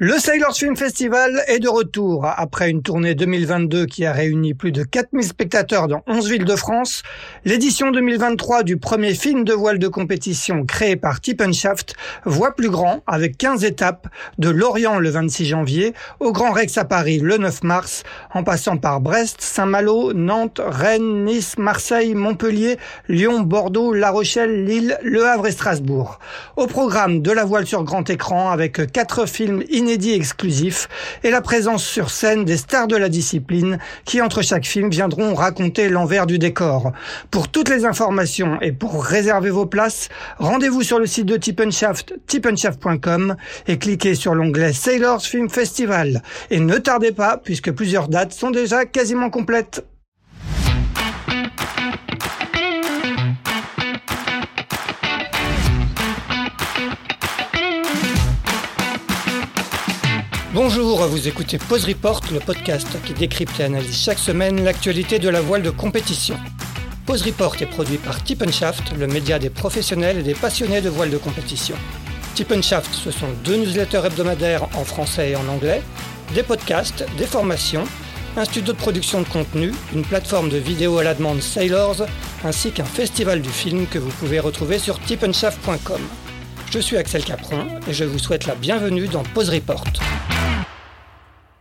Le 0.00 0.16
Sailors 0.20 0.54
Film 0.54 0.76
Festival 0.76 1.42
est 1.48 1.58
de 1.58 1.68
retour. 1.68 2.24
Après 2.24 2.70
une 2.70 2.82
tournée 2.82 3.16
2022 3.16 3.86
qui 3.86 4.06
a 4.06 4.12
réuni 4.12 4.54
plus 4.54 4.70
de 4.70 4.84
4000 4.84 5.24
spectateurs 5.26 5.88
dans 5.88 6.04
11 6.06 6.30
villes 6.30 6.44
de 6.44 6.54
France, 6.54 7.02
l'édition 7.44 7.90
2023 7.90 8.62
du 8.62 8.76
premier 8.76 9.14
film 9.14 9.42
de 9.42 9.52
voile 9.52 9.80
de 9.80 9.88
compétition 9.88 10.64
créé 10.64 10.94
par 10.94 11.18
Shaft 11.52 11.96
voit 12.24 12.54
plus 12.54 12.70
grand 12.70 13.02
avec 13.08 13.36
15 13.38 13.64
étapes 13.64 14.06
de 14.38 14.48
Lorient 14.48 15.00
le 15.00 15.10
26 15.10 15.46
janvier 15.46 15.94
au 16.20 16.30
Grand 16.30 16.52
Rex 16.52 16.78
à 16.78 16.84
Paris 16.84 17.18
le 17.18 17.36
9 17.36 17.64
mars, 17.64 18.04
en 18.32 18.44
passant 18.44 18.76
par 18.76 19.00
Brest, 19.00 19.40
Saint-Malo, 19.40 20.12
Nantes, 20.12 20.60
Rennes, 20.64 21.24
Nice, 21.24 21.58
Marseille, 21.58 22.14
Montpellier, 22.14 22.78
Lyon, 23.08 23.40
Bordeaux, 23.40 23.92
La 23.92 24.10
Rochelle, 24.10 24.64
Lille, 24.64 24.96
Le 25.02 25.26
Havre 25.26 25.48
et 25.48 25.52
Strasbourg. 25.52 26.20
Au 26.54 26.68
programme 26.68 27.20
de 27.20 27.32
la 27.32 27.44
voile 27.44 27.66
sur 27.66 27.82
grand 27.82 28.08
écran 28.08 28.52
avec 28.52 28.92
quatre 28.92 29.26
films 29.26 29.64
inédit 29.88 30.12
exclusif 30.12 30.86
et 31.24 31.30
la 31.30 31.40
présence 31.40 31.82
sur 31.82 32.10
scène 32.10 32.44
des 32.44 32.58
stars 32.58 32.88
de 32.88 32.96
la 32.96 33.08
discipline 33.08 33.78
qui, 34.04 34.20
entre 34.20 34.42
chaque 34.42 34.66
film, 34.66 34.90
viendront 34.90 35.34
raconter 35.34 35.88
l'envers 35.88 36.26
du 36.26 36.38
décor. 36.38 36.92
Pour 37.30 37.48
toutes 37.48 37.70
les 37.70 37.86
informations 37.86 38.60
et 38.60 38.72
pour 38.72 39.02
réserver 39.02 39.48
vos 39.48 39.64
places, 39.64 40.10
rendez-vous 40.36 40.82
sur 40.82 40.98
le 40.98 41.06
site 41.06 41.24
de 41.24 41.38
Tippenshaft, 41.38 42.12
tippenshaft.com 42.26 43.36
et 43.66 43.78
cliquez 43.78 44.14
sur 44.14 44.34
l'onglet 44.34 44.74
Sailors 44.74 45.22
Film 45.22 45.48
Festival. 45.48 46.22
Et 46.50 46.60
ne 46.60 46.76
tardez 46.76 47.12
pas, 47.12 47.38
puisque 47.42 47.72
plusieurs 47.72 48.08
dates 48.08 48.34
sont 48.34 48.50
déjà 48.50 48.84
quasiment 48.84 49.30
complètes. 49.30 49.86
Bonjour, 60.60 61.06
vous 61.06 61.28
écoutez 61.28 61.56
Pause 61.56 61.84
Report, 61.84 62.20
le 62.32 62.40
podcast 62.40 62.88
qui 63.06 63.12
décrypte 63.12 63.60
et 63.60 63.62
analyse 63.62 63.96
chaque 63.96 64.18
semaine 64.18 64.64
l'actualité 64.64 65.20
de 65.20 65.28
la 65.28 65.40
voile 65.40 65.62
de 65.62 65.70
compétition. 65.70 66.36
Pause 67.06 67.22
Report 67.22 67.54
est 67.60 67.66
produit 67.66 67.96
par 67.96 68.18
Shaft, 68.50 68.92
le 68.98 69.06
média 69.06 69.38
des 69.38 69.50
professionnels 69.50 70.18
et 70.18 70.22
des 70.24 70.34
passionnés 70.34 70.80
de 70.80 70.88
voile 70.88 71.10
de 71.10 71.16
compétition. 71.16 71.76
Shaft, 72.36 72.92
ce 72.92 73.12
sont 73.12 73.28
deux 73.44 73.56
newsletters 73.56 74.02
hebdomadaires 74.04 74.66
en 74.74 74.82
français 74.82 75.30
et 75.30 75.36
en 75.36 75.46
anglais, 75.46 75.80
des 76.34 76.42
podcasts, 76.42 77.06
des 77.16 77.26
formations, 77.26 77.84
un 78.36 78.44
studio 78.44 78.72
de 78.72 78.78
production 78.78 79.22
de 79.22 79.28
contenu, 79.28 79.72
une 79.94 80.02
plateforme 80.02 80.48
de 80.48 80.58
vidéo 80.58 80.98
à 80.98 81.04
la 81.04 81.14
demande 81.14 81.40
Sailors, 81.40 82.04
ainsi 82.42 82.72
qu'un 82.72 82.84
festival 82.84 83.42
du 83.42 83.50
film 83.50 83.86
que 83.86 84.00
vous 84.00 84.10
pouvez 84.10 84.40
retrouver 84.40 84.80
sur 84.80 84.98
tippenshaft.com. 84.98 86.00
Je 86.70 86.80
suis 86.80 86.98
Axel 86.98 87.24
Capron 87.24 87.64
et 87.88 87.94
je 87.94 88.04
vous 88.04 88.18
souhaite 88.18 88.46
la 88.46 88.54
bienvenue 88.54 89.08
dans 89.08 89.22
Pause 89.22 89.48
Report. 89.48 89.84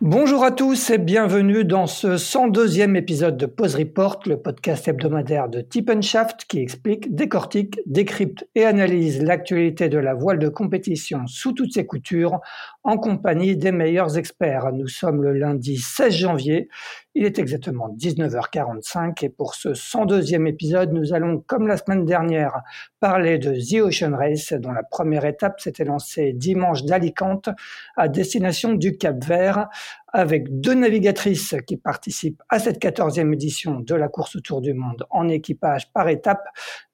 Bonjour 0.01 0.43
à 0.43 0.51
tous 0.51 0.89
et 0.89 0.97
bienvenue 0.97 1.63
dans 1.63 1.87
ce 1.87 2.17
102e 2.17 2.95
épisode 2.95 3.37
de 3.37 3.45
Pause 3.45 3.75
Report, 3.75 4.19
le 4.25 4.37
podcast 4.37 4.87
hebdomadaire 4.87 5.47
de 5.47 5.65
Shaft 6.01 6.45
qui 6.49 6.59
explique, 6.59 7.15
décortique, 7.15 7.79
décrypte 7.85 8.45
et 8.53 8.65
analyse 8.65 9.23
l'actualité 9.23 9.87
de 9.87 9.97
la 9.97 10.13
voile 10.13 10.39
de 10.39 10.49
compétition 10.49 11.25
sous 11.25 11.53
toutes 11.53 11.73
ses 11.73 11.85
coutures 11.85 12.41
en 12.83 12.97
compagnie 12.97 13.55
des 13.55 13.71
meilleurs 13.71 14.17
experts. 14.17 14.71
Nous 14.73 14.87
sommes 14.87 15.23
le 15.23 15.33
lundi 15.33 15.77
16 15.77 16.13
janvier 16.13 16.69
il 17.17 17.25
est 17.25 17.39
exactement 17.39 17.89
19h45 17.97 19.25
et 19.25 19.29
pour 19.29 19.55
ce 19.55 19.69
102e 19.69 20.45
épisode, 20.45 20.93
nous 20.93 21.15
allons, 21.15 21.43
comme 21.47 21.65
la 21.65 21.77
semaine 21.77 22.05
dernière, 22.05 22.61
parler 22.99 23.39
de 23.39 23.53
The 23.53 23.81
Ocean 23.81 24.15
Race, 24.15 24.53
dont 24.53 24.71
la 24.71 24.83
première 24.83 25.25
étape 25.25 25.59
s'était 25.59 25.83
lancée 25.83 26.33
dimanche 26.33 26.83
d'Alicante 26.83 27.49
à 27.95 28.07
destination 28.07 28.75
du 28.75 28.97
Cap 28.97 29.25
Vert, 29.25 29.67
avec 30.13 30.59
deux 30.59 30.73
navigatrices 30.73 31.55
qui 31.65 31.77
participent 31.77 32.41
à 32.49 32.59
cette 32.59 32.81
14e 32.81 33.33
édition 33.33 33.79
de 33.79 33.95
la 33.95 34.07
course 34.07 34.35
autour 34.35 34.61
du 34.61 34.73
monde 34.73 35.05
en 35.09 35.27
équipage 35.27 35.91
par 35.91 36.09
étape, 36.09 36.45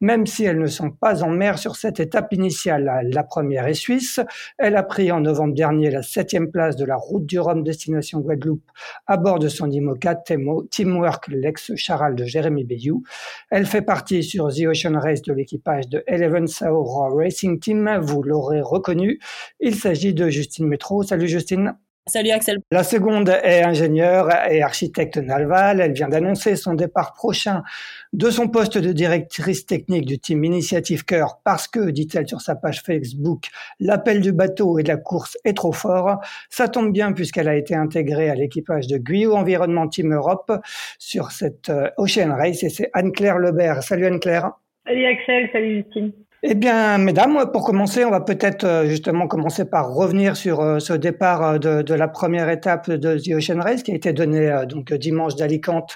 même 0.02 0.26
si 0.26 0.44
elles 0.44 0.60
ne 0.60 0.68
sont 0.68 0.92
pas 0.92 1.24
en 1.24 1.30
mer 1.30 1.60
sur 1.60 1.76
cette 1.76 2.00
étape 2.00 2.34
initiale. 2.34 3.08
La 3.12 3.24
première 3.24 3.68
est 3.68 3.74
suisse. 3.74 4.20
Elle 4.58 4.76
a 4.76 4.84
pris 4.84 5.12
en 5.12 5.22
novembre 5.22 5.54
dernier 5.54 5.92
la 5.92 6.02
septième 6.02 6.52
place 6.52 6.76
de 6.76 6.86
la 6.86 6.96
route 6.96 7.26
du 7.26 7.40
Rhum 7.40 7.64
destination 7.64 8.20
Guadeloupe 8.20 8.70
à 9.08 9.18
bord 9.18 9.40
de 9.40 9.48
son 9.48 9.70
IMOCA 9.70 10.16
Teamwork, 10.16 11.28
l'ex-charal 11.28 12.16
de 12.16 12.26
Jérémy 12.26 12.64
Bayou. 12.64 13.04
Elle 13.52 13.66
fait 13.66 13.82
partie 13.82 14.24
sur 14.24 14.54
The 14.54 14.66
Ocean 14.68 15.00
Race 15.00 15.22
de 15.22 15.34
l'équipage 15.34 15.88
de 15.88 16.04
Eleven 16.08 16.48
Saura 16.48 17.10
Racing 17.14 17.60
Team. 17.60 17.98
Vous 18.02 18.24
l'aurez 18.24 18.62
reconnu. 18.62 19.20
Il 19.60 19.76
s'agit 19.76 20.14
de 20.14 20.30
Justine 20.30 20.68
Métro. 20.68 21.04
Salut 21.04 21.28
Justine. 21.28 21.76
Salut 22.06 22.32
Axel. 22.32 22.58
La 22.70 22.84
seconde 22.84 23.30
est 23.30 23.64
ingénieure 23.64 24.30
et 24.52 24.62
architecte 24.62 25.16
naval. 25.16 25.80
Elle 25.80 25.94
vient 25.94 26.10
d'annoncer 26.10 26.58
son 26.58 26.74
départ 26.74 27.14
prochain 27.14 27.64
de 28.12 28.30
son 28.30 28.50
poste 28.50 28.78
de 28.78 28.92
directrice 28.92 29.66
technique 29.66 30.06
du 30.06 30.20
team 30.20 30.44
Initiative 30.44 31.06
Cœur 31.06 31.40
parce 31.46 31.70
que, 31.70 31.92
dit-elle 31.92 32.28
sur 32.28 32.42
sa 32.42 32.56
page 32.56 32.82
Facebook, 32.82 33.46
l'appel 33.80 34.20
du 34.20 34.34
bateau 34.34 34.80
et 34.80 34.84
de 34.84 34.90
la 34.90 34.98
course 34.98 35.38
est 35.46 35.56
trop 35.56 35.72
fort. 35.72 36.20
Ça 36.50 36.68
tombe 36.68 36.92
bien 36.92 37.14
puisqu'elle 37.14 37.48
a 37.48 37.56
été 37.56 37.74
intégrée 37.74 38.30
à 38.30 38.36
l'équipage 38.36 38.88
de 38.88 38.98
Guyot 38.98 39.36
Environnement 39.36 39.88
Team 39.88 40.14
Europe 40.14 40.52
sur 41.00 41.32
cette 41.32 41.70
euh, 41.70 41.90
Ocean 41.96 42.36
Race 42.36 42.64
et 42.64 42.70
c'est 42.70 42.90
Anne-Claire 42.92 43.38
Lebert. 43.38 43.82
Salut 43.82 44.08
Anne-Claire. 44.08 44.52
Salut 44.86 45.06
Axel, 45.06 45.50
salut 45.54 45.84
Justine. 45.84 46.12
Eh 46.46 46.56
bien, 46.56 46.98
mesdames, 46.98 47.50
pour 47.54 47.64
commencer, 47.64 48.04
on 48.04 48.12
va 48.12 48.20
peut-être 48.20 48.66
euh, 48.66 48.86
justement 48.86 49.28
commencer 49.28 49.64
par 49.64 49.94
revenir 49.94 50.36
sur 50.36 50.60
euh, 50.60 50.80
ce 50.80 50.92
départ 50.92 51.42
euh, 51.42 51.58
de, 51.58 51.94
la 51.94 52.10
première 52.10 52.50
étape 52.50 52.90
de 52.90 53.18
The 53.18 53.36
Ocean 53.38 53.62
Race 53.62 53.82
qui 53.82 53.94
a 53.94 53.96
été 53.96 54.12
donné 54.12 54.54
donc 54.68 54.92
dimanche 54.94 55.36
d'Alicante 55.38 55.96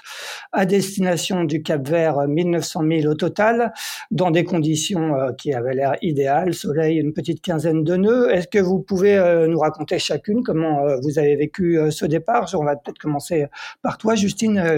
à 0.52 0.64
destination 0.64 1.44
du 1.44 1.62
Cap 1.62 1.86
Vert, 1.86 2.26
1900 2.26 2.80
000 3.02 3.12
au 3.12 3.14
total, 3.14 3.74
dans 4.10 4.30
des 4.30 4.44
conditions 4.44 5.34
qui 5.36 5.52
avaient 5.52 5.74
l'air 5.74 5.96
idéales, 6.00 6.54
soleil, 6.54 6.96
une 6.96 7.12
petite 7.12 7.42
quinzaine 7.42 7.84
de 7.84 7.96
nœuds. 7.96 8.30
Est-ce 8.30 8.48
que 8.48 8.58
vous 8.58 8.80
pouvez 8.80 9.18
nous 9.48 9.58
raconter 9.58 9.98
chacune 9.98 10.42
comment 10.42 10.82
vous 11.02 11.18
avez 11.18 11.36
vécu 11.36 11.78
ce 11.90 12.06
départ? 12.06 12.48
On 12.54 12.64
va 12.64 12.76
peut-être 12.76 12.98
commencer 12.98 13.46
par 13.82 13.98
toi, 13.98 14.14
Justine. 14.14 14.76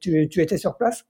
Tu 0.00 0.40
étais 0.40 0.56
sur 0.56 0.76
place? 0.76 1.04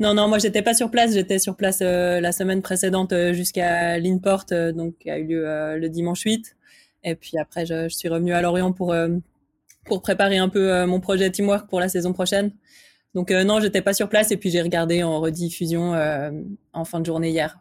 Non, 0.00 0.14
non, 0.14 0.28
moi 0.28 0.38
j'étais 0.38 0.62
pas 0.62 0.74
sur 0.74 0.90
place. 0.90 1.14
J'étais 1.14 1.38
sur 1.38 1.56
place 1.56 1.78
euh, 1.80 2.20
la 2.20 2.32
semaine 2.32 2.62
précédente 2.62 3.12
euh, 3.12 3.32
jusqu'à 3.32 3.98
l'Inport, 3.98 4.46
euh, 4.50 4.72
donc 4.72 4.98
qui 4.98 5.10
a 5.10 5.18
eu 5.18 5.26
lieu 5.26 5.44
le 5.78 5.88
dimanche 5.88 6.22
8. 6.22 6.56
Et 7.04 7.14
puis 7.14 7.38
après, 7.38 7.64
je, 7.66 7.88
suis 7.88 8.08
revenue 8.08 8.32
à 8.32 8.42
Lorient 8.42 8.72
pour 8.72 8.94
pour 9.84 10.02
préparer 10.02 10.38
un 10.38 10.48
peu 10.48 10.86
mon 10.86 11.00
projet 11.00 11.30
Teamwork 11.30 11.68
pour 11.68 11.78
la 11.78 11.88
saison 11.88 12.12
prochaine. 12.12 12.52
Donc 13.14 13.30
non, 13.30 13.60
j'étais 13.60 13.82
pas 13.82 13.92
sur 13.92 14.08
place 14.08 14.32
et 14.32 14.36
puis 14.38 14.50
j'ai 14.50 14.62
regardé 14.62 15.02
en 15.02 15.20
rediffusion 15.20 15.92
en 16.72 16.84
fin 16.84 17.00
de 17.00 17.06
journée 17.06 17.28
hier 17.30 17.60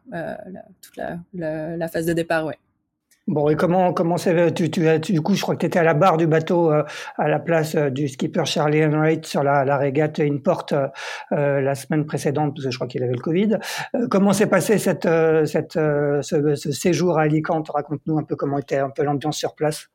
toute 0.82 0.96
la, 0.96 1.20
la, 1.34 1.76
la, 1.76 1.88
phase 1.90 2.06
de 2.06 2.14
départ, 2.14 2.46
ouais. 2.46 2.58
Bon, 3.28 3.47
et 3.50 3.56
comment 3.56 3.94
comment 3.94 4.17
c'est 4.17 4.53
tu, 4.53 4.69
tu, 4.69 4.81
du 5.13 5.22
coup, 5.22 5.34
je 5.34 5.41
crois 5.41 5.56
que 5.56 5.61
tu 5.61 5.66
étais 5.66 5.79
à 5.79 5.84
la 5.84 5.94
barre 5.94 6.17
du 6.17 6.28
bateau 6.28 6.73
euh, 6.73 6.84
à 7.17 7.29
la 7.29 7.39
place 7.39 7.73
euh, 7.75 7.89
du 7.89 8.09
skipper 8.09 8.44
Charlie 8.44 8.84
Enright 8.84 9.25
sur 9.25 9.44
la, 9.44 9.63
la 9.63 9.78
régate 9.78 10.19
Inport 10.19 10.66
euh, 10.73 10.88
euh, 11.31 11.61
la 11.61 11.73
semaine 11.73 12.06
précédente, 12.06 12.53
parce 12.53 12.66
que 12.66 12.72
je 12.72 12.78
crois 12.78 12.88
qu'il 12.88 13.01
avait 13.01 13.13
le 13.13 13.22
Covid. 13.22 13.59
comment 14.11 14.34
s'est 14.34 14.47
passé 14.47 14.78
cette, 14.78 15.07
cette, 15.45 15.73
ce, 15.73 16.56
ce, 16.56 16.72
séjour 16.73 17.17
à 17.17 17.22
Alicante? 17.23 17.69
Raconte-nous 17.69 18.17
un 18.17 18.23
peu 18.23 18.35
comment 18.35 18.57
était 18.57 18.78
un 18.78 18.89
peu 18.89 19.03
l'ambiance 19.03 19.38
sur 19.38 19.55
place. 19.55 19.88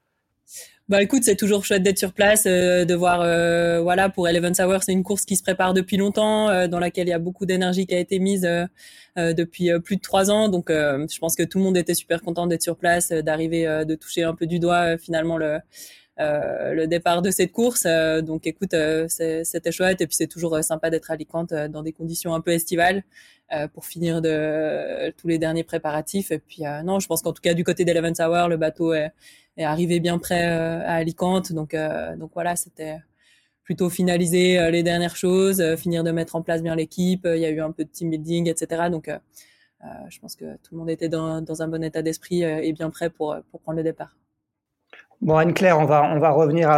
Bah 0.88 1.03
écoute, 1.03 1.22
c'est 1.22 1.37
toujours 1.37 1.66
chouette 1.66 1.82
d'être 1.82 1.99
sur 1.99 2.15
place, 2.15 2.44
euh, 2.47 2.87
de 2.87 2.94
voir, 2.94 3.21
euh, 3.21 3.82
voilà, 3.82 4.09
pour 4.09 4.26
Eleven 4.26 4.54
Hour, 4.59 4.82
c'est 4.82 4.93
une 4.93 5.03
course 5.03 5.26
qui 5.26 5.37
se 5.37 5.43
prépare 5.43 5.75
depuis 5.75 5.99
longtemps, 5.99 6.49
euh, 6.49 6.66
dans 6.66 6.78
laquelle 6.78 7.09
il 7.09 7.10
y 7.10 7.15
a 7.15 7.19
beaucoup 7.19 7.44
d'énergie 7.44 7.84
qui 7.87 7.94
a 7.94 7.99
été 7.99 8.19
mise 8.19 8.49
depuis 9.16 9.71
plus 9.81 9.97
de 9.97 10.00
trois 10.00 10.31
ans. 10.31 10.49
Donc, 10.49 10.71
je 10.71 11.19
pense 11.19 11.34
que 11.37 11.43
tout 11.43 11.59
le 11.59 11.65
monde 11.65 11.76
était 11.76 11.93
super 11.93 12.22
content 12.22 12.47
d'être 12.47 12.62
sur 12.62 12.76
place, 12.76 13.10
d'arriver, 13.10 13.84
de 13.87 13.94
toucher 13.97 14.22
un 14.22 14.34
peu 14.34 14.47
du 14.47 14.60
doigt 14.60 14.97
finalement 14.97 15.37
le 15.37 15.59
le 16.21 16.87
départ 16.87 17.23
de 17.23 17.31
cette 17.31 17.52
course. 17.52 17.87
donc, 18.23 18.46
écoute, 18.46 18.75
c'était 19.08 19.73
chouette 19.73 20.00
et 20.00 20.06
puis 20.06 20.17
c'est 20.17 20.26
toujours 20.26 20.62
sympa 20.64 20.88
d'être 20.91 21.11
à 21.11 21.14
Alicante 21.14 21.52
dans 21.52 21.82
des 21.82 21.93
conditions 21.93 22.34
un 22.34 22.41
peu 22.41 22.52
estivales. 22.52 23.02
pour 23.75 23.87
finir 23.87 24.23
de 24.23 25.11
tous 25.17 25.26
les 25.29 25.38
derniers 25.38 25.64
préparatifs. 25.64 26.31
Et 26.31 26.38
puis 26.38 26.62
non, 26.84 27.00
je 27.00 27.06
pense 27.08 27.23
qu'en 27.23 27.32
tout 27.32 27.43
cas 27.43 27.55
du 27.55 27.64
côté 27.64 27.84
d'Eleven 27.84 28.14
Hour, 28.20 28.49
le 28.49 28.56
bateau 28.56 28.94
est, 28.94 29.12
est 29.58 29.64
arrivé 29.64 30.00
bien 30.00 30.19
près 30.19 30.49
euh, 30.49 30.81
à 30.87 30.94
Alicante. 30.94 31.52
Donc, 31.52 31.75
euh, 31.75 32.16
donc 32.16 32.31
voilà, 32.32 32.56
c'était 32.56 32.99
plutôt 33.64 33.90
finaliser 33.90 34.58
euh, 34.58 34.70
les 34.70 34.82
dernières 34.82 35.16
choses, 35.16 35.62
finir 35.76 36.05
de 36.05 36.10
mettre 36.10 36.37
en 36.37 36.43
place 36.43 36.62
bien 36.62 36.75
l'équipe. 36.75 37.28
Il 37.31 37.40
y 37.40 37.44
a 37.44 37.50
eu 37.50 37.60
un 37.60 37.72
peu 37.72 37.84
de 37.84 37.90
team 37.90 38.10
building, 38.10 38.49
etc. 38.49 38.88
Donc, 38.90 39.10
je 40.08 40.19
pense 40.19 40.34
que 40.34 40.56
tout 40.56 40.75
le 40.75 40.78
monde 40.78 40.90
était 40.90 41.08
dans, 41.08 41.62
un 41.62 41.69
bon 41.69 41.84
état 41.84 42.02
d'esprit 42.02 42.43
et 42.43 42.72
bien 42.72 42.90
prêt 42.90 43.10
pour 43.10 43.37
prendre 43.62 43.76
le 43.76 43.84
départ. 43.84 44.16
Bon, 45.20 45.37
Anne-Claire, 45.37 45.79
on 45.81 45.85
va, 45.85 46.05
on 46.05 46.20
va 46.20 46.31
revenir 46.31 46.70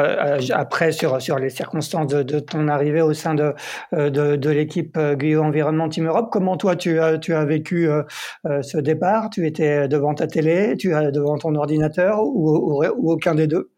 après 0.55 0.93
sur, 0.93 1.21
sur 1.21 1.39
les 1.39 1.51
circonstances 1.51 2.07
de, 2.07 2.41
ton 2.41 2.69
arrivée 2.69 3.03
au 3.03 3.13
sein 3.13 3.35
de, 3.35 3.55
de, 3.93 4.37
de 4.37 4.51
l'équipe 4.51 4.99
Guyot 4.99 5.43
Environnement 5.43 5.91
Team 5.91 6.07
Europe. 6.07 6.31
Comment 6.33 6.57
toi, 6.57 6.75
tu 6.75 7.01
as, 7.01 7.19
tu 7.19 7.35
as 7.35 7.45
vécu 7.45 7.89
ce 8.45 8.79
départ? 8.79 9.29
Tu 9.29 9.47
étais 9.47 9.89
devant 9.89 10.15
ta 10.15 10.27
télé, 10.27 10.75
tu 10.79 10.95
es 10.95 11.13
devant 11.13 11.37
ton 11.37 11.55
ordinateur 11.55 12.23
ou, 12.23 12.83
ou 12.83 13.13
aucun 13.13 13.35
des 13.35 13.47
deux? 13.47 13.71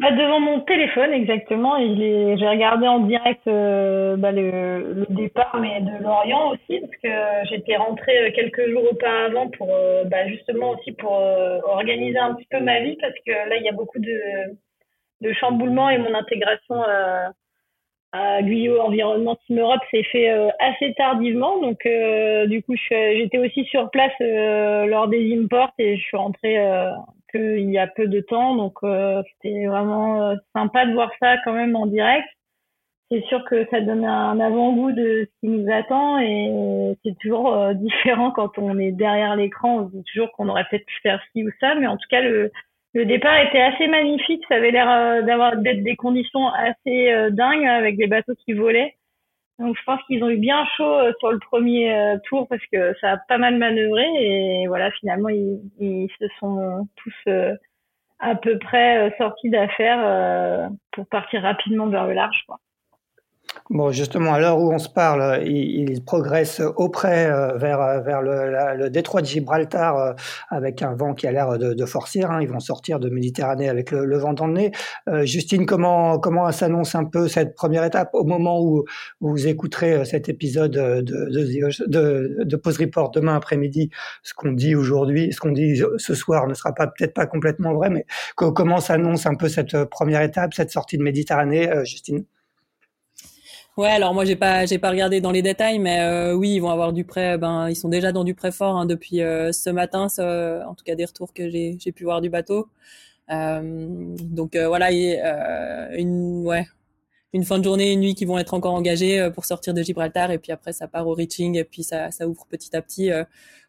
Bah, 0.00 0.12
devant 0.12 0.40
mon 0.40 0.60
téléphone, 0.60 1.12
exactement. 1.12 1.76
J'ai 1.78 2.48
regardé 2.48 2.88
en 2.88 3.00
direct 3.00 3.46
euh, 3.46 4.16
bah, 4.16 4.32
le, 4.32 4.94
le, 4.94 5.06
départ, 5.10 5.54
mais 5.60 5.82
de 5.82 6.02
Lorient 6.02 6.52
aussi, 6.52 6.80
parce 6.80 6.96
que 7.02 7.48
j'étais 7.50 7.76
rentrée 7.76 8.18
euh, 8.18 8.30
quelques 8.34 8.66
jours 8.70 8.84
auparavant 8.90 9.50
pour 9.50 9.68
euh, 9.70 10.04
bah, 10.04 10.26
justement 10.26 10.70
aussi 10.70 10.92
pour 10.92 11.12
organiser 11.12 12.16
un 12.16 12.34
petit 12.34 12.46
peu 12.50 12.60
ma 12.60 12.80
vie, 12.80 12.96
parce 12.98 13.12
que 13.26 13.30
là, 13.30 13.56
il 13.56 13.62
y 13.62 13.68
a 13.68 13.72
beaucoup 13.72 13.98
de, 13.98 14.18
de 15.20 15.32
chamboulements 15.34 15.90
et 15.90 15.98
mon 15.98 16.14
intégration 16.14 16.82
à, 16.82 17.32
à 18.12 18.40
Guyot 18.40 18.80
Environnement 18.80 19.36
Team 19.46 19.58
Europe 19.58 19.82
s'est 19.90 20.04
fait 20.04 20.30
assez 20.60 20.94
tardivement. 20.94 21.60
Donc, 21.60 21.86
du 22.48 22.62
coup, 22.62 22.74
j'étais 22.88 23.38
aussi 23.38 23.64
sur 23.66 23.90
place 23.90 24.18
lors 24.18 25.08
des 25.08 25.38
imports 25.38 25.74
et 25.78 25.98
je 25.98 26.02
suis 26.02 26.16
rentrée 26.16 26.56
qu'il 27.30 27.70
y 27.70 27.78
a 27.78 27.86
peu 27.86 28.06
de 28.06 28.20
temps. 28.20 28.56
Donc, 28.56 28.74
euh, 28.82 29.22
c'était 29.32 29.66
vraiment 29.66 30.30
euh, 30.30 30.34
sympa 30.54 30.86
de 30.86 30.92
voir 30.92 31.10
ça 31.20 31.36
quand 31.44 31.52
même 31.52 31.76
en 31.76 31.86
direct. 31.86 32.26
C'est 33.10 33.24
sûr 33.24 33.44
que 33.44 33.66
ça 33.70 33.80
donne 33.80 34.04
un 34.04 34.38
avant-goût 34.38 34.92
de 34.92 35.28
ce 35.28 35.40
qui 35.40 35.48
nous 35.48 35.72
attend 35.72 36.20
et 36.20 36.94
c'est 37.04 37.18
toujours 37.18 37.52
euh, 37.52 37.74
différent 37.74 38.30
quand 38.30 38.58
on 38.58 38.78
est 38.78 38.92
derrière 38.92 39.36
l'écran. 39.36 39.80
On 39.80 39.88
se 39.88 39.96
dit 39.96 40.04
toujours 40.12 40.30
qu'on 40.32 40.48
aurait 40.48 40.66
peut-être 40.70 40.86
pu 40.86 41.00
faire 41.02 41.20
ci 41.32 41.44
ou 41.44 41.50
ça, 41.60 41.74
mais 41.74 41.88
en 41.88 41.96
tout 41.96 42.08
cas, 42.08 42.20
le, 42.20 42.52
le 42.94 43.04
départ 43.06 43.36
était 43.38 43.60
assez 43.60 43.88
magnifique. 43.88 44.44
Ça 44.48 44.56
avait 44.56 44.70
l'air 44.70 45.24
d'avoir 45.24 45.56
d'être 45.56 45.82
des 45.82 45.96
conditions 45.96 46.48
assez 46.48 47.30
dingues 47.32 47.66
avec 47.66 47.96
des 47.96 48.06
bateaux 48.06 48.34
qui 48.44 48.52
volaient. 48.52 48.94
Donc 49.60 49.76
je 49.76 49.84
pense 49.84 50.02
qu'ils 50.04 50.24
ont 50.24 50.30
eu 50.30 50.38
bien 50.38 50.64
chaud 50.76 50.84
euh, 50.84 51.12
sur 51.18 51.30
le 51.30 51.38
premier 51.38 51.94
euh, 51.94 52.16
tour 52.24 52.48
parce 52.48 52.64
que 52.72 52.94
ça 52.98 53.12
a 53.12 53.16
pas 53.18 53.36
mal 53.36 53.58
manœuvré 53.58 54.06
et 54.18 54.66
voilà 54.66 54.90
finalement 54.92 55.28
ils, 55.28 56.08
se 56.18 56.26
sont 56.38 56.88
tous 56.96 57.14
euh, 57.28 57.54
à 58.20 58.34
peu 58.36 58.58
près 58.58 59.14
sortis 59.18 59.50
d'affaire 59.50 60.70
pour 60.92 61.06
partir 61.06 61.42
rapidement 61.42 61.88
vers 61.88 62.06
le 62.06 62.14
large 62.14 62.42
quoi. 62.46 62.58
Bon, 63.70 63.92
justement, 63.92 64.34
à 64.34 64.40
l'heure 64.40 64.58
où 64.58 64.72
on 64.72 64.78
se 64.78 64.88
parle, 64.88 65.46
il, 65.46 66.04
progresse 66.04 66.60
auprès 66.76 67.30
euh, 67.30 67.56
vers, 67.56 67.80
euh, 67.80 68.00
vers 68.00 68.20
le, 68.20 68.76
le, 68.76 68.90
détroit 68.90 69.20
de 69.20 69.26
Gibraltar 69.26 69.96
euh, 69.96 70.12
avec 70.48 70.82
un 70.82 70.94
vent 70.96 71.14
qui 71.14 71.28
a 71.28 71.32
l'air 71.32 71.56
de, 71.56 71.72
de 71.72 71.86
forcir. 71.86 72.32
Hein. 72.32 72.40
Ils 72.42 72.48
vont 72.48 72.58
sortir 72.58 72.98
de 72.98 73.08
Méditerranée 73.08 73.68
avec 73.68 73.92
le, 73.92 74.18
vent 74.18 74.32
dans 74.32 74.48
le 74.48 74.54
nez. 74.54 74.72
Justine, 75.22 75.66
comment, 75.66 76.18
comment 76.18 76.50
s'annonce 76.50 76.96
un 76.96 77.04
peu 77.04 77.28
cette 77.28 77.54
première 77.54 77.84
étape 77.84 78.10
au 78.12 78.24
moment 78.24 78.60
où, 78.60 78.84
vous 79.20 79.46
écouterez 79.46 80.04
cet 80.04 80.28
épisode 80.28 80.72
de, 80.72 81.00
de, 81.00 81.86
de, 81.86 82.38
de 82.42 82.56
Pause 82.56 82.78
Report 82.78 83.12
demain 83.12 83.36
après-midi? 83.36 83.90
Ce 84.24 84.34
qu'on 84.34 84.50
dit 84.50 84.74
aujourd'hui, 84.74 85.32
ce 85.32 85.38
qu'on 85.38 85.52
dit 85.52 85.80
ce 85.96 86.14
soir 86.14 86.48
ne 86.48 86.54
sera 86.54 86.74
pas 86.74 86.88
peut-être 86.88 87.14
pas 87.14 87.26
complètement 87.26 87.72
vrai, 87.74 87.90
mais 87.90 88.04
comment 88.34 88.80
s'annonce 88.80 89.26
un 89.26 89.36
peu 89.36 89.48
cette 89.48 89.84
première 89.84 90.22
étape, 90.22 90.54
cette 90.54 90.70
sortie 90.70 90.98
de 90.98 91.04
Méditerranée, 91.04 91.70
Justine? 91.84 92.24
Ouais, 93.80 93.88
alors 93.88 94.12
moi 94.12 94.26
j'ai 94.26 94.36
pas 94.36 94.66
j'ai 94.66 94.78
pas 94.78 94.90
regardé 94.90 95.22
dans 95.22 95.30
les 95.30 95.40
détails, 95.40 95.78
mais 95.78 96.00
euh, 96.02 96.34
oui, 96.34 96.56
ils 96.56 96.60
vont 96.60 96.68
avoir 96.68 96.92
du 96.92 97.04
prêt. 97.04 97.38
Ben 97.38 97.70
ils 97.70 97.76
sont 97.76 97.88
déjà 97.88 98.12
dans 98.12 98.24
du 98.24 98.34
prêt 98.34 98.52
fort 98.52 98.76
hein, 98.76 98.84
depuis 98.84 99.22
euh, 99.22 99.52
ce 99.52 99.70
matin, 99.70 100.08
en 100.18 100.74
tout 100.74 100.84
cas 100.84 100.94
des 100.94 101.06
retours 101.06 101.32
que 101.32 101.48
j'ai 101.48 101.76
j'ai 101.80 101.90
pu 101.90 102.04
voir 102.04 102.20
du 102.20 102.28
bateau. 102.28 102.68
Euh, 103.30 104.14
donc 104.20 104.54
voilà, 104.56 104.90
une 104.92 106.46
ouais 106.46 106.66
une 107.32 107.44
fin 107.44 107.58
de 107.58 107.64
journée, 107.64 107.92
une 107.92 108.00
nuit 108.00 108.14
qui 108.14 108.26
vont 108.26 108.38
être 108.38 108.52
encore 108.54 108.74
engagés 108.74 109.30
pour 109.34 109.46
sortir 109.46 109.72
de 109.72 109.82
Gibraltar 109.82 110.30
et 110.30 110.38
puis 110.38 110.52
après 110.52 110.72
ça 110.74 110.86
part 110.86 111.06
au 111.08 111.14
reaching 111.14 111.56
et 111.56 111.64
puis 111.64 111.82
ça 111.82 112.10
ça 112.10 112.28
ouvre 112.28 112.46
petit 112.50 112.76
à 112.76 112.82
petit. 112.82 113.10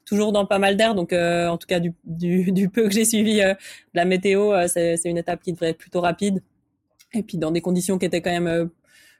toujours 0.06 0.34
dans 0.34 0.46
pas 0.46 0.60
mal 0.60 0.75
d'air, 0.78 0.94
donc 0.96 1.13
en 1.13 1.58
tout 1.58 1.68
cas 1.68 1.80
du, 1.80 1.94
du 2.04 2.69
peu 2.74 2.90
que 2.90 2.94
j'ai 2.94 3.06
suivi 3.06 3.38
de 3.40 3.56
la 3.94 4.06
météo, 4.06 4.54
c'est 4.68 5.00
une 5.06 5.18
étape 5.18 5.42
qui 5.42 5.54
devrait 5.54 5.69
être 5.69 5.78
plutôt 5.78 6.02
rapide. 6.02 6.44
Et 7.13 7.24
puis 7.24 7.38
dans 7.38 7.52
des 7.52 7.62
conditions 7.62 7.98
qui 7.98 8.06
étaient 8.06 8.22
quand 8.22 8.31
même 8.31 8.69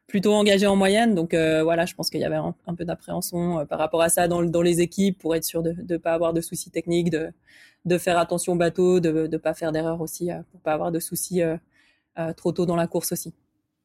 plutôt 0.08 0.34
engagé 0.34 0.68
en 0.68 0.76
moyenne. 0.76 1.16
Donc 1.16 1.34
euh, 1.34 1.64
voilà, 1.64 1.86
je 1.86 1.96
pense 1.96 2.10
qu'il 2.10 2.20
y 2.22 2.26
avait 2.26 2.36
un, 2.36 2.76
peu 2.76 2.86
d'appréhension 2.86 3.60
euh, 3.60 3.66
par 3.66 3.80
rapport 3.80 4.02
à 4.02 4.10
ça 4.10 4.28
dans, 4.28 4.44
dans, 4.44 4.62
les 4.62 4.82
équipes 4.82 5.18
pour 5.18 5.36
être 5.36 5.44
sûr 5.44 5.64
de 5.64 5.76
ne 5.88 5.98
pas 5.98 6.14
avoir 6.14 6.34
de 6.34 6.42
soucis 6.42 6.70
techniques, 6.72 7.10
de, 7.10 7.32
de 7.86 7.98
faire 7.98 8.18
attention 8.18 8.54
au 8.54 8.56
bateau, 8.58 9.00
de 9.00 9.28
ne 9.28 9.38
pas 9.38 9.54
faire 9.54 9.72
d'erreurs 9.72 10.02
aussi, 10.02 10.32
euh, 10.32 10.42
pour 10.52 10.62
pas 10.62 10.74
avoir 10.74 10.92
de 10.92 11.00
soucis 11.00 11.42
trop 12.36 12.52
tôt 12.52 12.66
dans 12.66 12.76
la 12.76 12.88
course 12.88 13.14
aussi. 13.14 13.34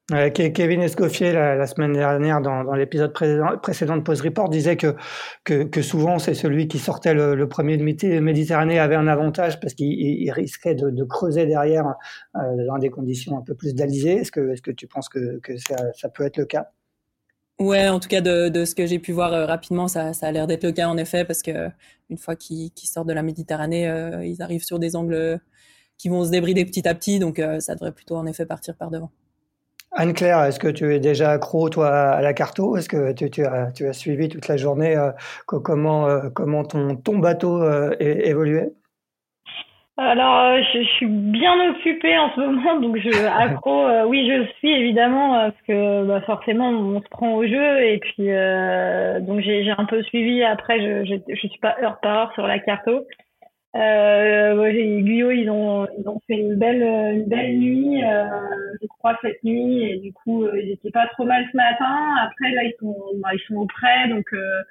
Kevin 0.08 0.82
Escoffier, 0.82 1.32
la, 1.32 1.66
semaine 1.66 1.92
dernière, 1.92 2.40
dans, 2.40 2.74
l'épisode 2.74 3.12
précédent, 3.12 3.96
de 3.96 4.02
Pause 4.02 4.20
Report, 4.20 4.48
disait 4.48 4.76
que, 4.76 5.82
souvent 5.82 6.20
c'est 6.20 6.34
celui 6.34 6.68
qui 6.68 6.78
sortait 6.78 7.12
le, 7.12 7.34
le, 7.34 7.48
premier 7.48 7.76
de 7.76 7.82
Méditerranée 7.82 8.78
avait 8.78 8.94
un 8.94 9.08
avantage 9.08 9.58
parce 9.58 9.74
qu'il 9.74 10.30
risquait 10.30 10.76
de, 10.76 11.04
creuser 11.04 11.46
derrière 11.46 11.94
euh, 12.36 12.66
dans 12.66 12.78
des 12.78 12.88
conditions 12.88 13.36
un 13.36 13.42
peu 13.42 13.54
plus 13.54 13.74
d'alisées. 13.74 14.18
Est-ce 14.18 14.30
que, 14.30 14.70
tu 14.70 14.86
penses 14.86 15.08
que, 15.08 15.40
ça, 15.58 16.08
peut 16.08 16.24
être 16.24 16.36
le 16.36 16.44
cas? 16.44 16.70
Ouais, 17.58 17.88
en 17.88 17.98
tout 17.98 18.08
cas 18.08 18.20
de, 18.20 18.64
ce 18.64 18.76
que 18.76 18.86
j'ai 18.86 19.00
pu 19.00 19.10
voir 19.10 19.32
euh, 19.32 19.44
rapidement, 19.44 19.88
ça, 19.88 20.12
a 20.20 20.30
l'air 20.30 20.46
d'être 20.46 20.62
le 20.62 20.72
cas 20.72 20.88
en 20.88 20.98
effet, 20.98 21.24
parce 21.24 21.42
que 21.42 21.68
une 22.10 22.18
fois 22.18 22.36
qu'ils 22.36 22.70
sortent 22.76 23.08
de 23.08 23.12
la 23.12 23.24
Méditerranée, 23.24 23.88
euh, 23.88 24.24
ils 24.24 24.40
arrivent 24.40 24.64
sur 24.64 24.78
des 24.78 24.94
angles 24.94 25.40
qui 25.98 26.08
vont 26.10 26.24
se 26.24 26.30
débrider 26.30 26.64
petit 26.64 26.86
à 26.86 26.94
petit, 26.94 27.18
donc 27.18 27.42
ça 27.58 27.74
devrait 27.74 27.92
plutôt 27.92 28.14
en 28.14 28.26
effet 28.26 28.46
partir 28.46 28.76
par 28.76 28.92
devant. 28.92 29.10
Anne-Claire, 29.96 30.44
est-ce 30.44 30.60
que 30.60 30.68
tu 30.68 30.94
es 30.94 31.00
déjà 31.00 31.30
accro, 31.30 31.70
toi, 31.70 31.88
à 31.88 32.20
la 32.20 32.34
carto? 32.34 32.76
Est-ce 32.76 32.88
que 32.88 33.12
tu, 33.12 33.44
as, 33.44 33.72
tu, 33.72 33.86
as, 33.86 33.92
suivi 33.94 34.28
toute 34.28 34.46
la 34.46 34.58
journée 34.58 34.94
euh, 34.94 35.10
comment, 35.46 36.06
euh, 36.06 36.28
comment 36.34 36.64
ton, 36.64 36.96
ton 36.96 37.18
bateau 37.18 37.62
euh, 37.62 37.96
évoluait? 37.98 38.72
Alors, 39.96 40.62
je, 40.74 40.82
suis 40.96 41.06
bien 41.06 41.70
occupée 41.70 42.18
en 42.18 42.30
ce 42.34 42.40
moment, 42.40 42.78
donc 42.80 42.98
je 42.98 43.26
accro. 43.26 43.86
oui, 44.06 44.28
je 44.28 44.46
suis 44.58 44.70
évidemment 44.70 45.32
parce 45.32 45.62
que 45.66 46.04
bah, 46.04 46.20
forcément 46.26 46.68
on 46.68 47.00
se 47.00 47.08
prend 47.08 47.32
au 47.32 47.46
jeu 47.46 47.82
et 47.82 47.98
puis 47.98 48.28
donc 49.26 49.40
j'ai 49.40 49.70
un 49.70 49.86
peu 49.86 50.02
suivi. 50.02 50.44
Après, 50.44 50.78
je, 50.80 51.06
je, 51.06 51.34
je 51.34 51.48
suis 51.48 51.58
pas 51.60 51.74
heure 51.82 51.98
par 52.02 52.18
heure 52.18 52.32
sur 52.34 52.46
la 52.46 52.58
carto, 52.58 53.06
euh, 53.76 54.56
ouais, 54.56 54.72
Guyot, 55.02 55.30
ils 55.32 55.50
ont, 55.50 55.86
ils 55.98 56.08
ont 56.08 56.20
fait 56.26 56.34
une 56.34 56.54
belle, 56.54 56.82
une 56.82 57.26
belle 57.26 57.58
nuit, 57.58 58.02
euh, 58.02 58.24
je 58.80 58.86
crois, 58.86 59.18
cette 59.22 59.42
nuit, 59.44 59.84
et 59.84 59.98
du 59.98 60.12
coup, 60.12 60.44
euh, 60.44 60.60
ils 60.60 60.72
étaient 60.72 60.90
pas 60.90 61.06
trop 61.08 61.24
mal 61.24 61.46
ce 61.52 61.56
matin. 61.56 62.14
Après, 62.22 62.52
là, 62.52 62.64
ils 62.64 62.74
sont, 62.80 62.96
bah, 63.16 63.30
ils 63.34 63.40
sont 63.46 63.56
au 63.56 63.66
près, 63.66 64.08
donc 64.08 64.24
euh, 64.32 64.62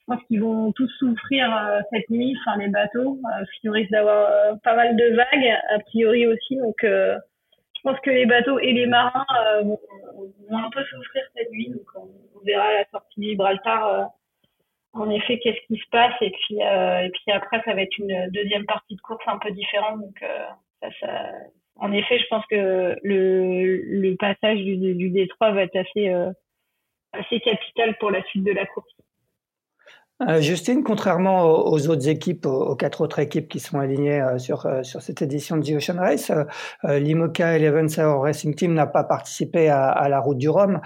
je 0.00 0.04
pense 0.06 0.24
qu'ils 0.24 0.40
vont 0.40 0.72
tous 0.72 0.88
souffrir 0.98 1.54
euh, 1.56 1.80
cette 1.92 2.10
nuit, 2.10 2.36
enfin 2.40 2.58
les 2.58 2.68
bateaux, 2.68 3.18
euh, 3.24 3.44
ils 3.62 3.70
risquent 3.70 3.92
d'avoir 3.92 4.58
pas 4.64 4.74
mal 4.74 4.96
de 4.96 5.14
vagues, 5.14 5.56
a 5.70 5.78
priori 5.80 6.26
aussi, 6.26 6.56
donc 6.56 6.76
je 6.82 7.82
pense 7.84 8.00
que 8.00 8.10
les 8.10 8.26
bateaux 8.26 8.58
et 8.58 8.72
les 8.72 8.86
marins 8.86 9.26
vont, 9.62 9.78
vont, 10.48 10.58
un 10.58 10.70
peu 10.70 10.82
souffrir 10.84 11.22
cette 11.36 11.50
nuit, 11.52 11.70
donc 11.70 11.86
on, 11.94 12.08
on 12.36 12.44
verra 12.44 12.72
la 12.72 12.84
sortie 12.90 13.20
de 13.20 13.24
Gibraltar 13.26 14.10
en 14.92 15.10
effet 15.10 15.38
qu'est-ce 15.38 15.66
qui 15.66 15.80
se 15.80 15.88
passe 15.90 16.14
et 16.20 16.30
puis 16.30 16.62
euh, 16.62 17.04
et 17.04 17.10
puis 17.10 17.32
après 17.32 17.62
ça 17.64 17.74
va 17.74 17.82
être 17.82 17.98
une 17.98 18.30
deuxième 18.30 18.64
partie 18.66 18.96
de 18.96 19.00
course 19.00 19.22
un 19.26 19.38
peu 19.38 19.50
différente 19.50 20.00
donc 20.00 20.22
euh, 20.22 20.46
ça, 20.80 20.88
ça, 21.00 21.30
en 21.76 21.92
effet 21.92 22.18
je 22.18 22.26
pense 22.28 22.44
que 22.46 22.96
le, 23.02 23.76
le 23.76 24.16
passage 24.16 24.58
du, 24.58 24.94
du 24.94 25.10
détroit 25.10 25.52
va 25.52 25.62
être 25.64 25.76
assez 25.76 26.08
euh, 26.08 26.32
assez 27.12 27.40
capital 27.40 27.96
pour 27.98 28.10
la 28.10 28.22
suite 28.24 28.44
de 28.44 28.52
la 28.52 28.66
course. 28.66 28.92
Euh, 30.26 30.40
Justine, 30.40 30.82
contrairement 30.82 31.44
aux, 31.44 31.88
autres 31.88 32.08
équipes, 32.08 32.46
aux, 32.46 32.74
quatre 32.74 33.02
autres 33.02 33.20
équipes 33.20 33.48
qui 33.48 33.60
sont 33.60 33.78
alignées 33.78 34.20
euh, 34.20 34.38
sur, 34.38 34.66
euh, 34.66 34.82
sur 34.82 35.00
cette 35.00 35.22
édition 35.22 35.56
de 35.56 35.64
The 35.64 35.76
Ocean 35.76 35.96
Race, 35.96 36.32
l'IMOCA 36.82 37.56
Eleven 37.56 37.86
Hour 37.98 38.24
Racing 38.24 38.52
Team 38.54 38.74
n'a 38.74 38.86
pas 38.86 39.04
participé 39.04 39.68
à, 39.68 39.86
à, 39.88 40.08
la 40.08 40.18
route 40.18 40.38
du 40.38 40.48
Rhum. 40.48 40.80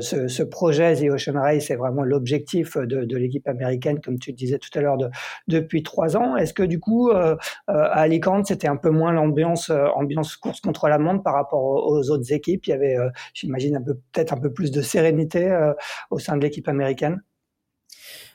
Ce, 0.00 0.28
ce, 0.28 0.42
projet 0.44 0.94
The 0.94 1.10
Ocean 1.10 1.40
Race 1.40 1.70
est 1.70 1.76
vraiment 1.76 2.02
l'objectif 2.02 2.76
de, 2.76 3.04
de 3.04 3.16
l'équipe 3.16 3.48
américaine, 3.48 4.00
comme 4.00 4.18
tu 4.18 4.32
disais 4.32 4.58
tout 4.58 4.70
à 4.78 4.80
l'heure, 4.80 4.96
de, 4.96 5.10
depuis 5.48 5.82
trois 5.82 6.16
ans. 6.16 6.36
Est-ce 6.36 6.54
que 6.54 6.62
du 6.62 6.78
coup, 6.78 7.10
à 7.10 7.36
Alicante, 7.66 8.46
c'était 8.46 8.68
un 8.68 8.76
peu 8.76 8.90
moins 8.90 9.12
l'ambiance 9.12 9.70
ambiance 9.94 10.36
course 10.36 10.60
contre 10.60 10.88
la 10.88 10.98
montre 10.98 11.22
par 11.22 11.34
rapport 11.34 11.62
aux, 11.62 12.10
autres 12.10 12.32
équipes? 12.32 12.66
Il 12.66 12.70
y 12.70 12.72
avait, 12.72 12.96
j'imagine, 13.34 13.82
peu 13.84 13.94
peut-être 14.12 14.32
un 14.32 14.38
peu 14.38 14.52
plus 14.52 14.70
de 14.70 14.82
sérénité 14.82 15.72
au 16.10 16.18
sein 16.18 16.36
de 16.36 16.42
l'équipe 16.42 16.68
américaine 16.68 17.20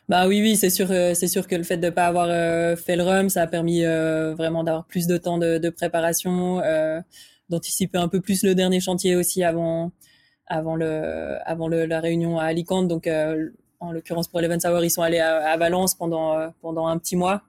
bah 0.09 0.27
oui, 0.27 0.41
oui, 0.41 0.57
c'est 0.57 0.69
sûr, 0.69 0.91
euh, 0.91 1.13
c'est 1.13 1.29
sûr 1.29 1.47
que 1.47 1.55
le 1.55 1.63
fait 1.63 1.77
de 1.77 1.85
ne 1.85 1.89
pas 1.91 2.07
avoir 2.07 2.27
euh, 2.29 2.75
fait 2.75 2.97
le 2.97 3.03
rhum, 3.03 3.29
ça 3.29 3.43
a 3.43 3.47
permis 3.47 3.85
euh, 3.85 4.35
vraiment 4.35 4.63
d'avoir 4.63 4.85
plus 4.85 5.07
de 5.07 5.15
temps 5.17 5.37
de, 5.37 5.69
préparation, 5.69 6.61
d'anticiper 7.49 7.97
un 7.97 8.09
peu 8.09 8.19
plus 8.19 8.43
le 8.43 8.53
dernier 8.55 8.81
chantier 8.81 9.15
aussi 9.15 9.43
avant, 9.43 9.91
avant 10.47 10.75
le, 10.75 11.37
avant 11.45 11.69
la 11.69 11.99
réunion 12.01 12.37
à 12.37 12.45
Alicante. 12.45 12.87
Donc, 12.89 13.09
en 13.79 13.91
l'occurrence 13.91 14.27
pour 14.27 14.39
Eleven 14.39 14.59
Hour, 14.65 14.83
ils 14.83 14.89
sont 14.89 15.01
allés 15.01 15.19
à, 15.19 15.37
à 15.49 15.57
Valence 15.57 15.95
pendant 15.95 16.51
pendant 16.61 16.87
un 16.87 16.97
petit 16.97 17.15
mois. 17.15 17.43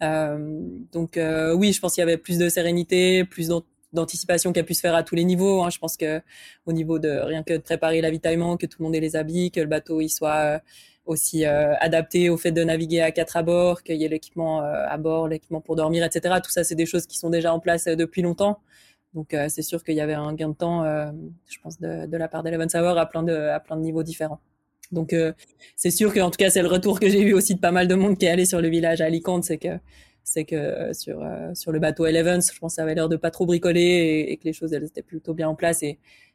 donc 0.00 1.18
oui, 1.56 1.72
je 1.72 1.80
pense 1.80 1.94
qu'il 1.94 2.00
y 2.00 2.04
avait 2.04 2.16
plus 2.16 2.38
de 2.38 2.48
sérénité, 2.48 3.24
plus 3.24 3.50
d'anticipation 3.92 4.52
qui 4.54 4.60
a 4.60 4.64
pu 4.64 4.72
se 4.74 4.80
faire 4.80 4.94
à 4.94 5.02
tous 5.02 5.14
les 5.14 5.24
niveaux. 5.24 5.62
Hein. 5.62 5.68
Je 5.70 5.78
pense 5.78 5.98
que 5.98 6.22
au 6.64 6.72
niveau 6.72 6.98
de 6.98 7.10
rien 7.10 7.42
que 7.42 7.52
de 7.52 7.58
préparer 7.58 8.00
l'avitaillement, 8.00 8.56
que 8.56 8.64
tout 8.64 8.78
le 8.80 8.84
monde 8.84 8.94
ait 8.94 9.00
les 9.00 9.16
habits, 9.16 9.50
que 9.50 9.60
le 9.60 9.66
bateau 9.66 10.00
il 10.00 10.08
soit 10.08 10.62
aussi 11.04 11.44
adapté 11.44 12.30
au 12.30 12.36
fait 12.36 12.52
de 12.52 12.62
naviguer 12.62 13.00
à 13.00 13.10
quatre 13.10 13.36
à 13.36 13.42
bord, 13.42 13.82
qu'il 13.82 13.96
y 13.96 14.04
ait 14.04 14.08
l'équipement 14.08 14.60
à 14.60 14.96
bord, 14.98 15.28
l'équipement 15.28 15.60
pour 15.60 15.76
dormir, 15.76 16.04
etc. 16.04 16.36
Tout 16.42 16.50
ça, 16.50 16.64
c'est 16.64 16.74
des 16.74 16.86
choses 16.86 17.06
qui 17.06 17.18
sont 17.18 17.30
déjà 17.30 17.52
en 17.52 17.60
place 17.60 17.86
depuis 17.86 18.22
longtemps. 18.22 18.60
Donc 19.14 19.36
c'est 19.48 19.62
sûr 19.62 19.82
qu'il 19.84 19.94
y 19.94 20.00
avait 20.00 20.14
un 20.14 20.32
gain 20.34 20.50
de 20.50 20.54
temps, 20.54 20.84
je 20.84 21.58
pense, 21.62 21.80
de, 21.80 22.16
la 22.16 22.28
part 22.28 22.42
d'Eleven 22.42 22.68
Sauer 22.68 22.98
à 22.98 23.06
plein 23.06 23.22
de 23.22 23.34
à 23.34 23.60
plein 23.60 23.76
de 23.76 23.82
niveaux 23.82 24.02
différents. 24.02 24.40
Donc 24.92 25.12
euh, 25.12 25.32
c'est 25.74 25.90
sûr 25.90 26.12
qu'en 26.14 26.30
tout 26.30 26.36
cas 26.36 26.50
c'est 26.50 26.62
le 26.62 26.68
retour 26.68 27.00
que 27.00 27.08
j'ai 27.08 27.22
eu 27.22 27.32
aussi 27.32 27.54
de 27.54 27.60
pas 27.60 27.72
mal 27.72 27.88
de 27.88 27.94
monde 27.94 28.18
qui 28.18 28.26
est 28.26 28.30
allé 28.30 28.44
sur 28.44 28.60
le 28.60 28.68
village 28.68 29.00
à 29.00 29.06
Alicante, 29.06 29.44
c'est 29.44 29.58
que 29.58 29.78
c'est 30.22 30.44
que 30.44 30.54
euh, 30.54 30.92
sur 30.92 31.22
euh, 31.22 31.52
sur 31.54 31.72
le 31.72 31.80
bateau 31.80 32.06
Elevens, 32.06 32.42
je 32.52 32.58
pense 32.58 32.72
que 32.72 32.76
ça 32.76 32.82
avait 32.82 32.94
l'air 32.94 33.08
de 33.08 33.16
pas 33.16 33.30
trop 33.30 33.46
bricoler 33.46 34.26
et, 34.28 34.36
que 34.36 34.44
les 34.44 34.52
choses 34.52 34.72
étaient 34.74 35.02
plutôt 35.02 35.34
bien 35.34 35.48
en 35.48 35.54
place 35.54 35.82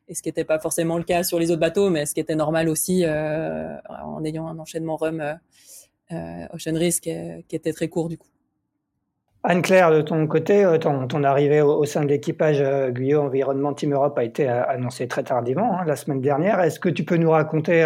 et 0.07 0.15
ce 0.15 0.21
qui 0.21 0.29
n'était 0.29 0.45
pas 0.45 0.59
forcément 0.59 0.97
le 0.97 1.03
cas 1.03 1.23
sur 1.23 1.39
les 1.39 1.51
autres 1.51 1.59
bateaux, 1.59 1.89
mais 1.89 2.05
ce 2.05 2.13
qui 2.13 2.19
était 2.19 2.35
normal 2.35 2.69
aussi 2.69 3.05
en 3.05 4.23
ayant 4.23 4.47
un 4.47 4.57
enchaînement 4.59 4.95
rum 4.95 5.21
Ocean 6.09 6.75
Risk 6.75 7.03
qui 7.03 7.55
était 7.55 7.73
très 7.73 7.87
court 7.89 8.09
du 8.09 8.17
coup. 8.17 8.27
Anne-Claire, 9.49 9.91
de 9.91 10.01
ton 10.01 10.27
côté, 10.27 10.65
euh, 10.65 10.77
ton, 10.77 11.23
arrivée 11.23 11.61
au, 11.61 11.85
sein 11.85 12.03
de 12.03 12.07
l'équipage 12.07 12.59
euh, 12.59 12.89
Guyot 12.89 13.21
Environnement 13.21 13.73
Team 13.73 13.93
Europe 13.93 14.17
a 14.17 14.25
été 14.25 14.49
euh, 14.49 14.65
annoncée 14.67 15.07
très 15.07 15.23
tardivement, 15.23 15.79
hein, 15.79 15.85
la 15.85 15.95
semaine 15.95 16.19
dernière. 16.19 16.59
Est-ce 16.59 16.81
que 16.81 16.89
tu 16.89 17.05
peux 17.05 17.15
nous 17.15 17.31
raconter 17.31 17.85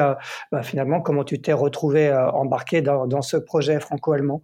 bah, 0.51 0.63
finalement 0.63 1.01
comment 1.01 1.23
tu 1.23 1.39
t'es 1.39 1.53
retrouvé 1.53 2.11
embarqué 2.33 2.81
dans, 2.81 3.21
ce 3.21 3.37
projet 3.37 3.79
franco-allemand? 3.79 4.41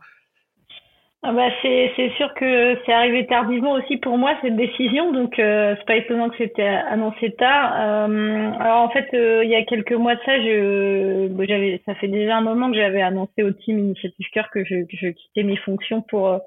Ah 1.30 1.34
bah 1.34 1.50
c'est 1.62 2.10
sûr 2.16 2.34
que 2.36 2.78
c'est 2.86 2.94
arrivé 2.94 3.26
tardivement 3.28 3.74
aussi 3.74 3.98
pour 3.98 4.18
moi 4.18 4.38
cette 4.42 4.56
décision, 4.56 5.12
donc 5.12 5.34
c'est 5.36 5.86
pas 5.86 5.98
étonnant 5.98 6.30
que 6.30 6.38
c'était 6.38 6.64
annoncé 6.64 7.32
tard. 7.32 7.74
alors 7.74 8.84
en 8.84 8.90
fait, 8.90 9.10
il 9.12 9.50
y 9.50 9.56
a 9.56 9.64
quelques 9.66 9.92
mois 9.92 10.16
de 10.16 10.22
ça, 10.26 10.42
j'avais, 10.42 11.82
ça 11.86 11.96
fait 11.96 12.08
déjà 12.08 12.38
un 12.38 12.42
moment 12.42 12.72
que 12.72 12.78
j'avais 12.78 13.02
annoncé 13.02 13.44
au 13.44 13.52
team 13.52 13.78
Initiative 13.78 14.28
Cœur 14.32 14.50
que 14.52 14.64
je, 14.64 14.86
quittais 14.86 15.44
mes 15.44 15.58
fonctions 15.58 16.02
pour 16.02 16.40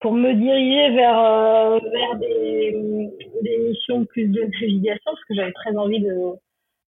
pour 0.00 0.12
me 0.12 0.34
diriger 0.34 0.94
vers 0.94 1.18
euh, 1.18 1.78
vers 1.78 2.16
des, 2.16 2.76
des 3.40 3.58
missions 3.70 4.04
plus 4.04 4.26
de 4.26 4.42
navigation 4.42 5.12
parce 5.12 5.24
que 5.24 5.34
j'avais 5.34 5.52
très 5.52 5.74
envie 5.76 6.00
de 6.00 6.14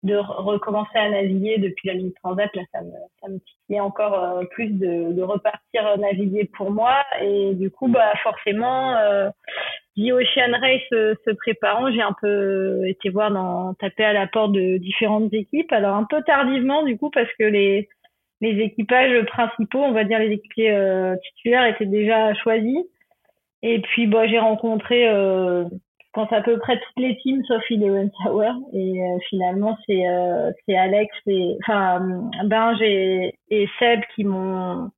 de 0.03 0.17
recommencer 0.17 0.97
à 0.97 1.11
naviguer 1.11 1.59
depuis 1.59 1.89
la 1.89 1.95
ligne 1.95 2.13
transat 2.23 2.49
là 2.55 2.63
ça 2.73 2.81
me 2.81 2.93
ça 3.21 3.29
me 3.29 3.39
titillait 3.39 3.81
encore 3.81 4.15
euh, 4.15 4.45
plus 4.51 4.69
de, 4.69 5.13
de 5.13 5.23
repartir 5.23 5.99
naviguer 5.99 6.51
pour 6.57 6.71
moi 6.71 7.05
et 7.21 7.55
du 7.55 7.71
coup 7.71 7.89
bah 7.89 8.13
forcément 8.23 8.97
euh, 8.97 9.29
Ocean 9.99 10.57
Race 10.59 10.81
se, 10.91 11.15
se 11.27 11.31
préparant 11.33 11.93
j'ai 11.93 12.01
un 12.01 12.15
peu 12.21 12.89
été 12.89 13.11
voir 13.11 13.31
dans 13.31 13.75
taper 13.75 14.05
à 14.05 14.15
la 14.15 14.27
porte 14.27 14.53
de 14.53 14.79
différentes 14.79 15.33
équipes 15.35 15.73
alors 15.73 15.97
un 15.97 16.05
peu 16.05 16.23
tardivement 16.23 16.83
du 16.83 16.97
coup 16.97 17.11
parce 17.11 17.31
que 17.39 17.45
les 17.45 17.89
les 18.41 18.59
équipages 18.63 19.25
principaux, 19.27 19.83
on 19.83 19.93
va 19.93 20.05
dire 20.05 20.19
les 20.19 20.33
équipiers 20.33 20.71
euh, 20.71 21.15
titulaires, 21.37 21.67
étaient 21.67 21.87
déjà 21.87 22.35
choisis. 22.35 22.79
Et 23.63 23.81
puis, 23.81 24.07
bah, 24.07 24.27
j'ai 24.27 24.39
rencontré, 24.39 25.09
euh, 25.09 25.65
pense 26.13 26.33
à 26.33 26.43
peu 26.43 26.59
près 26.59 26.79
toutes 26.79 26.99
les 26.99 27.17
teams 27.19 27.45
sauf 27.47 27.63
Eleven 27.71 28.11
Tower. 28.23 28.53
Et 28.73 29.03
euh, 29.03 29.19
finalement, 29.29 29.77
c'est 29.87 30.09
euh, 30.09 30.51
c'est 30.67 30.77
Alex 30.77 31.15
et 31.27 31.57
enfin 31.63 32.01
Binge 32.45 32.81
et, 32.83 33.35
et 33.51 33.69
Seb 33.79 34.01
qui 34.15 34.25
m'ont 34.25 34.91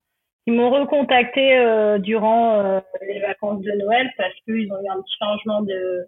qui 0.45 0.53
m'ont 0.53 0.71
recontacté 0.71 1.57
euh, 1.57 1.99
durant 1.99 2.59
euh, 2.61 2.81
les 3.07 3.21
vacances 3.21 3.63
de 3.63 3.73
Noël 3.73 4.11
parce 4.17 4.35
qu'ils 4.45 4.73
ont 4.73 4.83
eu 4.83 4.89
un 4.89 5.01
petit 5.03 5.15
changement 5.21 5.63
de, 5.63 6.07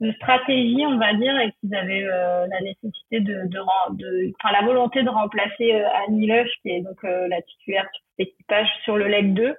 de 0.00 0.12
stratégie, 0.12 0.84
on 0.86 0.98
va 0.98 1.12
dire, 1.14 1.36
et 1.40 1.52
qu'ils 1.60 1.74
avaient 1.74 2.02
la 2.02 2.60
nécessité 2.60 3.20
de, 3.20 3.48
de, 3.48 3.58
de, 3.96 4.32
enfin 4.40 4.52
la 4.52 4.64
volonté 4.64 5.02
de 5.02 5.08
remplacer 5.08 5.72
Annie 6.06 6.26
Lush, 6.26 6.50
qui 6.62 6.70
est 6.70 6.82
donc 6.82 7.02
la 7.02 7.42
titulaire 7.42 7.88
sur 7.92 8.02
cet 8.16 8.28
équipage 8.28 8.68
sur 8.84 8.96
le 8.96 9.08
leg 9.08 9.34
2. 9.34 9.56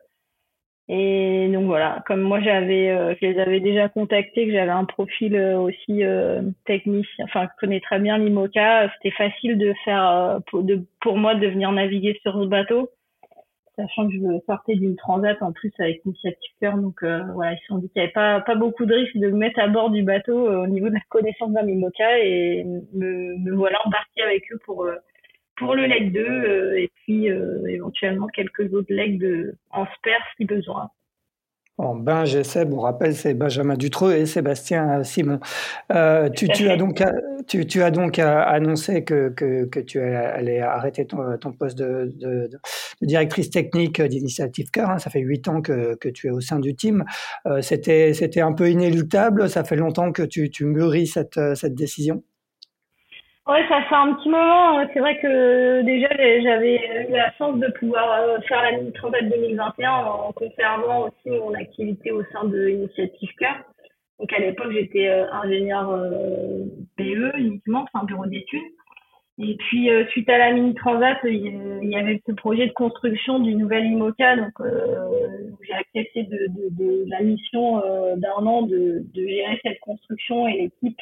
Et 0.91 1.48
donc 1.53 1.65
voilà, 1.65 2.03
comme 2.08 2.22
moi 2.22 2.41
j'avais, 2.41 2.89
euh, 2.89 3.13
je 3.22 3.27
les 3.27 3.39
avais 3.39 3.60
déjà 3.60 3.89
contactés, 3.89 4.48
que 4.48 4.51
j'avais 4.51 4.72
un 4.72 4.86
profil 4.86 5.36
euh, 5.36 5.60
aussi 5.60 6.03
euh, 6.03 6.41
technique, 6.65 7.05
enfin 7.22 7.43
je 7.43 7.60
connais 7.60 7.79
très 7.79 8.00
bien 8.00 8.17
l'IMOCA, 8.17 8.89
c'était 8.96 9.15
facile 9.15 9.60
de 9.60 9.72
faire, 9.86 10.39
pour, 10.48 10.63
de, 10.63 10.84
pour 11.00 11.15
moi 11.15 11.36
de 11.36 11.46
venir 11.46 11.72
naviguer 11.72 12.17
sur 12.24 12.34
ce 12.41 12.48
bateau, 12.48 12.89
sachant 13.75 14.08
que 14.08 14.15
je 14.15 14.39
sortais 14.48 14.77
d'une 14.77 14.96
transat 14.96 15.39
en 15.43 15.51
plus 15.51 15.72
avec 15.77 16.03
Initiative 16.05 16.51
Cœur, 16.60 16.75
donc 16.77 17.03
voilà, 17.03 17.53
ils 17.53 17.60
se 17.60 17.65
sont 17.67 17.77
dit 17.77 17.89
qu'il 17.89 18.01
n'y 18.01 18.05
avait 18.05 18.13
pas, 18.13 18.41
pas 18.41 18.55
beaucoup 18.55 18.88
de 18.88 18.96
risques 18.96 19.17
de 19.17 19.29
me 19.29 19.38
mettre 19.38 19.60
à 19.60 19.67
bord 19.67 19.91
du 19.91 20.01
bateau 20.01 20.50
au 20.50 20.65
niveau 20.65 20.89
de 20.89 20.96
la 20.96 21.01
connaissance 21.10 21.51
d'un 21.51 21.67
IMOCA 21.67 22.17
et 22.17 22.63
me, 22.96 23.38
me 23.38 23.55
voilà 23.55 23.77
embarqué 23.86 24.24
avec 24.24 24.41
eux 24.51 24.60
pour 24.65 24.88
pour 25.59 25.75
le 25.75 25.85
leg 25.85 26.11
2 26.11 26.19
euh, 26.19 26.79
et 26.79 26.89
puis 26.95 27.29
euh, 27.29 27.65
éventuellement 27.67 28.27
quelques 28.27 28.73
autres 28.73 28.91
legs 28.91 29.19
de, 29.19 29.55
en 29.69 29.85
spare 29.85 30.21
si 30.37 30.45
besoin. 30.45 30.89
Bon, 31.77 31.95
ben, 31.95 32.25
j'essaie, 32.25 32.65
on 32.69 32.81
rappelle, 32.81 33.15
c'est 33.15 33.33
Benjamin 33.33 33.75
Dutreux 33.75 34.13
et 34.13 34.25
Sébastien 34.25 35.01
Simon. 35.05 35.39
Euh, 35.93 36.27
tu, 36.27 36.49
tu, 36.49 36.69
as 36.69 36.75
donc, 36.75 37.01
tu, 37.47 37.65
tu, 37.65 37.81
as 37.81 37.89
donc 37.89 38.19
annoncé 38.19 39.05
que, 39.05 39.29
que, 39.29 39.63
que, 39.63 39.79
tu 39.79 40.01
allais 40.01 40.59
arrêter 40.59 41.05
ton, 41.05 41.37
ton 41.37 41.53
poste 41.53 41.77
de, 41.77 42.11
de, 42.17 42.49
de, 42.49 42.59
directrice 43.07 43.49
technique 43.49 44.01
d'Initiative 44.01 44.71
Cœur. 44.71 44.89
Hein. 44.89 44.99
Ça 44.99 45.09
fait 45.09 45.21
huit 45.21 45.47
ans 45.47 45.61
que, 45.61 45.95
que, 45.95 46.09
tu 46.09 46.27
es 46.27 46.31
au 46.31 46.41
sein 46.41 46.59
du 46.59 46.75
team. 46.75 47.05
Euh, 47.45 47.61
C'était 47.61 48.41
un 48.41 48.51
peu 48.51 48.69
inéluctable. 48.69 49.49
Ça 49.49 49.63
fait 49.63 49.77
longtemps 49.77 50.11
que 50.11 50.23
tu, 50.23 50.49
tu 50.49 50.65
mûris 50.65 51.07
cette, 51.07 51.39
cette 51.55 51.75
décision? 51.75 52.23
Ouais, 53.50 53.68
ça 53.68 53.82
fait 53.82 53.96
un 53.96 54.13
petit 54.13 54.29
moment. 54.29 54.88
C'est 54.94 55.00
vrai 55.00 55.18
que 55.20 55.82
déjà, 55.82 56.08
j'avais 56.44 57.08
eu 57.10 57.12
la 57.13 57.32
chance 57.34 57.58
de 57.58 57.68
pouvoir 57.79 58.12
euh, 58.22 58.39
faire 58.41 58.62
la 58.62 58.74
mini 58.74 58.94
transat 58.94 59.27
2021 59.27 59.91
en 59.91 60.32
conservant 60.34 61.08
aussi 61.08 61.32
mon 61.32 61.56
activité 61.56 62.12
au 62.12 62.24
sein 62.25 62.44
de 62.44 62.70
Initiative 62.70 63.32
Cœur. 63.39 63.56
Donc 64.20 64.32
à 64.34 64.39
l'époque, 64.39 64.72
j'étais 64.72 65.08
euh, 65.08 65.25
ingénieur 65.32 65.89
euh, 65.89 66.65
BE 67.00 67.32
uniquement, 67.39 67.88
enfin 67.91 68.06
bureau 68.06 68.27
d'études. 68.27 68.62
Et 69.39 69.56
puis 69.56 69.89
suite 70.12 70.29
à 70.29 70.38
la 70.38 70.51
mini 70.51 70.75
transat, 70.75 71.18
il 71.24 71.89
y 71.89 71.96
avait 71.96 72.22
ce 72.27 72.34
projet 72.34 72.68
de 72.68 72.74
construction 72.74 73.39
du 73.39 73.56
nouvel 73.56 73.86
IMOCA. 73.86 74.36
Donc 74.36 74.51
j'ai 75.65 75.74
accepté 75.74 76.24
de, 76.24 76.38
de, 76.50 76.70
de, 76.77 77.06
la 77.10 77.22
mission 77.22 77.82
d'un 78.18 78.46
an 78.46 78.63
de, 78.63 79.01
de 79.12 79.27
gérer 79.27 79.60
cette 79.63 79.79
construction 79.79 80.46
et 80.46 80.70
l'équipe 80.84 81.01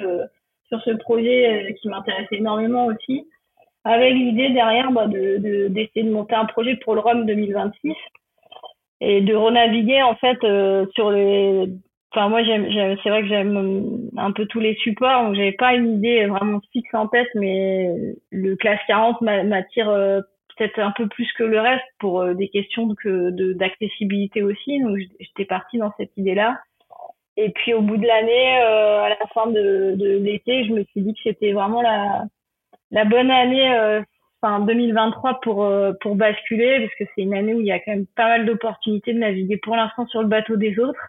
sur 0.70 0.82
ce 0.82 0.92
projet 0.92 1.70
euh, 1.70 1.74
qui 1.74 1.88
m'intéresse 1.88 2.28
énormément 2.32 2.86
aussi, 2.86 3.28
avec 3.84 4.14
l'idée 4.14 4.50
derrière 4.50 4.92
bah, 4.92 5.08
de 5.08 5.68
d'essayer 5.70 6.04
de, 6.04 6.12
monter 6.12 6.36
un 6.36 6.46
projet 6.46 6.76
pour 6.78 6.96
le 6.96 7.02
ROM 7.02 7.26
2026 7.26 7.94
et 9.00 9.22
de 9.22 9.36
renaviguer 9.36 10.02
en 10.02 10.16
fait 10.16 10.44
euh, 10.44 10.86
sur 10.94 11.12
les 11.12 11.70
enfin 12.12 12.30
moi 12.30 12.42
c'est 12.44 13.10
vrai 13.10 13.22
que 13.22 13.28
j'aime 13.28 14.10
un 14.18 14.32
peu 14.32 14.46
tous 14.48 14.60
les 14.60 14.76
supports 14.76 15.26
donc 15.26 15.36
j'avais 15.36 15.52
pas 15.52 15.76
une 15.76 15.98
idée 15.98 16.26
vraiment 16.26 16.60
fixe 16.72 16.94
en 16.94 17.08
tête 17.08 17.28
mais 17.36 17.94
le 18.32 18.56
classe 18.56 18.80
40 18.88 19.22
m'attire 19.22 19.90
euh, 19.90 20.22
peut-être 20.58 20.80
un 20.80 20.92
peu 20.92 21.08
plus 21.08 21.32
que 21.34 21.44
le 21.44 21.60
reste 21.60 21.86
pour 22.00 22.26
des 22.34 22.48
questions 22.50 22.96
que 22.96 23.30
d'accessibilité 23.54 24.42
aussi 24.42 24.82
donc 24.82 24.98
j'étais 25.20 25.46
partie 25.46 25.78
dans 25.78 25.94
cette 25.98 26.16
idée 26.18 26.34
là 26.34 26.58
et 27.38 27.52
puis 27.52 27.74
au 27.74 27.82
bout 27.82 27.98
de 27.98 28.06
l'année, 28.06 28.60
euh, 28.62 29.04
à 29.04 29.10
la 29.10 29.28
fin 29.34 29.48
de, 29.48 29.94
de 29.96 30.18
l'été, 30.18 30.66
je 30.66 30.74
me 30.74 30.84
suis 30.86 31.02
dit 31.02 31.14
que 31.14 31.20
c'était 31.24 31.54
vraiment 31.54 31.84
la, 31.84 32.26
la 32.92 33.06
bonne 33.06 33.30
année, 33.30 33.78
euh, 33.78 34.02
enfin 34.42 34.60
2023 34.66 35.40
pour 35.42 35.64
euh, 35.64 35.94
pour 36.02 36.16
basculer, 36.16 36.80
parce 36.80 36.96
que 36.96 37.04
c'est 37.16 37.22
une 37.22 37.36
année 37.36 37.54
où 37.54 37.60
il 37.62 37.68
y 37.68 37.72
a 37.72 37.80
quand 37.80 37.92
même 37.92 38.08
pas 38.16 38.28
mal 38.28 38.46
d'opportunités 38.48 39.14
de 39.14 39.20
naviguer 39.20 39.58
pour 39.58 39.76
l'instant 39.76 40.08
sur 40.08 40.22
le 40.22 40.28
bateau 40.28 40.56
des 40.58 40.80
autres. 40.80 41.00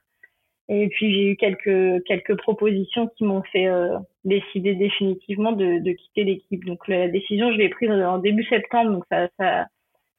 Et 0.69 0.89
puis 0.89 1.15
j'ai 1.15 1.31
eu 1.31 1.37
quelques 1.37 2.05
quelques 2.05 2.37
propositions 2.37 3.09
qui 3.17 3.25
m'ont 3.25 3.43
fait 3.45 3.67
euh, 3.69 3.97
décider 4.25 4.75
définitivement 4.75 5.53
de, 5.53 5.79
de 5.79 5.93
quitter 5.93 6.25
l'équipe. 6.25 6.65
Donc 6.67 6.87
la 6.89 7.09
décision, 7.09 7.51
je 7.53 7.57
l'ai 7.57 7.71
prise 7.71 7.91
en 7.91 8.19
début 8.19 8.45
septembre, 8.45 8.93
donc 8.93 9.05
ça 9.11 9.29
ça 9.39 9.67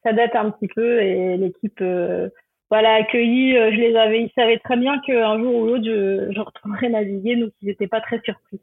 ça 0.02 0.12
date 0.12 0.34
un 0.34 0.50
petit 0.50 0.68
peu 0.68 1.00
et 1.02 1.36
l'équipe 1.36 1.80
voilà, 2.70 2.94
accueilli. 2.94 3.56
Euh, 3.56 3.70
je 3.72 3.76
les 3.76 3.96
avais, 3.96 4.22
ils 4.22 4.32
savaient 4.34 4.58
très 4.58 4.76
bien 4.76 4.98
qu'un 5.00 5.38
jour 5.38 5.54
ou 5.54 5.66
l'autre, 5.66 5.84
je, 5.84 6.32
je 6.32 6.40
retournerais 6.40 6.88
naviguer, 6.88 7.36
donc 7.36 7.50
ils 7.60 7.68
n'étaient 7.68 7.88
pas 7.88 8.00
très 8.00 8.20
surpris. 8.20 8.60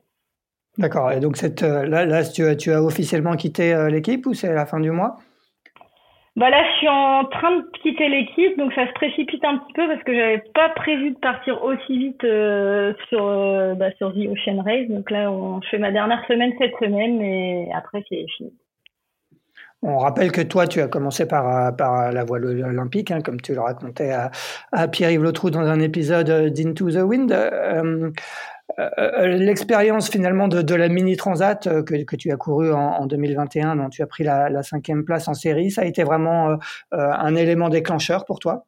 D'accord. 0.78 1.12
Et 1.12 1.20
donc 1.20 1.38
cette, 1.38 1.64
euh, 1.64 1.86
là, 1.86 2.06
là 2.06 2.24
tu, 2.24 2.44
as, 2.46 2.56
tu 2.56 2.72
as 2.72 2.82
officiellement 2.82 3.36
quitté 3.36 3.74
euh, 3.74 3.90
l'équipe 3.90 4.26
ou 4.26 4.34
c'est 4.34 4.50
à 4.50 4.54
la 4.54 4.66
fin 4.66 4.80
du 4.80 4.92
mois? 4.92 5.18
Bah 6.36 6.52
là, 6.52 6.64
je 6.64 6.78
suis 6.78 6.88
en 6.88 7.26
train 7.26 7.58
de 7.58 7.66
quitter 7.82 8.08
l'équipe, 8.10 8.56
donc 8.60 8.72
ça 8.74 8.86
se 8.88 8.94
précipite 8.94 9.44
un 9.44 9.58
petit 9.58 9.74
peu 9.74 9.88
parce 9.88 10.04
que 10.04 10.14
j'avais 10.14 10.44
pas 10.54 10.70
prévu 10.70 11.10
de 11.10 11.18
partir 11.18 11.64
aussi 11.64 11.98
vite 11.98 12.22
sur 13.10 13.26
bah, 13.76 13.92
sur 13.98 14.14
The 14.14 14.28
Ocean 14.30 14.62
Race. 14.62 14.88
Donc 14.88 15.10
là, 15.10 15.32
on, 15.32 15.60
je 15.62 15.70
fais 15.70 15.80
ma 15.80 15.92
dernière 15.92 16.24
semaine 16.28 16.54
cette 16.60 16.76
semaine, 16.80 17.20
et 17.24 17.70
après 17.74 18.04
c'est 18.08 18.24
fini. 18.38 18.54
On 19.84 20.00
rappelle 20.00 20.32
que 20.32 20.42
toi, 20.42 20.66
tu 20.68 20.82
as 20.82 20.88
commencé 20.88 21.26
par, 21.28 21.76
par 21.76 22.12
la 22.12 22.24
voile 22.24 22.46
olympique, 22.46 23.12
hein, 23.12 23.22
comme 23.22 23.40
tu 23.40 23.54
le 23.54 23.62
racontais 23.62 24.12
à, 24.12 24.32
à 24.72 24.88
Pierre-Yves 24.88 25.22
Lotrou 25.22 25.52
dans 25.52 25.62
un 25.62 25.80
épisode 25.80 26.52
d'Into 26.52 26.90
the 26.90 27.04
Wind. 27.04 27.32
Euh, 27.32 28.12
l'expérience 29.28 30.10
finalement 30.10 30.48
de, 30.48 30.76
la 30.76 30.90
mini 30.90 31.16
transat 31.16 31.84
que, 31.86 32.16
tu 32.16 32.32
as 32.32 32.38
couru 32.38 32.74
en, 32.74 33.06
2021, 33.06 33.76
dont 33.78 33.90
tu 33.90 34.02
as 34.02 34.08
pris 34.08 34.24
la, 34.24 34.62
cinquième 34.64 35.06
place 35.06 35.28
en 35.28 35.34
série, 35.34 35.72
ça 35.72 35.82
a 35.82 35.86
été 35.86 36.04
vraiment 36.04 36.58
un 36.92 37.36
élément 37.36 37.70
déclencheur 37.70 38.26
pour 38.26 38.40
toi? 38.40 38.66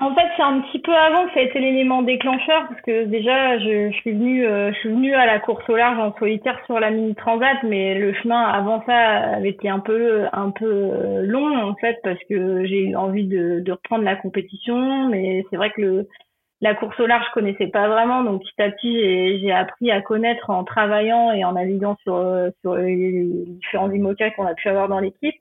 En 0.00 0.14
fait, 0.14 0.28
c'est 0.36 0.42
un 0.42 0.60
petit 0.60 0.78
peu 0.78 0.94
avant 0.94 1.26
que 1.26 1.34
ça 1.34 1.40
a 1.40 1.42
été 1.42 1.58
l'élément 1.58 2.02
déclencheur 2.02 2.68
parce 2.68 2.80
que 2.82 3.04
déjà, 3.06 3.58
je, 3.58 3.90
suis 3.92 4.12
venue, 4.12 4.46
euh, 4.46 4.72
je 4.72 4.78
suis 4.78 4.90
venue 4.90 5.12
à 5.14 5.26
la 5.26 5.40
course 5.40 5.68
au 5.68 5.74
large 5.74 5.98
en 5.98 6.16
solitaire 6.18 6.56
sur 6.66 6.78
la 6.78 6.90
mini 6.90 7.16
transat, 7.16 7.58
mais 7.64 7.98
le 7.98 8.14
chemin 8.14 8.40
avant 8.40 8.80
ça 8.86 8.96
avait 8.96 9.50
été 9.50 9.68
un 9.68 9.80
peu, 9.80 10.26
un 10.32 10.50
peu 10.50 10.66
euh, 10.66 11.22
long 11.26 11.56
en 11.56 11.74
fait 11.74 11.98
parce 12.04 12.18
que 12.28 12.64
j'ai 12.66 12.90
eu 12.90 12.96
envie 12.96 13.26
de, 13.26 13.64
reprendre 13.68 14.04
la 14.04 14.14
compétition, 14.14 15.08
mais 15.08 15.44
c'est 15.50 15.56
vrai 15.56 15.70
que 15.70 15.80
le, 15.80 16.08
la 16.60 16.76
course 16.76 16.98
au 17.00 17.06
large, 17.06 17.24
je 17.28 17.32
connaissais 17.32 17.66
pas 17.66 17.88
vraiment, 17.88 18.22
donc 18.22 18.42
petit 18.42 18.62
à 18.62 18.70
petit, 18.70 19.40
j'ai 19.40 19.52
appris 19.52 19.90
à 19.90 20.00
connaître 20.00 20.50
en 20.50 20.62
travaillant 20.62 21.32
et 21.32 21.44
en 21.44 21.52
naviguant 21.52 21.96
sur, 22.04 22.14
euh, 22.14 22.50
sur 22.60 22.76
les 22.76 23.24
différents 23.46 23.90
IMOCA 23.90 24.30
qu'on 24.30 24.46
a 24.46 24.54
pu 24.54 24.68
avoir 24.68 24.88
dans 24.88 25.00
l'équipe. 25.00 25.34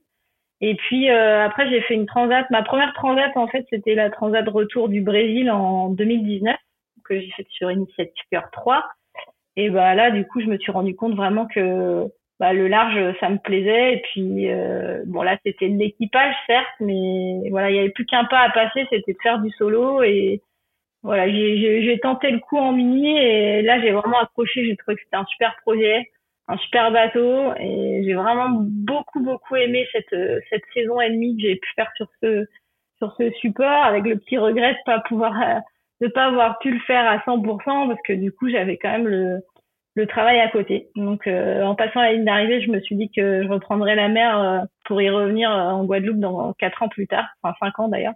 Et 0.62 0.76
puis 0.76 1.10
euh, 1.10 1.46
après, 1.46 1.70
j'ai 1.70 1.82
fait 1.82 1.94
une 1.94 2.08
transat. 2.08 2.50
Ma 2.50 2.64
première 2.64 2.94
transat, 2.94 3.36
en 3.36 3.48
fait, 3.48 3.66
c'était 3.70 3.96
la 3.96 4.10
transat 4.10 4.48
retour 4.48 4.90
du 4.90 5.02
Brésil 5.02 5.52
en 5.52 5.90
2019 5.90 6.56
que 7.06 7.20
j'ai 7.20 7.32
faite 7.32 7.48
sur 7.50 7.72
Initiative 7.72 8.42
3. 8.52 8.84
Et 9.56 9.70
bah 9.70 9.96
là, 9.96 10.12
du 10.12 10.26
coup, 10.26 10.42
je 10.42 10.48
me 10.48 10.58
suis 10.58 10.72
rendu 10.72 10.96
compte 10.96 11.16
vraiment 11.16 11.48
que 11.48 12.06
bah, 12.40 12.54
le 12.54 12.68
large, 12.68 13.16
ça 13.20 13.30
me 13.30 13.38
plaisait. 13.38 13.94
Et 13.94 14.02
puis 14.12 14.50
euh, 14.50 15.04
bon, 15.06 15.22
là, 15.22 15.38
c'était 15.46 15.68
l'équipage, 15.68 16.36
certes, 16.48 16.68
mais 16.80 17.50
voilà, 17.50 17.70
il 17.70 17.76
y 17.76 17.80
avait 17.80 17.90
plus 17.90 18.06
qu'un 18.06 18.26
pas 18.26 18.40
à 18.40 18.50
passer, 18.50 18.86
c'était 18.90 19.14
de 19.14 19.18
faire 19.22 19.40
du 19.40 19.52
solo. 19.52 20.02
Et 20.04 20.42
voilà, 21.04 21.30
j'ai 21.30 22.00
tenté 22.02 22.32
le 22.32 22.40
coup 22.40 22.58
en 22.58 22.74
mini 22.74 23.18
et 23.18 23.62
là, 23.62 23.80
j'ai 23.80 23.92
vraiment 23.92 24.20
accroché. 24.20 24.66
J'ai 24.66 24.76
trouvé 24.76 24.96
que 24.96 25.04
c'était 25.04 25.18
un 25.18 25.26
super 25.26 25.56
projet 25.62 26.10
un 26.48 26.58
super 26.58 26.92
bateau 26.92 27.54
et 27.60 28.04
j'ai 28.06 28.13
vraiment 28.13 28.50
beaucoup 28.50 29.22
beaucoup 29.22 29.56
aimé 29.56 29.86
cette 29.92 30.16
cette 30.50 30.63
saison 30.74 31.01
et 31.01 31.10
demie 31.10 31.36
que 31.36 31.42
j'ai 31.42 31.56
pu 31.56 31.70
faire 31.75 31.92
sur 31.98 32.08
ce 32.22 32.46
sur 32.98 33.13
ce 33.18 33.30
support 33.32 33.84
avec 33.84 34.06
le 34.06 34.18
petit 34.18 34.38
regret 34.38 34.74
de 34.74 34.80
pas 34.86 35.00
pouvoir 35.01 35.34
de 36.01 36.08
pas 36.08 36.25
avoir 36.25 36.60
pu 36.60 36.72
le 36.72 36.80
faire 36.82 37.06
à 37.10 37.18
100% 37.20 37.88
parce 37.88 38.01
que 38.04 38.13
du 38.13 38.32
coup 38.32 38.50
j'avais 38.50 38.77
quand 38.77 38.92
même 38.92 39.08
le 39.08 39.42
le 39.98 40.06
travail 40.06 40.39
à 40.39 40.48
côté. 40.48 40.89
Donc 40.96 41.25
euh, 41.25 41.63
en 41.63 41.74
passant 41.74 42.01
la 42.01 42.13
ligne 42.13 42.24
d'arrivée, 42.24 42.62
je 42.62 42.70
me 42.70 42.80
suis 42.82 42.96
dit 42.96 43.10
que 43.10 43.44
je 43.44 43.48
reprendrais 43.50 43.96
la 43.96 44.08
mer 44.08 44.39
euh, 44.39 44.60
pour 44.86 45.01
y 45.01 45.10
revenir 45.10 45.51
euh, 45.51 45.72
en 45.72 45.86
Guadeloupe 45.86 46.20
dans 46.20 46.54
quatre 46.54 46.84
ans 46.84 46.88
plus 46.88 47.08
tard, 47.08 47.27
enfin 47.42 47.56
cinq 47.60 47.80
ans 47.80 47.88
d'ailleurs. 47.88 48.13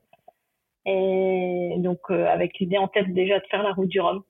Et 0.85 1.75
donc 1.79 1.99
avec 2.09 2.59
l'idée 2.59 2.77
en 2.77 2.87
tête 2.87 3.11
déjà 3.13 3.39
de 3.39 3.45
faire 3.49 3.63
la 3.63 3.73
route 3.73 3.89
du 3.89 3.99
Rhum. 3.99 4.23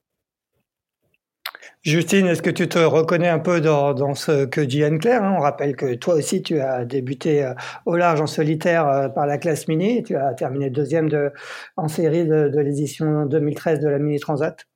Justine, 1.84 2.28
est-ce 2.28 2.44
que 2.44 2.52
tu 2.52 2.70
te 2.70 2.78
reconnais 2.78 3.28
un 3.28 3.40
peu 3.40 3.60
dans, 3.60 4.14
ce 4.14 4.46
que 4.46 4.62
dit 4.62 4.84
Anne-Claire 4.84 5.24
hein? 5.24 5.36
On 5.38 5.42
rappelle 5.42 5.76
que 5.76 5.96
toi 5.96 6.16
aussi, 6.16 6.42
tu 6.44 6.60
as 6.60 6.86
débuté 6.86 7.44
euh, 7.44 7.54
au 7.86 7.96
large 7.96 8.22
en 8.22 8.28
solitaire 8.28 8.88
euh, 8.88 9.10
par 9.10 9.26
la 9.26 9.40
classe 9.40 9.68
mini. 9.68 10.04
Tu 10.04 10.16
as 10.16 10.34
terminé 10.34 10.70
deuxième 10.70 11.10
de, 11.10 11.32
en 11.78 11.88
série 11.88 12.26
de, 12.26 12.60
l'édition 12.60 13.26
2013 13.26 13.80
de 13.80 13.88
la 13.88 13.98
Mini 13.98 14.20
Transat. 14.20 14.68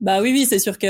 Bah 0.00 0.22
oui, 0.22 0.30
oui, 0.32 0.46
c'est 0.46 0.60
sûr 0.60 0.78
qu'il 0.78 0.88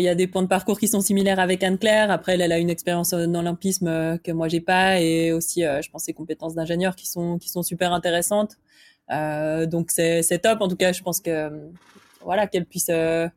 y 0.00 0.08
a 0.08 0.14
des 0.14 0.26
points 0.28 0.42
de 0.42 0.48
parcours 0.48 0.78
qui 0.78 0.88
sont 0.88 1.00
similaires 1.00 1.40
avec 1.40 1.62
Anne-Claire. 1.62 2.10
Après, 2.10 2.38
elle, 2.38 2.52
a 2.52 2.58
une 2.58 2.70
expérience 2.70 3.12
l'olympisme 3.12 3.88
euh, 3.88 4.16
que 4.18 4.30
moi 4.30 4.48
j'ai 4.48 4.60
pas, 4.60 5.00
et 5.00 5.32
aussi, 5.32 5.62
je 5.62 5.90
pense, 5.90 6.04
ses 6.04 6.14
compétences 6.14 6.54
d'ingénieur 6.54 6.96
qui 6.96 7.06
sont 7.06 7.38
qui 7.38 7.48
sont 7.48 7.62
super 7.62 7.92
intéressantes. 7.92 8.56
donc 9.10 9.90
c'est 9.90 10.40
top. 10.42 10.60
En 10.60 10.68
tout 10.68 10.76
cas, 10.76 10.92
je 10.92 11.02
pense 11.02 11.20
que 11.20 11.50
voilà, 12.26 12.46
qu'elle 12.46 12.66
puisse 12.66 12.88
euh, 12.90 13.28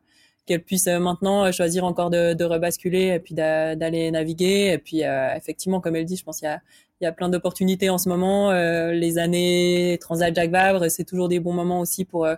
qu'elle 0.46 0.62
puisse 0.62 0.88
euh, 0.88 0.98
maintenant 0.98 1.44
euh, 1.44 1.52
choisir 1.52 1.84
encore 1.84 2.10
de, 2.10 2.44
rebasculer 2.44 3.14
et 3.14 3.20
puis 3.20 3.34
d'aller 3.34 4.10
naviguer. 4.10 4.72
Et 4.72 4.78
puis 4.78 5.02
effectivement, 5.36 5.80
comme 5.80 5.96
elle 5.96 6.04
dit, 6.04 6.16
je 6.16 6.24
pense 6.24 6.40
qu'il 6.40 6.48
y 6.48 6.50
a, 6.50 6.60
y 7.00 7.06
a 7.06 7.12
plein 7.12 7.28
d'opportunités 7.30 7.88
en 7.88 7.98
ce 7.98 8.08
moment. 8.08 8.52
les 8.92 9.18
années 9.18 9.96
Transat 10.00 10.34
Jacques 10.34 10.50
Vabre, 10.50 10.90
c'est 10.90 11.04
toujours 11.04 11.28
des 11.28 11.40
bons 11.40 11.54
moments 11.54 11.80
aussi 11.80 12.04
pour 12.04 12.28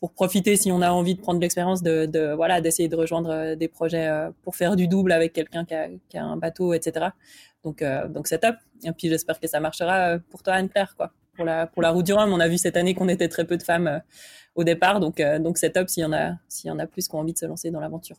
pour 0.00 0.12
profiter 0.12 0.54
si 0.54 0.70
on 0.70 0.80
a 0.80 0.92
envie 0.92 1.16
de 1.16 1.20
prendre 1.20 1.40
l'expérience 1.40 1.82
de, 1.82 2.32
voilà 2.34 2.60
d'essayer 2.60 2.88
de 2.88 2.94
rejoindre 2.94 3.56
des 3.56 3.66
projets 3.66 4.08
pour 4.42 4.54
faire 4.54 4.76
du 4.76 4.86
double 4.86 5.10
avec 5.10 5.32
quelqu'un 5.32 5.64
qui 5.64 5.74
a, 6.18 6.24
un 6.24 6.36
bateau, 6.36 6.74
etc. 6.74 7.06
Donc 7.64 7.82
donc 8.10 8.28
c'est 8.28 8.40
top. 8.40 8.56
Et 8.84 8.92
puis 8.92 9.08
j'espère 9.08 9.40
que 9.40 9.48
ça 9.48 9.58
marchera 9.58 10.18
pour 10.30 10.42
toi 10.42 10.54
Anne 10.54 10.68
Claire 10.68 10.94
quoi. 10.96 11.12
Pour 11.34 11.44
la 11.44 11.66
pour 11.66 11.82
la 11.82 11.90
route 11.90 12.04
du 12.04 12.12
Rhum, 12.12 12.32
on 12.32 12.40
a 12.40 12.48
vu 12.48 12.58
cette 12.58 12.76
année 12.76 12.94
qu'on 12.94 13.08
était 13.08 13.28
très 13.28 13.44
peu 13.44 13.56
de 13.56 13.62
femmes 13.62 14.02
au 14.58 14.64
départ. 14.64 15.00
Donc, 15.00 15.20
euh, 15.20 15.38
donc 15.38 15.56
c'est 15.56 15.70
top 15.70 15.88
s'il 15.88 16.02
y 16.02 16.06
en 16.06 16.12
a, 16.12 16.32
s'il 16.48 16.68
y 16.68 16.70
en 16.70 16.78
a 16.78 16.86
plus 16.86 17.08
qui 17.08 17.14
ont 17.14 17.20
envie 17.20 17.32
de 17.32 17.38
se 17.38 17.46
lancer 17.46 17.70
dans 17.70 17.80
l'aventure. 17.80 18.16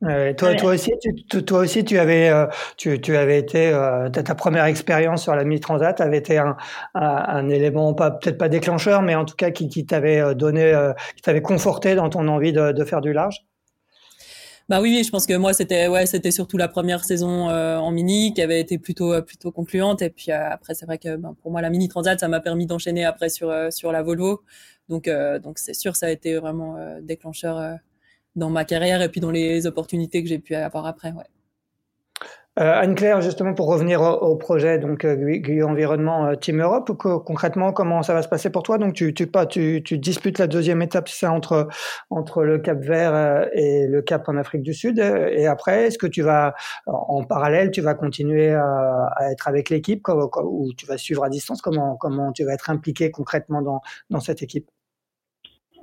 toi, 0.00 0.54
toi 0.54 0.74
aussi, 0.74 0.92
tu, 1.00 1.44
toi 1.44 1.60
aussi, 1.60 1.84
tu 1.84 1.98
avais, 1.98 2.28
euh, 2.28 2.46
tu, 2.76 3.00
tu, 3.00 3.16
avais 3.16 3.38
été, 3.38 3.68
euh, 3.72 4.10
ta 4.10 4.34
première 4.34 4.64
expérience 4.64 5.22
sur 5.22 5.34
la 5.34 5.44
Mi 5.44 5.60
Transat 5.60 6.00
avait 6.00 6.18
été 6.18 6.38
un, 6.38 6.56
un, 6.94 7.48
élément, 7.48 7.94
pas 7.94 8.10
peut-être 8.10 8.38
pas 8.38 8.48
déclencheur, 8.48 9.02
mais 9.02 9.14
en 9.14 9.24
tout 9.24 9.36
cas 9.36 9.50
qui, 9.50 9.68
qui 9.68 9.86
t'avait 9.86 10.34
donné, 10.34 10.92
qui 11.16 11.22
t'avait 11.22 11.42
conforté 11.42 11.94
dans 11.94 12.10
ton 12.10 12.26
envie 12.28 12.52
de, 12.52 12.72
de 12.72 12.84
faire 12.84 13.00
du 13.00 13.12
large? 13.12 13.46
Bah 14.68 14.82
oui, 14.82 15.02
je 15.02 15.10
pense 15.10 15.26
que 15.26 15.34
moi 15.34 15.54
c'était 15.54 15.88
ouais, 15.88 16.04
c'était 16.04 16.30
surtout 16.30 16.58
la 16.58 16.68
première 16.68 17.02
saison 17.04 17.48
en 17.48 17.90
mini 17.90 18.34
qui 18.34 18.42
avait 18.42 18.60
été 18.60 18.78
plutôt 18.78 19.22
plutôt 19.22 19.50
concluante 19.50 20.02
et 20.02 20.10
puis 20.10 20.30
après 20.30 20.74
c'est 20.74 20.84
vrai 20.84 20.98
que 20.98 21.16
ben, 21.16 21.34
pour 21.40 21.50
moi 21.50 21.62
la 21.62 21.70
mini 21.70 21.88
transat 21.88 22.20
ça 22.20 22.28
m'a 22.28 22.40
permis 22.40 22.66
d'enchaîner 22.66 23.04
après 23.06 23.30
sur 23.30 23.50
sur 23.72 23.92
la 23.92 24.02
Volvo 24.02 24.42
donc, 24.88 25.08
euh, 25.08 25.38
donc 25.38 25.58
c'est 25.58 25.74
sûr, 25.74 25.96
ça 25.96 26.06
a 26.06 26.10
été 26.10 26.36
vraiment 26.38 26.76
euh, 26.76 27.00
déclencheur 27.02 27.58
euh, 27.58 27.74
dans 28.36 28.50
ma 28.50 28.64
carrière 28.64 29.02
et 29.02 29.10
puis 29.10 29.20
dans 29.20 29.30
les 29.30 29.66
opportunités 29.66 30.22
que 30.22 30.28
j'ai 30.28 30.38
pu 30.38 30.54
avoir 30.54 30.86
après. 30.86 31.12
Ouais. 31.12 31.24
Anne-Claire, 32.58 33.20
justement 33.20 33.54
pour 33.54 33.68
revenir 33.68 34.00
au, 34.00 34.34
projet 34.36 34.78
donc 34.78 35.04
Environnement 35.04 36.34
Team 36.34 36.60
Europe, 36.60 36.90
concrètement 36.96 37.72
comment 37.72 38.02
ça 38.02 38.14
va 38.14 38.22
se 38.22 38.28
passer 38.28 38.50
pour 38.50 38.64
toi? 38.64 38.78
Donc 38.78 38.94
tu 38.94 39.14
tu 39.14 39.26
pas 39.26 39.46
tu, 39.46 39.82
tu 39.84 39.96
disputes 39.96 40.38
la 40.38 40.48
deuxième 40.48 40.82
étape, 40.82 41.08
c'est 41.08 41.26
entre 41.26 41.68
entre 42.10 42.42
le 42.42 42.58
Cap 42.58 42.78
Vert 42.80 43.48
et 43.52 43.86
le 43.86 44.02
Cap 44.02 44.28
en 44.28 44.36
Afrique 44.36 44.62
du 44.62 44.74
Sud. 44.74 44.98
Et 44.98 45.46
après, 45.46 45.84
est-ce 45.84 45.98
que 45.98 46.08
tu 46.08 46.22
vas 46.22 46.54
en 46.86 47.22
parallèle, 47.22 47.70
tu 47.70 47.80
vas 47.80 47.94
continuer 47.94 48.50
à, 48.50 49.08
à 49.16 49.30
être 49.30 49.46
avec 49.46 49.70
l'équipe? 49.70 50.08
Ou 50.08 50.72
tu 50.76 50.86
vas 50.86 50.98
suivre 50.98 51.24
à 51.24 51.28
distance? 51.28 51.62
Comment 51.62 51.96
comment 51.96 52.32
tu 52.32 52.44
vas 52.44 52.54
être 52.54 52.70
impliqué 52.70 53.10
concrètement 53.10 53.62
dans 53.62 53.80
dans 54.10 54.20
cette 54.20 54.42
équipe? 54.42 54.68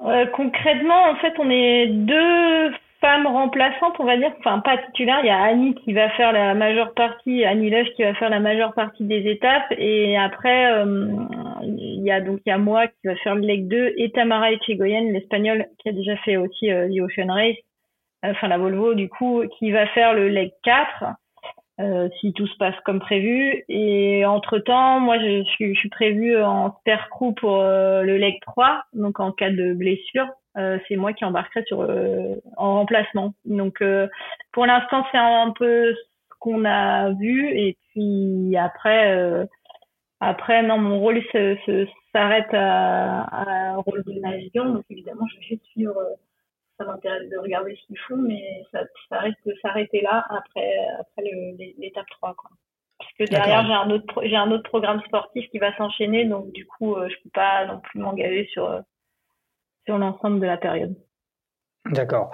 Euh, 0.06 0.26
concrètement, 0.36 1.10
en 1.10 1.16
fait, 1.16 1.34
on 1.40 1.50
est 1.50 1.88
deux 1.88 2.70
femmes 3.02 3.28
remplaçantes, 3.28 3.96
on 4.00 4.06
va 4.06 4.18
dire, 4.18 4.32
enfin 4.40 4.60
pas 4.60 4.78
titulaires. 4.78 5.20
Il 5.24 5.28
y 5.28 5.30
a 5.30 5.42
Annie 5.42 5.76
qui 5.76 5.94
va 5.94 6.10
faire 6.12 6.32
la 6.32 6.54
majeure 6.54 6.94
partie, 6.94 7.44
Annie 7.46 7.70
Lèche 7.70 7.94
qui 7.96 8.04
va 8.04 8.14
faire 8.16 8.30
la 8.30 8.40
majeure 8.40 8.74
partie 8.74 9.04
des 9.04 9.30
étapes, 9.30 9.72
et 9.78 10.18
après 10.18 10.74
euh, 10.74 11.08
il 11.64 12.04
y 12.04 12.12
a 12.12 12.22
donc 12.22 12.40
il 12.46 12.50
y 12.50 12.54
a 12.54 12.58
moi 12.58 12.88
qui 12.88 13.08
va 13.08 13.16
faire 13.18 13.36
le 13.36 13.42
leg 13.42 13.68
2 13.68 13.94
et 13.98 14.12
Tamara 14.12 14.52
Echegoyen, 14.52 15.12
l'espagnol 15.12 15.66
qui 15.80 15.90
a 15.90 15.92
déjà 15.92 16.16
fait 16.18 16.38
aussi 16.38 16.72
euh, 16.72 16.88
The 16.88 17.02
Ocean 17.02 17.34
Race, 17.34 17.58
enfin 18.24 18.48
la 18.48 18.58
Volvo 18.58 18.94
du 18.94 19.10
coup, 19.10 19.44
qui 19.60 19.72
va 19.72 19.88
faire 19.88 20.14
le 20.14 20.30
leg 20.30 20.52
4. 20.64 21.06
Euh, 21.82 22.08
si 22.22 22.32
tout 22.32 22.48
se 22.48 22.56
passe 22.56 22.76
comme 22.86 23.02
prévu. 23.02 23.66
Et 23.68 24.26
entre-temps, 24.26 25.02
moi, 25.02 25.20
je 25.20 25.44
suis, 25.44 25.76
je 25.76 25.80
suis 25.80 25.90
prévue 25.90 26.42
en 26.42 26.74
spare 26.80 27.10
crew 27.10 27.34
pour 27.36 27.60
euh, 27.60 28.02
le 28.04 28.18
leg 28.18 28.40
3, 28.42 28.84
donc 28.94 29.20
en 29.20 29.34
cas 29.34 29.50
de 29.50 29.74
blessure. 29.74 30.28
Euh, 30.58 30.80
c'est 30.88 30.96
moi 30.96 31.14
qui 31.14 31.26
embarquerai 31.26 31.64
sur 31.66 31.82
en 32.58 32.76
remplacement. 32.76 33.34
Donc 33.46 33.84
pour 34.52 34.66
l'instant, 34.66 35.06
c'est 35.12 35.18
un, 35.18 35.52
peu 35.52 35.94
ce 35.94 36.36
qu'on 36.40 36.66
a 36.66 37.12
vu. 37.12 37.50
Et 37.58 37.78
puis 37.90 38.56
après, 38.58 39.48
après, 40.20 40.64
non, 40.64 40.78
mon 40.78 41.00
rôle 41.00 41.22
s'arrête 42.14 42.54
à, 42.54 43.74
à 43.74 43.76
rôle 43.78 44.04
de 44.04 44.14
navigant. 44.20 44.66
Donc 44.66 44.86
évidemment, 44.90 45.28
je 45.28 45.38
vais 45.38 45.46
juste 45.46 45.66
suivre 45.66 45.96
ça 46.78 46.86
m'intéresse 46.86 47.30
de 47.30 47.38
regarder 47.38 47.76
ce 47.76 47.88
qu'ils 47.88 48.00
font, 48.00 48.18
mais 48.18 48.64
ça, 48.72 48.82
ça 49.10 49.20
risque 49.20 49.46
de 49.46 49.56
s'arrêter 49.62 50.02
là 50.02 50.26
après, 50.30 50.78
après 51.00 51.24
l'étape 51.78 52.10
3. 52.12 52.34
Quoi. 52.36 52.52
Parce 53.00 53.12
que 53.14 53.24
derrière, 53.26 53.66
j'ai 53.66 53.74
un, 53.74 53.90
autre, 53.90 54.22
j'ai 54.24 54.36
un 54.36 54.52
autre 54.52 54.70
programme 54.70 55.02
sportif 55.04 55.50
qui 55.50 55.60
va 55.60 55.76
s'enchaîner, 55.78 56.26
donc 56.26 56.52
du 56.52 56.66
coup, 56.66 56.96
euh, 56.96 57.10
je 57.10 57.16
peux 57.24 57.30
pas 57.34 57.66
non 57.66 57.80
plus 57.80 58.00
m'engager 58.00 58.48
sur, 58.48 58.66
euh, 58.66 58.82
sur 59.86 59.98
l'ensemble 59.98 60.40
de 60.40 60.46
la 60.46 60.58
période. 60.58 60.96
D'accord. 61.92 62.32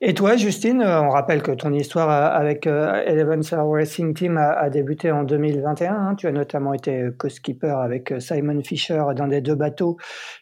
Et 0.00 0.14
toi, 0.14 0.36
Justine, 0.36 0.80
euh, 0.80 1.02
on 1.02 1.10
rappelle 1.10 1.42
que 1.42 1.52
ton 1.52 1.72
histoire 1.74 2.10
euh, 2.10 2.38
avec 2.38 2.66
euh, 2.66 3.02
Eleven 3.04 3.42
Star 3.42 3.68
Racing 3.68 4.14
Team 4.14 4.38
a, 4.38 4.70
débuté 4.70 5.10
en 5.12 5.24
2021. 5.24 5.94
Hein. 5.94 6.14
Tu 6.14 6.26
as 6.26 6.32
notamment 6.32 6.72
été 6.72 7.08
co-skipper 7.18 7.68
avec 7.68 8.14
Simon 8.18 8.62
Fisher 8.62 9.02
dans 9.14 9.26
des 9.26 9.42
deux 9.42 9.56
bateaux 9.56 9.98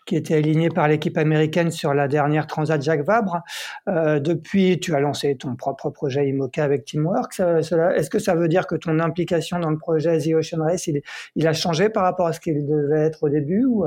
qui 0.07 0.15
étaient 0.15 0.35
alignés 0.35 0.69
par 0.69 0.87
l'équipe 0.87 1.19
américaine 1.19 1.73
sur 1.73 1.93
la 1.93 2.07
dernière 2.07 2.47
Transat 2.47 2.81
Jacques 2.81 3.05
Vabre. 3.05 3.41
depuis, 3.87 4.79
tu 4.79 4.95
as 4.95 5.01
lancé 5.01 5.37
ton 5.37 5.57
propre 5.57 5.91
projet 5.91 6.29
IMOCA 6.29 6.63
avec 6.63 6.85
Teamwork. 6.85 7.39
Est-ce 7.41 8.11
que 8.11 8.19
ça 8.21 8.35
veut 8.37 8.49
dire 8.49 8.69
que 8.69 8.77
ton 8.77 9.01
implication 9.01 9.59
dans 9.59 9.71
le 9.71 9.79
projet 9.79 10.19
The 10.19 10.35
Ocean 10.35 10.63
Race, 10.63 10.89
il, 10.89 11.47
a 11.47 11.53
changé 11.53 11.89
par 11.89 12.05
rapport 12.05 12.29
à 12.29 12.33
ce 12.33 12.41
qu'il 12.41 12.65
devait 12.67 13.01
être 13.07 13.25
au 13.25 13.29
début 13.29 13.65
ou, 13.65 13.85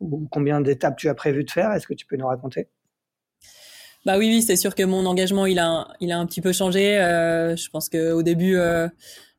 ou 0.00 0.28
combien 0.30 0.60
d'étapes 0.60 0.96
tu 0.96 1.08
as 1.08 1.14
prévu 1.14 1.44
de 1.44 1.50
faire? 1.50 1.72
Est-ce 1.72 1.86
que 1.86 1.94
tu 1.94 2.06
peux 2.06 2.16
nous 2.16 2.26
raconter? 2.26 2.68
Bah 4.08 4.16
oui, 4.16 4.40
c'est 4.40 4.56
sûr 4.56 4.74
que 4.74 4.82
mon 4.84 5.04
engagement, 5.04 5.44
il 5.44 5.58
a, 5.58 5.86
il 6.00 6.12
a 6.12 6.18
un 6.18 6.24
petit 6.24 6.40
peu 6.40 6.50
changé. 6.50 6.98
Euh, 6.98 7.54
je 7.56 7.68
pense 7.68 7.90
qu'au 7.90 8.22
début, 8.22 8.56
euh, 8.56 8.88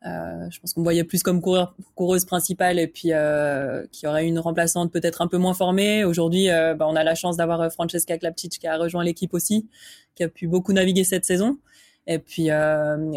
euh, 0.06 0.48
je 0.52 0.60
pense 0.60 0.74
qu'on 0.74 0.82
me 0.82 0.86
voyait 0.86 1.04
plus 1.04 1.24
comme 1.24 1.42
coureur, 1.42 1.76
coureuse 1.96 2.24
principale 2.24 2.78
et 2.78 2.86
puis 2.86 3.12
euh, 3.12 3.88
qui 3.92 4.06
aurait 4.06 4.28
une 4.28 4.38
remplaçante 4.38 4.92
peut-être 4.94 5.24
un 5.24 5.28
peu 5.28 5.38
moins 5.38 5.56
formée. 5.56 6.04
Aujourd'hui, 6.04 6.50
bah, 6.50 6.86
on 6.88 6.96
a 6.96 7.04
la 7.04 7.16
chance 7.16 7.36
d'avoir 7.36 7.72
Francesca 7.74 8.16
Klapcic 8.20 8.60
qui 8.60 8.68
a 8.68 8.78
rejoint 8.78 9.04
l'équipe 9.04 9.34
aussi, 9.34 9.68
qui 10.14 10.22
a 10.22 10.30
pu 10.30 10.48
beaucoup 10.48 10.72
naviguer 10.72 11.04
cette 11.04 11.26
saison. 11.26 11.58
Et 12.06 12.20
puis, 12.20 12.50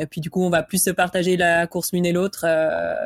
puis 0.09 0.23
du 0.23 0.31
coup, 0.31 0.41
on 0.41 0.49
va 0.49 0.63
plus 0.63 0.83
se 0.83 0.91
partager 0.91 1.37
la 1.37 1.67
course 1.67 1.93
l'une 1.93 2.07
et 2.07 2.13
l'autre, 2.13 2.47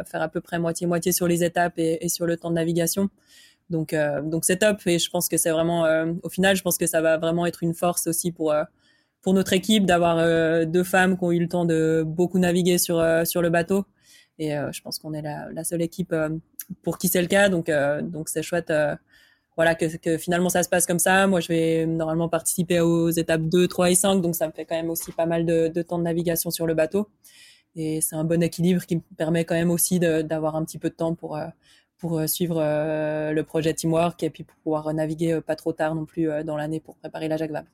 faire 0.06 0.22
à 0.22 0.28
peu 0.28 0.40
près 0.40 0.60
moitié-moitié 0.60 1.10
sur 1.10 1.26
les 1.26 1.42
étapes 1.42 1.78
et, 1.78 2.08
sur 2.08 2.26
le 2.26 2.36
temps 2.36 2.50
de 2.50 2.54
navigation. 2.54 3.10
Donc, 3.70 3.92
euh, 3.92 4.22
donc 4.22 4.44
c'est 4.44 4.58
top 4.58 4.80
et 4.86 4.98
je 4.98 5.10
pense 5.10 5.28
que 5.28 5.36
c'est 5.36 5.50
vraiment, 5.50 5.84
euh, 5.86 6.12
au 6.22 6.28
final, 6.28 6.56
je 6.56 6.62
pense 6.62 6.78
que 6.78 6.86
ça 6.86 7.00
va 7.00 7.18
vraiment 7.18 7.46
être 7.46 7.62
une 7.62 7.74
force 7.74 8.06
aussi 8.06 8.32
pour 8.32 8.52
euh, 8.52 8.64
pour 9.22 9.34
notre 9.34 9.52
équipe 9.54 9.86
d'avoir 9.86 10.18
deux 10.68 10.84
femmes 10.84 11.18
qui 11.18 11.24
ont 11.24 11.32
eu 11.32 11.40
le 11.40 11.48
temps 11.48 11.64
de 11.64 12.04
beaucoup 12.06 12.38
naviguer 12.38 12.78
sur 12.78 13.04
sur 13.26 13.42
le 13.42 13.50
bateau. 13.50 13.84
Et 14.38 14.50
je 14.50 14.80
pense 14.82 15.00
qu'on 15.00 15.14
est 15.14 15.22
la, 15.22 15.64
seule 15.64 15.82
équipe 15.82 16.14
pour 16.82 16.96
qui 16.96 17.08
c'est 17.08 17.22
le 17.22 17.26
cas. 17.26 17.48
Donc 17.48 17.68
donc 18.02 18.28
c'est 18.28 18.44
chouette. 18.44 18.72
voilà 19.56 19.74
que, 19.74 19.96
que 19.96 20.16
finalement 20.16 20.48
ça 20.48 20.62
se 20.62 20.68
passe 20.68 20.86
comme 20.86 21.00
ça. 21.00 21.26
Moi, 21.26 21.40
je 21.40 21.48
vais 21.48 21.86
normalement 21.86 22.28
participer 22.28 22.78
aux 22.78 23.10
étapes 23.10 23.42
2, 23.42 23.66
3 23.66 23.90
et 23.90 23.94
5, 23.96 24.20
donc 24.20 24.36
ça 24.36 24.46
me 24.46 24.52
fait 24.52 24.64
quand 24.64 24.76
même 24.76 24.90
aussi 24.90 25.10
pas 25.10 25.26
mal 25.26 25.44
de, 25.44 25.66
de 25.74 25.82
temps 25.82 25.98
de 25.98 26.04
navigation 26.04 26.52
sur 26.52 26.68
le 26.68 26.74
bateau. 26.74 27.08
Et 27.74 28.00
c'est 28.00 28.14
un 28.14 28.24
bon 28.24 28.40
équilibre 28.44 28.86
qui 28.86 28.94
me 28.96 29.02
permet 29.16 29.44
quand 29.44 29.56
même 29.56 29.72
aussi 29.72 29.98
d'avoir 29.98 30.54
un 30.54 30.64
petit 30.64 30.78
peu 30.78 30.88
de 30.88 30.94
temps 30.94 31.16
pour 31.16 31.36
pour 31.98 32.18
euh, 32.18 32.26
suivre 32.26 32.60
euh, 32.60 33.32
le 33.32 33.42
projet 33.42 33.72
Teamwork 33.74 34.22
et 34.22 34.30
puis 34.30 34.44
pour 34.44 34.56
pouvoir 34.58 34.92
naviguer 34.92 35.32
euh, 35.32 35.40
pas 35.40 35.56
trop 35.56 35.72
tard 35.72 35.94
non 35.94 36.04
plus 36.04 36.28
dans 36.44 36.56
l'année 36.56 36.80
pour 36.80 36.96
préparer 36.96 37.28
la 37.28 37.36
Jacques 37.36 37.50
Vabre. 37.50 37.68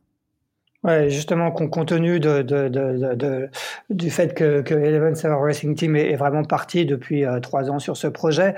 Ouais, 0.85 1.11
justement, 1.11 1.53
compte 1.53 1.87
tenu 1.87 2.19
du 2.19 4.11
fait 4.11 4.35
que, 4.35 4.63
que 4.63 4.75
Eleven 4.75 5.15
Racing 5.15 5.77
Team 5.77 5.95
est, 5.95 6.17
vraiment 6.17 6.43
parti 6.43 6.85
depuis 6.85 7.25
trois 7.41 7.71
ans 7.71 7.79
sur 7.79 7.97
ce 7.97 8.09
projet, 8.09 8.57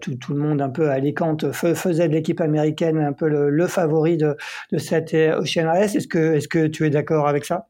tout, 0.00 0.16
le 0.32 0.38
monde 0.38 0.62
un 0.62 0.70
peu 0.70 0.88
à 0.88 0.94
Alicante 0.94 1.52
faisait 1.52 2.08
de 2.08 2.14
l'équipe 2.14 2.40
américaine 2.40 2.98
un 2.98 3.12
peu 3.12 3.28
le, 3.28 3.66
favori 3.66 4.16
de, 4.16 4.38
cette 4.78 5.12
Ocean 5.12 5.66
Race. 5.66 5.94
Est-ce 5.94 6.48
que 6.48 6.66
tu 6.66 6.86
es 6.86 6.90
d'accord 6.90 7.28
avec 7.28 7.44
ça? 7.44 7.69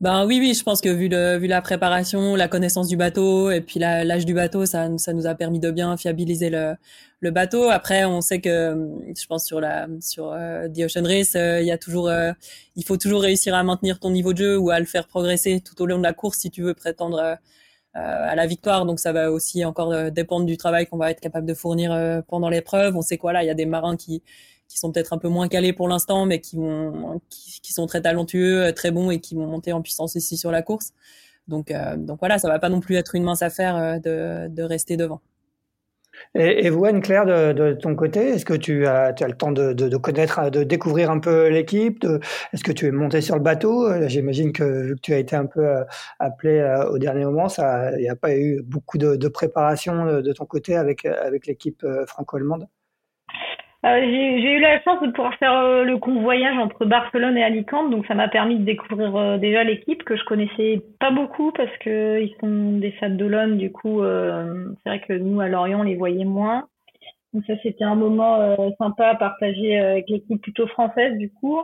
Ben 0.00 0.24
oui, 0.26 0.38
oui, 0.38 0.54
je 0.54 0.62
pense 0.62 0.80
que 0.80 0.88
vu, 0.88 1.08
le, 1.08 1.38
vu 1.38 1.48
la 1.48 1.60
préparation, 1.60 2.36
la 2.36 2.46
connaissance 2.46 2.86
du 2.86 2.96
bateau 2.96 3.50
et 3.50 3.60
puis 3.60 3.80
l'âge 3.80 4.24
du 4.24 4.32
bateau, 4.32 4.64
ça, 4.64 4.96
ça 4.96 5.12
nous 5.12 5.26
a 5.26 5.34
permis 5.34 5.58
de 5.58 5.72
bien 5.72 5.96
fiabiliser 5.96 6.50
le, 6.50 6.76
le 7.18 7.30
bateau. 7.32 7.68
Après, 7.68 8.04
on 8.04 8.20
sait 8.20 8.40
que, 8.40 8.76
je 9.16 9.26
pense 9.26 9.44
sur 9.44 9.60
la 9.60 9.88
sur 10.00 10.32
euh, 10.32 10.68
The 10.68 10.82
Ocean 10.84 11.02
Race, 11.02 11.34
euh, 11.34 11.60
il 11.60 11.66
y 11.66 11.72
a 11.72 11.78
toujours, 11.78 12.08
euh, 12.08 12.32
il 12.76 12.84
faut 12.84 12.96
toujours 12.96 13.22
réussir 13.22 13.56
à 13.56 13.64
maintenir 13.64 13.98
ton 13.98 14.10
niveau 14.10 14.32
de 14.32 14.38
jeu 14.38 14.56
ou 14.58 14.70
à 14.70 14.78
le 14.78 14.86
faire 14.86 15.08
progresser 15.08 15.60
tout 15.60 15.80
au 15.82 15.86
long 15.86 15.98
de 15.98 16.04
la 16.04 16.12
course 16.12 16.38
si 16.38 16.50
tu 16.52 16.62
veux 16.62 16.74
prétendre 16.74 17.18
euh, 17.18 17.34
à 17.94 18.36
la 18.36 18.46
victoire. 18.46 18.86
Donc 18.86 19.00
ça 19.00 19.12
va 19.12 19.32
aussi 19.32 19.64
encore 19.64 20.12
dépendre 20.12 20.46
du 20.46 20.56
travail 20.56 20.86
qu'on 20.86 20.98
va 20.98 21.10
être 21.10 21.20
capable 21.20 21.46
de 21.46 21.54
fournir 21.54 22.22
pendant 22.28 22.48
l'épreuve. 22.48 22.96
On 22.96 23.02
sait 23.02 23.18
quoi 23.18 23.32
là, 23.32 23.42
il 23.42 23.46
y 23.46 23.50
a 23.50 23.54
des 23.54 23.66
marins 23.66 23.96
qui 23.96 24.22
qui 24.68 24.78
sont 24.78 24.92
peut-être 24.92 25.12
un 25.12 25.18
peu 25.18 25.28
moins 25.28 25.48
calés 25.48 25.72
pour 25.72 25.88
l'instant, 25.88 26.26
mais 26.26 26.40
qui 26.40 26.56
vont, 26.56 27.20
qui, 27.30 27.72
sont 27.72 27.86
très 27.86 28.02
talentueux, 28.02 28.66
euh, 28.66 28.72
très 28.72 28.90
bons 28.90 29.10
et 29.10 29.18
qui 29.18 29.34
vont 29.34 29.46
monter 29.46 29.72
en 29.72 29.82
puissance 29.82 30.14
ici 30.14 30.36
sur 30.36 30.50
la 30.50 30.62
course. 30.62 30.92
Donc, 31.48 31.70
euh, 31.70 31.96
donc 31.96 32.18
voilà, 32.20 32.38
ça 32.38 32.48
va 32.48 32.58
pas 32.58 32.68
non 32.68 32.80
plus 32.80 32.96
être 32.96 33.14
une 33.14 33.24
mince 33.24 33.42
affaire 33.42 33.76
euh, 33.76 33.98
de, 33.98 34.48
de 34.54 34.62
rester 34.62 34.96
devant. 34.96 35.20
Et, 36.34 36.66
et 36.66 36.70
vous, 36.70 36.84
Anne-Claire, 36.84 37.26
de, 37.26 37.72
ton 37.74 37.94
côté, 37.94 38.30
est-ce 38.30 38.44
que 38.44 38.54
tu 38.54 38.86
as, 38.86 39.12
tu 39.12 39.22
as 39.22 39.28
le 39.28 39.36
temps 39.36 39.52
de, 39.52 39.72
de, 39.72 39.96
connaître, 39.96 40.50
de 40.50 40.64
découvrir 40.64 41.12
un 41.12 41.20
peu 41.20 41.48
l'équipe 41.48 42.04
Est-ce 42.52 42.64
que 42.64 42.72
tu 42.72 42.86
es 42.86 42.90
monté 42.90 43.20
sur 43.20 43.36
le 43.36 43.40
bateau? 43.40 43.88
J'imagine 44.08 44.52
que 44.52 44.64
vu 44.64 44.96
que 44.96 45.00
tu 45.00 45.14
as 45.14 45.18
été 45.18 45.36
un 45.36 45.46
peu 45.46 45.64
appelé 46.18 46.76
au 46.90 46.98
dernier 46.98 47.24
moment, 47.24 47.46
il 47.56 48.00
n'y 48.00 48.08
a 48.08 48.16
pas 48.16 48.34
eu 48.34 48.60
beaucoup 48.62 48.98
de, 48.98 49.28
préparation 49.28 50.20
de 50.20 50.32
ton 50.32 50.44
côté 50.44 50.74
avec, 50.74 51.04
avec 51.04 51.46
l'équipe 51.46 51.86
franco-allemande 52.08 52.66
euh, 53.84 54.00
j'ai 54.00 54.54
eu 54.54 54.58
la 54.58 54.82
chance 54.82 55.00
de 55.02 55.12
pouvoir 55.12 55.34
faire 55.36 55.52
euh, 55.52 55.84
le 55.84 55.98
convoyage 55.98 56.58
entre 56.58 56.84
Barcelone 56.84 57.36
et 57.36 57.44
Alicante, 57.44 57.90
donc 57.92 58.06
ça 58.06 58.16
m'a 58.16 58.26
permis 58.26 58.58
de 58.58 58.64
découvrir 58.64 59.14
euh, 59.14 59.38
déjà 59.38 59.62
l'équipe 59.62 60.02
que 60.02 60.16
je 60.16 60.24
connaissais 60.24 60.82
pas 60.98 61.12
beaucoup 61.12 61.52
parce 61.52 61.70
que 61.78 62.20
ils 62.20 62.34
sont 62.40 62.78
des 62.78 62.92
Sables 62.98 63.16
d'Olonne, 63.16 63.56
du 63.56 63.70
coup 63.70 64.02
c'est 64.02 64.88
vrai 64.88 65.00
que 65.06 65.12
nous 65.12 65.40
à 65.40 65.46
Lorient 65.46 65.80
on 65.80 65.84
les 65.84 65.94
voyait 65.94 66.24
moins. 66.24 66.66
Donc 67.32 67.44
ça 67.46 67.52
c'était 67.62 67.84
un 67.84 67.94
moment 67.94 68.56
sympa 68.78 69.10
à 69.10 69.14
partager 69.14 69.78
avec 69.78 70.10
l'équipe 70.10 70.42
plutôt 70.42 70.66
française 70.66 71.16
du 71.16 71.30
coup. 71.30 71.62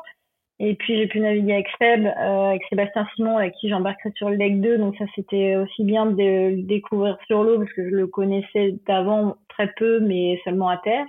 Et 0.61 0.77
puis 0.77 0.97
j'ai 0.97 1.09
pu 1.09 1.19
naviguer 1.19 1.55
avec 1.55 1.67
Seb, 1.81 2.07
avec 2.17 2.63
Sébastien 2.71 3.09
Simon 3.17 3.39
avec 3.39 3.55
qui 3.55 3.69
j'embarquerai 3.69 4.13
sur 4.15 4.31
le 4.31 4.37
Lake 4.37 4.61
2, 4.61 4.79
donc 4.79 4.95
ça 4.99 5.05
c'était 5.17 5.57
aussi 5.57 5.83
bien 5.83 6.07
de 6.07 6.13
le 6.57 6.63
découvrir 6.63 7.19
sur 7.27 7.43
l'eau 7.43 7.59
parce 7.59 7.73
que 7.73 7.91
je 7.91 7.95
le 7.97 8.07
connaissais 8.07 8.77
d'avant 8.87 9.35
très 9.49 9.73
peu 9.77 9.99
mais 9.99 10.41
seulement 10.45 10.69
à 10.69 10.77
terre 10.77 11.07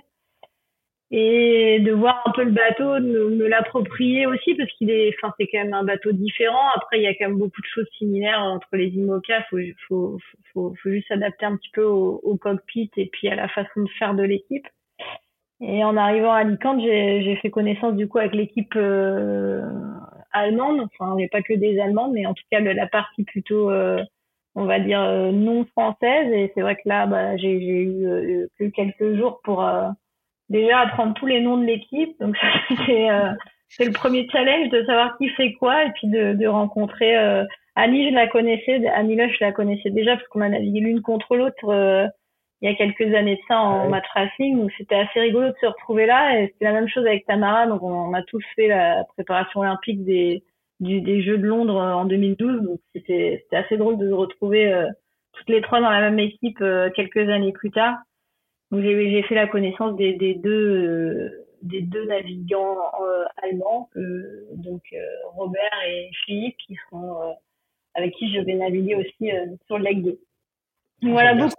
et 1.10 1.78
de 1.80 1.92
voir 1.92 2.22
un 2.26 2.32
peu 2.32 2.42
le 2.42 2.50
bateau, 2.50 2.98
de 2.98 3.30
me, 3.30 3.46
l'approprier 3.46 4.26
aussi 4.26 4.54
parce 4.54 4.70
qu'il 4.72 4.90
est, 4.90 5.14
enfin 5.16 5.32
c'est 5.38 5.46
quand 5.46 5.62
même 5.62 5.74
un 5.74 5.84
bateau 5.84 6.12
différent. 6.12 6.68
Après 6.74 6.98
il 6.98 7.02
y 7.02 7.06
a 7.06 7.14
quand 7.14 7.28
même 7.28 7.38
beaucoup 7.38 7.60
de 7.60 7.66
choses 7.66 7.86
similaires 7.96 8.40
entre 8.40 8.68
les 8.72 8.88
IMOCA. 8.88 9.44
Faut, 9.48 9.58
faut, 9.86 10.18
faut, 10.52 10.74
faut 10.82 10.90
juste 10.90 11.08
s'adapter 11.08 11.46
un 11.46 11.56
petit 11.56 11.70
peu 11.72 11.84
au, 11.84 12.20
au, 12.24 12.36
cockpit 12.36 12.90
et 12.96 13.06
puis 13.06 13.28
à 13.28 13.36
la 13.36 13.48
façon 13.48 13.82
de 13.82 13.90
faire 13.98 14.14
de 14.14 14.24
l'équipe. 14.24 14.66
Et 15.60 15.84
en 15.84 15.96
arrivant 15.96 16.32
à 16.32 16.38
Alicante, 16.38 16.80
j'ai 16.82 17.36
fait 17.36 17.50
connaissance 17.50 17.94
du 17.94 18.08
coup 18.08 18.18
avec 18.18 18.34
l'équipe 18.34 18.74
euh, 18.76 19.62
allemande. 20.32 20.80
Enfin, 20.80 21.14
il 21.14 21.18
n'y 21.18 21.24
a 21.24 21.28
pas 21.30 21.42
que 21.42 21.54
des 21.54 21.80
Allemandes, 21.80 22.12
mais 22.12 22.26
en 22.26 22.34
tout 22.34 22.44
cas 22.50 22.60
la 22.60 22.86
partie 22.86 23.24
plutôt, 23.24 23.70
euh, 23.70 24.02
on 24.54 24.64
va 24.66 24.80
dire 24.80 25.00
euh, 25.00 25.30
non 25.32 25.64
française. 25.66 26.30
Et 26.32 26.52
c'est 26.54 26.60
vrai 26.60 26.74
que 26.76 26.86
là, 26.86 27.06
bah, 27.06 27.36
j'ai 27.38 27.52
eu 27.52 28.48
que 28.58 28.64
quelques 28.64 29.16
jours 29.16 29.40
pour 29.44 29.66
déjà 30.48 30.80
apprendre 30.80 31.14
tous 31.14 31.26
les 31.26 31.40
noms 31.40 31.58
de 31.58 31.64
l'équipe. 31.64 32.18
Donc 32.20 32.36
c'était 32.68 33.10
euh, 33.10 33.30
c'est 33.68 33.84
le 33.84 33.92
premier 33.92 34.28
challenge 34.30 34.70
de 34.70 34.84
savoir 34.84 35.16
qui 35.18 35.28
fait 35.30 35.52
quoi 35.54 35.84
et 35.84 35.90
puis 35.92 36.08
de, 36.08 36.34
de 36.34 36.46
rencontrer 36.46 37.16
euh, 37.16 37.44
Annie, 37.74 38.08
je 38.08 38.14
la 38.14 38.26
connaissais, 38.26 38.86
Annie 38.86 39.16
Lush, 39.16 39.36
je 39.38 39.44
la 39.44 39.52
connaissais 39.52 39.90
déjà 39.90 40.16
parce 40.16 40.26
qu'on 40.28 40.40
a 40.40 40.48
navigué 40.48 40.80
l'une 40.80 41.02
contre 41.02 41.36
l'autre 41.36 41.68
euh, 41.68 42.06
il 42.62 42.70
y 42.70 42.72
a 42.72 42.74
quelques 42.74 43.14
années 43.14 43.36
de 43.36 43.40
ça 43.48 43.60
en 43.60 43.90
match 43.90 44.06
racing. 44.14 44.58
Donc 44.58 44.70
c'était 44.78 44.94
assez 44.94 45.20
rigolo 45.20 45.48
de 45.48 45.56
se 45.60 45.66
retrouver 45.66 46.06
là 46.06 46.40
et 46.40 46.46
c'était 46.46 46.64
la 46.64 46.72
même 46.72 46.88
chose 46.88 47.06
avec 47.06 47.26
Tamara. 47.26 47.66
Donc 47.66 47.82
on, 47.82 48.14
a 48.14 48.22
tous 48.22 48.42
fait 48.54 48.68
la 48.68 49.04
préparation 49.14 49.60
olympique 49.60 50.04
des 50.04 50.42
du, 50.80 51.02
des 51.02 51.22
Jeux 51.22 51.36
de 51.36 51.46
Londres 51.46 51.76
en 51.76 52.06
2012. 52.06 52.62
Donc 52.62 52.80
c'était 52.94 53.42
c'était 53.42 53.56
assez 53.56 53.76
drôle 53.76 53.98
de 53.98 54.08
se 54.08 54.14
retrouver 54.14 54.72
euh, 54.72 54.86
toutes 55.34 55.50
les 55.50 55.60
trois 55.60 55.82
dans 55.82 55.90
la 55.90 56.00
même 56.00 56.18
équipe 56.18 56.64
quelques 56.94 57.28
années 57.28 57.52
plus 57.52 57.70
tard. 57.70 57.96
Donc 58.70 58.82
j'ai 58.82 59.22
fait 59.22 59.34
la 59.34 59.46
connaissance 59.46 59.96
des, 59.96 60.14
des 60.14 60.34
deux 60.34 60.50
euh, 60.50 61.46
des 61.62 61.82
deux 61.82 62.06
navigants 62.06 62.76
euh, 63.02 63.24
allemands, 63.42 63.88
euh, 63.96 64.46
donc 64.52 64.82
Robert 65.34 65.70
et 65.88 66.10
Philippe, 66.24 66.56
qui 66.66 66.76
sont 66.90 67.36
avec 67.94 68.12
qui 68.14 68.32
je 68.34 68.40
vais 68.40 68.54
naviguer 68.54 68.94
aussi 68.94 69.30
sur 69.66 69.78
le 69.78 69.84
lac 69.84 70.02
2. 70.02 70.20
voilà 71.02 71.34
beaucoup. 71.34 71.54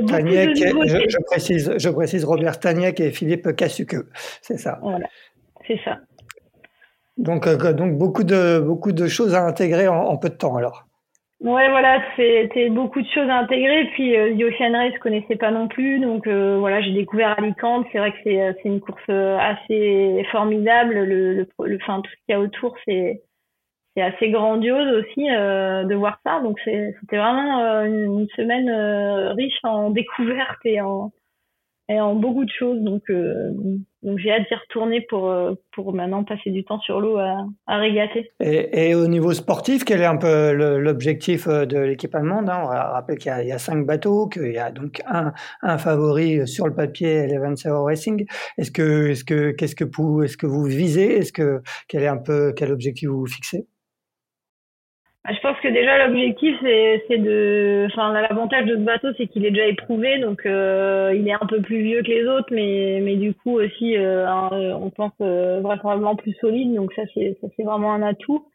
beaucoup 0.00 0.12
de 0.12 1.08
je, 1.08 1.22
précise, 1.24 1.74
je 1.78 1.88
précise 1.90 2.24
Robert 2.24 2.54
Staniek 2.54 2.98
et 3.00 3.12
Philippe 3.12 3.54
Cassuque, 3.54 3.96
c'est 4.42 4.58
ça. 4.58 4.78
Voilà, 4.82 5.08
c'est 5.66 5.78
ça. 5.84 6.00
Donc, 7.18 7.48
donc 7.48 7.96
beaucoup 7.96 8.24
de 8.24 8.58
beaucoup 8.58 8.92
de 8.92 9.06
choses 9.06 9.34
à 9.34 9.42
intégrer 9.42 9.88
en, 9.88 9.96
en 9.96 10.16
peu 10.16 10.28
de 10.28 10.34
temps 10.34 10.56
alors. 10.56 10.85
Ouais, 11.40 11.68
voilà, 11.68 12.02
c'était 12.16 12.70
beaucoup 12.70 13.00
de 13.02 13.06
choses 13.08 13.28
à 13.28 13.38
intégrer. 13.40 13.90
Puis 13.92 14.16
euh, 14.16 14.34
The 14.34 14.42
Ocean 14.44 14.72
Race, 14.72 14.92
je 14.94 15.00
connaissais 15.00 15.36
pas 15.36 15.50
non 15.50 15.68
plus, 15.68 16.00
donc 16.00 16.26
euh, 16.26 16.56
voilà, 16.58 16.80
j'ai 16.80 16.92
découvert 16.92 17.38
Alicante. 17.38 17.86
C'est 17.92 17.98
vrai 17.98 18.12
que 18.12 18.18
c'est 18.24 18.40
euh, 18.40 18.52
c'est 18.62 18.68
une 18.70 18.80
course 18.80 19.02
euh, 19.10 19.36
assez 19.38 20.24
formidable. 20.32 20.94
Le, 20.94 21.04
le, 21.04 21.48
le 21.66 21.76
enfin 21.76 22.00
tout 22.00 22.10
ce 22.10 22.16
qu'il 22.24 22.32
y 22.32 22.32
a 22.32 22.40
autour, 22.40 22.74
c'est 22.86 23.22
c'est 23.94 24.02
assez 24.02 24.30
grandiose 24.30 24.88
aussi 24.96 25.26
de 25.26 25.94
voir 25.94 26.18
ça. 26.24 26.40
Donc 26.40 26.58
c'était 26.64 27.16
vraiment 27.18 27.82
une, 27.84 28.20
une, 28.20 28.28
semaine 28.36 28.70
riche 29.36 29.58
en 29.64 29.90
découvertes 29.90 30.60
et 30.64 30.80
en 30.80 31.12
et 31.88 32.00
en 32.00 32.14
beaucoup 32.14 32.44
de 32.44 32.50
choses. 32.50 32.80
Donc, 32.80 33.02
euh, 33.10 33.50
donc 34.02 34.18
j'ai 34.18 34.30
hâte 34.30 34.42
d'y 34.48 34.54
retourner 34.54 35.00
pour, 35.08 35.30
euh, 35.30 35.54
pour 35.72 35.92
maintenant 35.94 36.24
passer 36.24 36.50
du 36.50 36.64
temps 36.64 36.80
sur 36.80 37.00
l'eau 37.00 37.16
à, 37.18 37.46
à 37.66 37.78
régater. 37.78 38.32
Et, 38.40 38.90
et, 38.90 38.94
au 38.94 39.06
niveau 39.06 39.32
sportif, 39.32 39.84
quel 39.84 40.00
est 40.00 40.06
un 40.06 40.16
peu 40.16 40.52
l'objectif 40.52 41.46
euh, 41.46 41.64
de 41.66 41.78
l'équipe 41.78 42.14
allemande 42.14 42.48
hein? 42.48 42.60
On 42.64 42.68
va 42.68 42.90
rappeler 42.90 43.16
qu'il 43.16 43.32
y, 43.32 43.46
y, 43.46 43.52
a 43.52 43.58
cinq 43.58 43.86
bateaux, 43.86 44.28
qu'il 44.28 44.52
y 44.52 44.58
a 44.58 44.70
donc 44.70 45.00
un, 45.06 45.32
un 45.62 45.78
favori 45.78 46.46
sur 46.46 46.66
le 46.66 46.74
papier, 46.74 47.24
Eleven 47.24 47.56
Sail 47.56 47.72
Racing. 47.72 48.26
Est-ce 48.58 48.70
que, 48.70 49.08
est-ce 49.10 49.24
que, 49.24 49.52
qu'est-ce 49.52 49.76
que 49.76 49.84
vous, 49.84 50.22
est-ce 50.22 50.36
que 50.36 50.46
vous 50.46 50.64
visez? 50.64 51.18
Est-ce 51.18 51.32
que 51.32 51.62
quel 51.88 52.02
est 52.02 52.08
un 52.08 52.18
peu 52.18 52.52
quel 52.56 52.72
objectif 52.72 53.08
vous 53.08 53.26
fixez? 53.26 53.66
Je 55.34 55.40
pense 55.40 55.58
que 55.60 55.68
déjà 55.68 56.06
l'objectif 56.06 56.56
c'est 56.62 57.18
de, 57.18 57.86
enfin 57.90 58.12
l'avantage 58.12 58.66
de 58.66 58.74
ce 58.74 58.80
bateau 58.80 59.08
c'est 59.16 59.26
qu'il 59.26 59.44
est 59.44 59.50
déjà 59.50 59.66
éprouvé 59.66 60.18
donc 60.18 60.46
euh, 60.46 61.12
il 61.16 61.26
est 61.26 61.32
un 61.32 61.46
peu 61.46 61.60
plus 61.60 61.82
vieux 61.82 62.02
que 62.02 62.08
les 62.08 62.26
autres 62.26 62.48
mais 62.52 63.00
mais 63.02 63.16
du 63.16 63.34
coup 63.34 63.58
aussi 63.58 63.96
euh, 63.96 64.26
on 64.76 64.90
pense 64.90 65.12
euh, 65.20 65.60
vraisemblablement 65.60 66.16
plus 66.16 66.34
solide 66.34 66.74
donc 66.74 66.92
ça 66.94 67.02
c'est 67.14 67.36
ça 67.40 67.48
c'est 67.56 67.64
vraiment 67.64 67.92
un 67.92 68.02
atout. 68.02 68.46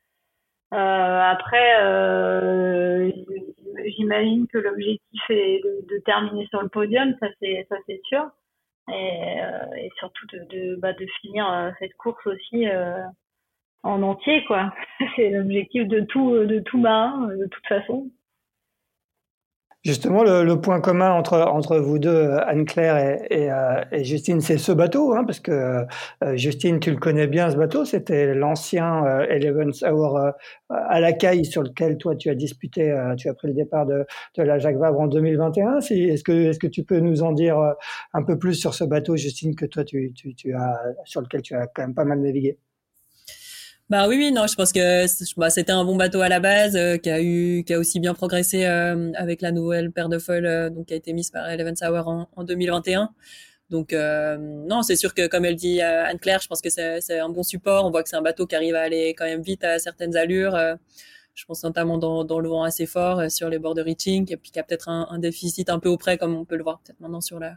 Euh, 0.73 0.77
après 0.77 1.83
euh, 1.83 3.11
j'imagine 3.97 4.47
que 4.47 4.57
l'objectif 4.57 5.21
est 5.29 5.61
de, 5.63 5.85
de, 5.93 6.01
terminer 6.05 6.47
sur 6.47 6.61
le 6.61 6.69
podium 6.69 7.13
ça 7.19 7.27
c'est 7.41 7.65
ça 7.67 7.75
c'est 7.87 7.99
sûr 8.05 8.25
et, 8.89 9.39
et 9.77 9.89
surtout 9.99 10.25
de 10.27 10.39
de, 10.49 10.75
bah, 10.77 10.93
de 10.93 11.05
finir 11.19 11.73
cette 11.79 11.95
course 11.95 12.25
aussi 12.25 12.65
en 13.83 14.01
entier, 14.03 14.43
quoi. 14.45 14.73
C'est 15.15 15.29
l'objectif 15.29 15.87
de 15.87 16.01
tout, 16.01 16.31
de 16.45 16.59
tout 16.59 16.79
marin, 16.79 17.27
de 17.27 17.47
toute 17.47 17.67
façon. 17.67 18.09
Justement, 19.83 20.23
le, 20.23 20.61
point 20.61 20.79
commun 20.79 21.11
entre, 21.11 21.39
entre 21.39 21.79
vous 21.79 21.97
deux, 21.97 22.37
Anne-Claire 22.45 22.97
et, 22.97 23.45
et, 23.45 23.51
euh, 23.51 23.81
Justine, 24.03 24.39
c'est 24.39 24.59
ce 24.59 24.71
bateau, 24.71 25.15
hein, 25.15 25.23
parce 25.23 25.39
que 25.39 25.87
euh, 26.23 26.35
Justine, 26.37 26.79
tu 26.79 26.91
le 26.91 26.97
connais 26.97 27.25
bien, 27.25 27.49
ce 27.49 27.57
bateau, 27.57 27.83
c'était 27.83 28.35
l'ancien 28.35 29.03
euh, 29.07 29.25
Eleven's 29.27 29.81
Hour 29.81 30.17
euh, 30.17 30.29
à 30.69 30.99
la 30.99 31.13
caille 31.13 31.45
sur 31.45 31.63
lequel 31.63 31.97
toi 31.97 32.15
tu 32.15 32.29
as 32.29 32.35
disputé, 32.35 32.95
tu 33.17 33.27
as 33.27 33.33
pris 33.33 33.47
le 33.47 33.55
départ 33.55 33.87
de, 33.87 34.05
de 34.37 34.43
la 34.43 34.59
Jacques 34.59 34.77
Vabre 34.77 34.99
en 34.99 35.07
2021. 35.07 35.79
Est-ce 35.79 36.23
que, 36.23 36.31
est-ce 36.31 36.59
que 36.59 36.67
tu 36.67 36.83
peux 36.83 36.99
nous 36.99 37.23
en 37.23 37.31
dire 37.31 37.57
un 38.13 38.21
peu 38.21 38.37
plus 38.37 38.53
sur 38.53 38.75
ce 38.75 38.83
bateau, 38.83 39.17
Justine, 39.17 39.55
que 39.55 39.65
toi 39.65 39.83
tu, 39.83 40.13
tu, 40.13 40.35
tu 40.35 40.53
as, 40.53 40.79
sur 41.05 41.21
lequel 41.21 41.41
tu 41.41 41.55
as 41.55 41.65
quand 41.65 41.81
même 41.81 41.95
pas 41.95 42.05
mal 42.05 42.21
navigué? 42.21 42.59
Bah 43.91 44.07
oui, 44.07 44.15
oui, 44.15 44.31
non, 44.31 44.47
je 44.47 44.55
pense 44.55 44.71
que 44.71 45.05
bah, 45.37 45.49
c'était 45.49 45.73
un 45.73 45.83
bon 45.83 45.97
bateau 45.97 46.21
à 46.21 46.29
la 46.29 46.39
base, 46.39 46.77
euh, 46.77 46.95
qui 46.95 47.09
a 47.09 47.21
eu, 47.21 47.65
qui 47.65 47.73
a 47.73 47.77
aussi 47.77 47.99
bien 47.99 48.13
progressé 48.13 48.65
euh, 48.65 49.11
avec 49.15 49.41
la 49.41 49.51
nouvelle 49.51 49.91
paire 49.91 50.07
de 50.07 50.17
foils, 50.17 50.45
euh, 50.45 50.69
donc 50.69 50.85
qui 50.85 50.93
a 50.93 50.95
été 50.95 51.11
mise 51.11 51.29
par 51.29 51.49
Eleven 51.49 51.75
Hour 51.81 52.07
en, 52.07 52.29
en 52.33 52.43
2021. 52.45 53.09
Donc 53.69 53.93
non, 53.93 54.81
c'est 54.81 54.95
sûr 54.95 55.13
que 55.13 55.27
comme 55.27 55.43
elle 55.43 55.55
dit 55.57 55.81
Anne-Claire, 55.81 56.39
je 56.41 56.47
pense 56.47 56.61
que 56.61 56.69
c'est 56.69 57.19
un 57.19 57.29
bon 57.29 57.43
support. 57.43 57.85
On 57.85 57.91
voit 57.91 58.03
que 58.03 58.09
c'est 58.09 58.17
un 58.17 58.21
bateau 58.21 58.45
qui 58.45 58.55
arrive 58.55 58.75
à 58.75 58.81
aller 58.81 59.09
quand 59.09 59.25
même 59.25 59.41
vite 59.41 59.63
à 59.65 59.77
certaines 59.79 60.15
allures. 60.17 60.57
je 61.33 61.45
pense 61.45 61.63
notamment 61.63 61.97
dans, 61.97 62.23
dans, 62.25 62.39
le 62.39 62.49
vent 62.49 62.63
assez 62.63 62.85
fort 62.85 63.29
sur 63.29 63.49
les 63.49 63.59
bords 63.59 63.75
de 63.75 63.81
reaching, 63.81 64.31
et 64.31 64.37
puis 64.37 64.51
qui 64.51 64.59
a 64.59 64.63
peut-être 64.63 64.89
un, 64.89 65.07
un, 65.09 65.19
déficit 65.19 65.69
un 65.69 65.79
peu 65.79 65.89
auprès, 65.89 66.17
comme 66.17 66.35
on 66.35 66.45
peut 66.45 66.57
le 66.57 66.63
voir 66.63 66.81
peut-être 66.81 66.99
maintenant 67.01 67.21
sur 67.21 67.39
la 67.39 67.55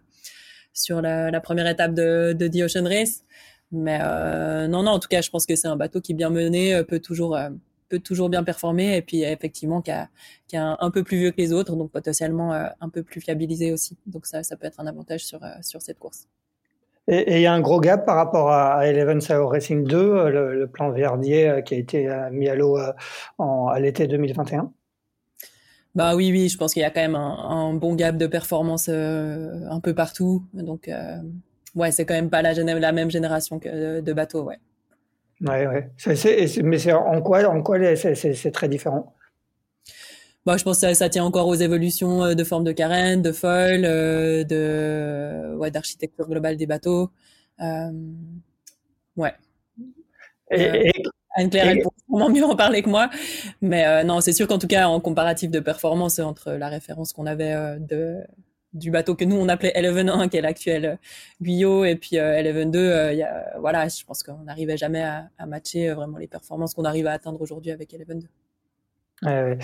sur 0.73 1.01
la, 1.01 1.31
la 1.31 1.41
première 1.41 1.69
étape 1.69 1.95
de, 1.95 2.33
de 2.33 2.49
The 2.49 2.63
Ocean 2.63 2.85
Race. 2.85 3.25
Mais 3.75 3.99
euh, 4.01 4.69
non, 4.69 4.85
non, 4.85 4.93
en 4.93 4.99
tout 4.99 5.09
cas, 5.09 5.21
je 5.21 5.31
pense 5.31 5.47
que 5.47 5.57
c'est 5.57 5.69
un 5.69 5.77
bateau 5.77 6.01
qui, 6.01 6.15
bien 6.15 6.31
mené, 6.31 6.75
euh, 6.75 6.85
peut 6.85 7.01
toujours, 7.01 7.37
euh, 7.37 7.51
peut 7.89 7.99
toujours 7.99 8.29
bien 8.29 8.45
performer. 8.45 8.97
Et 8.97 9.03
puis, 9.03 9.23
effectivement, 9.23 9.83
qui, 9.83 9.91
a, 9.91 10.09
qui 10.47 10.57
est 10.57 10.61
un, 10.61 10.91
peu 10.91 11.03
plus 11.03 11.19
vieux 11.19 11.31
que 11.33 11.39
les 11.39 11.53
autres, 11.53 11.75
donc 11.75 11.91
potentiellement 11.91 12.53
un 12.53 12.89
peu 12.89 13.03
plus 13.03 13.21
fiabilisé 13.21 13.73
aussi. 13.73 13.99
Donc, 14.07 14.27
ça, 14.27 14.43
ça 14.43 14.57
peut 14.57 14.67
être 14.67 14.81
un 14.81 14.87
avantage 14.87 15.25
sur, 15.25 15.41
sur 15.61 15.83
cette 15.83 15.99
course. 15.99 16.29
Et 17.07 17.37
il 17.37 17.41
y 17.43 17.47
a 17.47 17.53
un 17.53 17.61
gros 17.61 17.81
gap 17.81 18.07
par 18.07 18.17
rapport 18.17 18.51
à, 18.51 18.87
Eleven 18.87 19.21
Sao 19.21 19.47
Racing 19.47 19.85
2, 19.85 20.31
le, 20.31 20.67
plan 20.73 20.91
Verdier 20.91 21.61
qui 21.67 21.75
a 21.75 21.77
été 21.77 22.29
mis 22.33 22.49
à 22.49 22.55
l'eau 22.55 22.79
à 23.39 23.81
l'été 23.81 24.07
2021 24.07 24.73
bah 25.95 26.17
oui, 26.17 26.33
oui, 26.33 26.49
je 26.49 26.59
pense 26.59 26.73
qu'il 26.73 26.83
y 26.83 26.85
a 26.85 26.91
quand 26.91 27.03
même 27.03 27.15
un, 27.15 27.37
un 27.39 27.73
bon 27.73 27.95
gap 27.95 28.17
de 28.17 28.27
performance 28.27 28.89
un 28.89 29.81
peu 29.81 29.95
partout. 29.95 30.45
Donc, 30.53 30.91
ouais, 31.75 31.93
c'est 31.93 32.05
quand 32.05 32.15
même 32.15 32.31
pas 32.31 32.43
la, 32.43 32.53
la 32.55 32.93
même 32.93 33.11
génération 33.11 33.59
que 33.59 34.01
de 34.01 34.13
bateaux, 34.13 34.43
ouais. 34.43 34.59
Ouais, 35.41 35.67
ouais. 35.67 35.91
mais 36.63 36.79
c'est 36.79 36.93
en 36.93 37.21
quoi, 37.21 37.45
en 37.45 37.63
quoi 37.63 37.79
c'est 37.97 38.51
très 38.53 38.69
différent? 38.69 39.15
Bah, 40.47 40.57
je 40.59 40.65
pense 40.65 40.81
que 40.81 40.93
ça, 40.93 41.09
tient 41.09 41.25
encore 41.25 41.49
aux 41.49 41.55
évolutions 41.55 42.23
euh, 42.23 42.35
de 42.35 42.45
forme 42.45 42.65
de 42.65 42.73
carène, 42.73 43.23
de 43.23 43.33
foil, 43.33 43.85
euh, 43.85 44.45
de 44.45 45.57
ouais, 45.57 45.71
d'architecture 45.71 46.29
globale 46.29 46.57
des 46.57 46.67
bateaux. 46.67 47.11
Euh, 47.61 47.91
ouais. 49.17 49.33
Et, 50.51 50.93
Anne-Claire, 51.37 51.69
elle 51.69 51.83
pourrait 51.83 51.97
vraiment 52.09 52.31
mieux 52.31 52.45
en 52.45 52.57
parler 52.57 52.83
que 52.83 52.91
moi. 52.91 53.11
Mais 53.63 54.05
non, 54.05 54.21
c'est 54.21 54.33
sûr 54.33 54.47
qu'en 54.47 54.59
tout 54.59 54.67
cas, 54.69 54.87
en 54.87 55.01
comparatif 55.01 55.51
de 55.51 55.61
performance 55.61 56.19
entre 56.21 56.53
la 56.53 56.69
référence 56.69 57.13
qu'on 57.13 57.27
avait 57.27 57.79
de 57.81 58.19
du 58.75 58.91
bateau 58.91 59.15
que 59.15 59.25
nous 59.25 59.37
on 59.37 59.49
appelait 59.49 59.73
Eleven 59.75 60.09
1 60.09 60.29
qui 60.29 60.37
est 60.37 60.41
l'actuel 60.41 60.99
Guyot. 61.41 61.85
Et 61.85 61.97
puis 61.97 62.19
euh, 62.19 62.39
Eleven 62.39 62.71
2 62.71 62.79
euh, 62.79 63.25
voilà 63.61 63.89
je 63.89 64.05
pense 64.05 64.23
qu'on 64.23 64.45
n'arrivait 64.45 64.77
jamais 64.77 65.03
à, 65.03 65.31
à, 65.39 65.47
matcher 65.47 65.91
euh, 65.91 65.95
vraiment 65.95 66.19
les 66.19 66.29
performances 66.29 66.75
qu'on 66.75 66.85
arrive 66.85 67.07
à 67.07 67.13
atteindre 67.13 67.41
aujourd'hui 67.41 67.71
avec 67.71 67.95
Eleven 67.95 68.19
2 68.21 68.29
euh, 69.27 69.57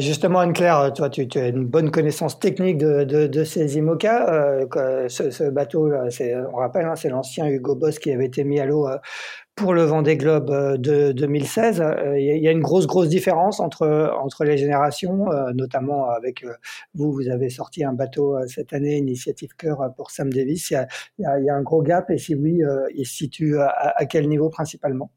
justement, 0.00 0.40
Anne-Claire, 0.40 0.92
toi, 0.94 1.08
tu, 1.08 1.28
tu, 1.28 1.38
as 1.38 1.48
une 1.48 1.64
bonne 1.64 1.90
connaissance 1.90 2.38
technique 2.38 2.78
de, 2.78 3.04
de, 3.04 3.26
de 3.26 3.44
ces 3.44 3.76
IMOCA. 3.76 4.28
Euh, 4.28 5.08
ce, 5.08 5.30
ce, 5.30 5.44
bateau, 5.44 5.90
on 6.52 6.56
rappelle, 6.56 6.86
hein, 6.86 6.96
c'est 6.96 7.08
l'ancien 7.08 7.46
Hugo 7.46 7.74
Boss 7.74 7.98
qui 7.98 8.12
avait 8.12 8.26
été 8.26 8.44
mis 8.44 8.60
à 8.60 8.66
l'eau 8.66 8.86
pour 9.58 9.74
le 9.74 9.82
Vendée 9.82 10.16
Globe 10.16 10.50
euh, 10.50 10.76
de 10.76 11.12
2016, 11.12 11.80
euh, 11.80 12.18
il 12.18 12.42
y 12.42 12.48
a 12.48 12.52
une 12.52 12.60
grosse 12.60 12.86
grosse 12.86 13.08
différence 13.08 13.58
entre 13.58 14.12
entre 14.22 14.44
les 14.44 14.56
générations, 14.56 15.30
euh, 15.32 15.52
notamment 15.52 16.08
avec 16.10 16.44
vous, 16.94 17.12
vous 17.12 17.28
avez 17.28 17.50
sorti 17.50 17.84
un 17.84 17.92
bateau 17.92 18.38
cette 18.46 18.72
année, 18.72 18.96
Initiative 18.98 19.50
Cœur 19.56 19.92
pour 19.96 20.10
Sam 20.12 20.32
Davis. 20.32 20.70
Il 20.70 20.74
y 21.18 21.26
a, 21.26 21.40
y 21.40 21.50
a, 21.50 21.54
un 21.54 21.62
gros 21.62 21.82
gap 21.82 22.08
et 22.10 22.18
si 22.18 22.34
oui, 22.34 22.60
il 22.94 23.06
se 23.06 23.14
situe 23.14 23.58
à, 23.58 24.06
quel 24.08 24.28
niveau 24.28 24.48
principalement? 24.48 25.10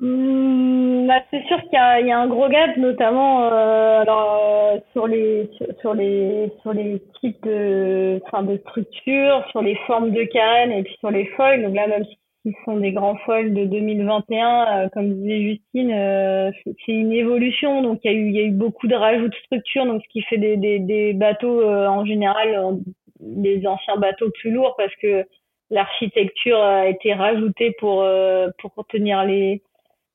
Mmh, 0.00 1.06
bah, 1.06 1.22
c'est 1.30 1.44
sûr 1.46 1.60
qu'il 1.62 1.72
y, 1.72 2.06
y, 2.08 2.12
a 2.12 2.18
un 2.18 2.26
gros 2.26 2.48
gap, 2.48 2.76
notamment 2.76 3.44
euh, 3.44 4.00
alors, 4.00 4.78
sur 4.92 5.06
les 5.06 5.50
sur, 5.80 5.94
les 5.94 6.52
sur 6.62 6.72
les 6.72 7.02
types 7.20 7.42
de 7.44 8.20
enfin 8.26 8.42
de 8.42 8.58
structures, 8.58 9.44
sur 9.50 9.62
les 9.62 9.76
formes 9.86 10.12
de 10.12 10.24
carène 10.24 10.72
et 10.72 10.82
puis 10.82 10.94
sur 10.98 11.10
les 11.10 11.26
foils. 11.36 11.62
Donc 11.62 11.74
là, 11.74 11.86
même 11.86 12.04
si 12.04 12.18
qui 12.46 12.54
sont 12.64 12.76
des 12.76 12.92
grands 12.92 13.16
folles 13.26 13.54
de 13.54 13.64
2021, 13.64 14.84
euh, 14.84 14.88
comme 14.90 15.14
disait 15.14 15.42
Justine, 15.42 15.90
euh, 15.90 16.52
c'est 16.64 16.92
une 16.92 17.12
évolution. 17.12 17.82
Donc 17.82 18.00
il 18.04 18.12
y 18.12 18.14
a 18.14 18.16
eu 18.16 18.28
il 18.28 18.36
y 18.36 18.38
a 18.38 18.42
eu 18.44 18.52
beaucoup 18.52 18.86
de 18.86 18.94
rajouts 18.94 19.28
de 19.28 19.34
structures, 19.46 19.84
donc 19.84 20.02
ce 20.02 20.08
qui 20.10 20.22
fait 20.22 20.38
des 20.38 20.56
des, 20.56 20.78
des 20.78 21.12
bateaux 21.12 21.60
euh, 21.60 21.88
en 21.88 22.04
général 22.04 22.78
des 23.18 23.66
anciens 23.66 23.96
bateaux 23.96 24.30
plus 24.30 24.52
lourds 24.52 24.74
parce 24.76 24.94
que 24.96 25.24
l'architecture 25.70 26.58
a 26.58 26.86
été 26.88 27.14
rajoutée 27.14 27.74
pour 27.80 28.06
pour 28.58 28.74
contenir 28.74 29.24
les 29.24 29.62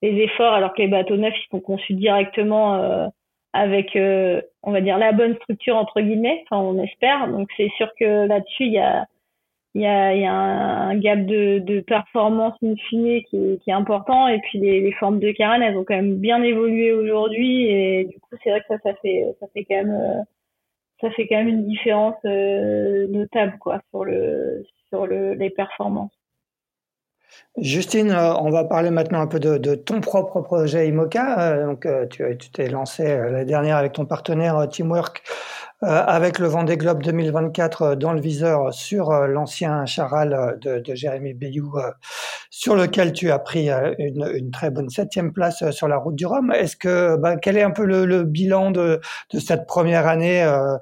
les 0.01 0.23
efforts, 0.23 0.53
alors 0.53 0.73
que 0.73 0.81
les 0.81 0.87
bateaux 0.87 1.17
neufs 1.17 1.33
ils 1.37 1.49
sont 1.51 1.59
conçus 1.59 1.93
directement 1.93 3.09
avec 3.53 3.95
on 3.95 4.71
va 4.71 4.81
dire 4.81 4.97
la 4.97 5.11
bonne 5.11 5.35
structure 5.35 5.75
entre 5.75 6.01
guillemets. 6.01 6.43
Enfin 6.49 6.61
on 6.61 6.81
espère. 6.81 7.27
Donc 7.27 7.49
c'est 7.57 7.69
sûr 7.77 7.89
que 7.99 8.27
là-dessus 8.27 8.65
il 8.65 8.73
y 8.73 8.79
a 8.79 9.05
il 9.73 9.81
y 9.81 9.85
a, 9.85 10.13
y 10.15 10.25
a 10.25 10.33
un, 10.33 10.97
gap 10.97 11.25
de, 11.25 11.59
de 11.59 11.79
performance 11.79 12.55
in 12.63 12.75
fine 12.89 13.23
qui, 13.23 13.59
qui 13.63 13.69
est 13.69 13.73
important 13.73 14.27
et 14.27 14.39
puis 14.39 14.59
les, 14.59 14.81
les, 14.81 14.91
formes 14.93 15.19
de 15.19 15.31
carène 15.31 15.61
elles 15.61 15.77
ont 15.77 15.85
quand 15.85 15.95
même 15.95 16.17
bien 16.17 16.43
évolué 16.43 16.91
aujourd'hui 16.91 17.67
et 17.67 18.05
du 18.05 18.19
coup 18.19 18.35
c'est 18.43 18.49
vrai 18.49 18.59
que 18.61 18.67
ça 18.67 18.77
ça 18.83 18.93
fait 19.01 19.33
ça 19.39 19.47
fait 19.53 19.63
quand 19.63 19.77
même 19.77 19.91
euh, 19.91 20.21
ça 20.99 21.09
fait 21.11 21.27
quand 21.27 21.37
même 21.37 21.47
une 21.47 21.65
différence 21.65 22.15
euh, 22.25 23.07
notable 23.07 23.57
quoi 23.59 23.81
sur 23.91 24.03
le 24.03 24.65
sur 24.89 25.07
le, 25.07 25.35
les 25.35 25.49
performances. 25.49 26.11
Justine, 27.57 28.11
euh, 28.11 28.33
on 28.35 28.49
va 28.49 28.63
parler 28.63 28.91
maintenant 28.91 29.21
un 29.21 29.27
peu 29.27 29.39
de, 29.39 29.75
ton 29.75 30.01
propre 30.01 30.41
projet 30.41 30.87
IMOCA. 30.87 31.65
Donc, 31.65 31.87
tu 32.09 32.37
t'es 32.51 32.67
lancé 32.67 33.03
la 33.03 33.45
dernière 33.45 33.77
avec 33.77 33.93
ton 33.93 34.05
partenaire 34.05 34.67
Teamwork 34.69 35.21
euh, 35.25 35.31
avec 35.83 36.37
le 36.37 36.47
Vendée 36.47 36.77
Globe 36.77 37.01
2024 37.01 37.81
euh, 37.81 37.95
dans 37.95 38.13
le 38.13 38.21
viseur 38.21 38.73
sur 38.73 39.09
euh, 39.09 39.27
l'ancien 39.27 39.85
Charal 39.85 40.59
de, 40.61 40.79
de 40.79 40.95
Jérémy 40.95 41.33
Bayou, 41.33 41.73
sur 42.49 42.75
lequel 42.75 43.13
tu 43.13 43.31
as 43.31 43.39
pris 43.39 43.69
une, 43.69 44.29
une, 44.33 44.51
très 44.51 44.69
bonne 44.69 44.89
septième 44.89 45.33
place 45.33 45.69
sur 45.71 45.87
la 45.87 45.97
route 45.97 46.15
du 46.15 46.25
Rhum. 46.25 46.51
Est-ce 46.51 46.75
que 46.75 47.15
ben, 47.17 47.37
quel 47.37 47.57
est 47.57 47.63
un 47.63 47.71
peu 47.71 47.85
le, 47.85 48.05
le 48.05 48.23
bilan 48.23 48.71
de, 48.71 49.01
de, 49.33 49.39
cette 49.39 49.65
première 49.65 50.07
année 50.07 50.43
euh, 50.43 50.77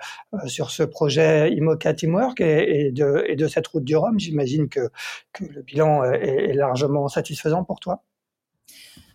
sur 0.47 0.71
ce 0.71 0.83
projet 0.83 1.51
IMOCA 1.51 1.93
Teamwork 1.93 2.41
et, 2.41 2.87
et, 2.87 2.91
de, 2.91 3.23
et 3.27 3.35
de 3.35 3.47
cette 3.47 3.67
route 3.67 3.83
du 3.83 3.95
Rhum? 3.95 4.19
J'imagine 4.19 4.67
que, 4.67 4.89
que 5.33 5.45
le 5.45 5.61
bilan 5.61 6.03
est, 6.03 6.49
est 6.49 6.53
largement 6.53 7.07
satisfaisant 7.07 7.63
pour 7.63 7.79
toi. 7.79 8.03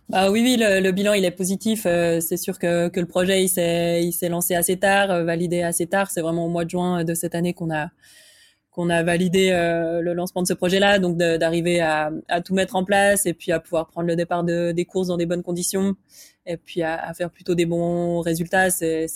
Bah 0.09 0.29
oui, 0.29 0.41
oui, 0.43 0.55
le, 0.59 0.91
bilan 0.91 1.13
il 1.13 1.25
est 1.25 1.31
positif. 1.31 1.85
Euh, 1.87 2.19
c'est 2.19 2.37
sûr 2.37 2.59
que, 2.59 2.89
que 2.89 2.99
le 2.99 3.07
projet 3.07 3.43
il 3.43 3.49
s'est 3.49 4.03
il 4.03 4.11
s'est 4.13 4.29
lancé 4.29 4.53
assez 4.53 4.77
tard, 4.77 5.09
euh, 5.09 5.23
validé 5.23 5.63
assez 5.63 5.87
tard. 5.87 6.11
C'est 6.11 6.21
vraiment 6.21 6.45
au 6.45 6.49
mois 6.49 6.63
de 6.63 6.69
juin 6.69 7.03
de 7.03 7.13
cette 7.15 7.33
année 7.33 7.53
qu'on 7.55 7.73
a 7.73 7.89
qu'on 8.69 8.89
a 8.89 9.01
validé 9.03 9.49
euh, 9.51 10.01
le 10.01 10.13
lancement 10.13 10.43
de 10.43 10.47
ce 10.47 10.53
projet-là, 10.53 10.99
donc 10.99 11.17
d'arriver 11.17 11.79
à, 11.79 12.11
à, 12.27 12.41
tout 12.41 12.53
mettre 12.53 12.75
en 12.75 12.83
place 12.83 13.25
et 13.25 13.33
puis 13.33 13.51
à 13.51 13.59
pouvoir 13.59 13.87
prendre 13.87 14.07
le 14.07 14.15
départ 14.17 14.43
de, 14.43 14.73
des 14.73 14.85
courses 14.85 15.07
dans 15.07 15.17
des 15.17 15.25
bonnes 15.25 15.43
conditions 15.43 15.95
et 16.45 16.57
puis 16.57 16.83
à, 16.83 16.95
à 17.01 17.13
faire 17.13 17.31
plutôt 17.31 17.55
des 17.55 17.65
bons 17.65 18.19
résultats. 18.21 18.69
C'est 18.69 19.07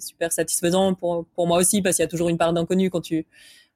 super 0.00 0.32
satisfaisant 0.32 0.94
pour 0.94 1.26
pour 1.34 1.46
moi 1.46 1.58
aussi 1.58 1.80
parce 1.80 1.96
qu'il 1.96 2.02
y 2.02 2.06
a 2.06 2.08
toujours 2.08 2.28
une 2.28 2.38
part 2.38 2.52
d'inconnu 2.52 2.90
quand 2.90 3.00
tu 3.00 3.26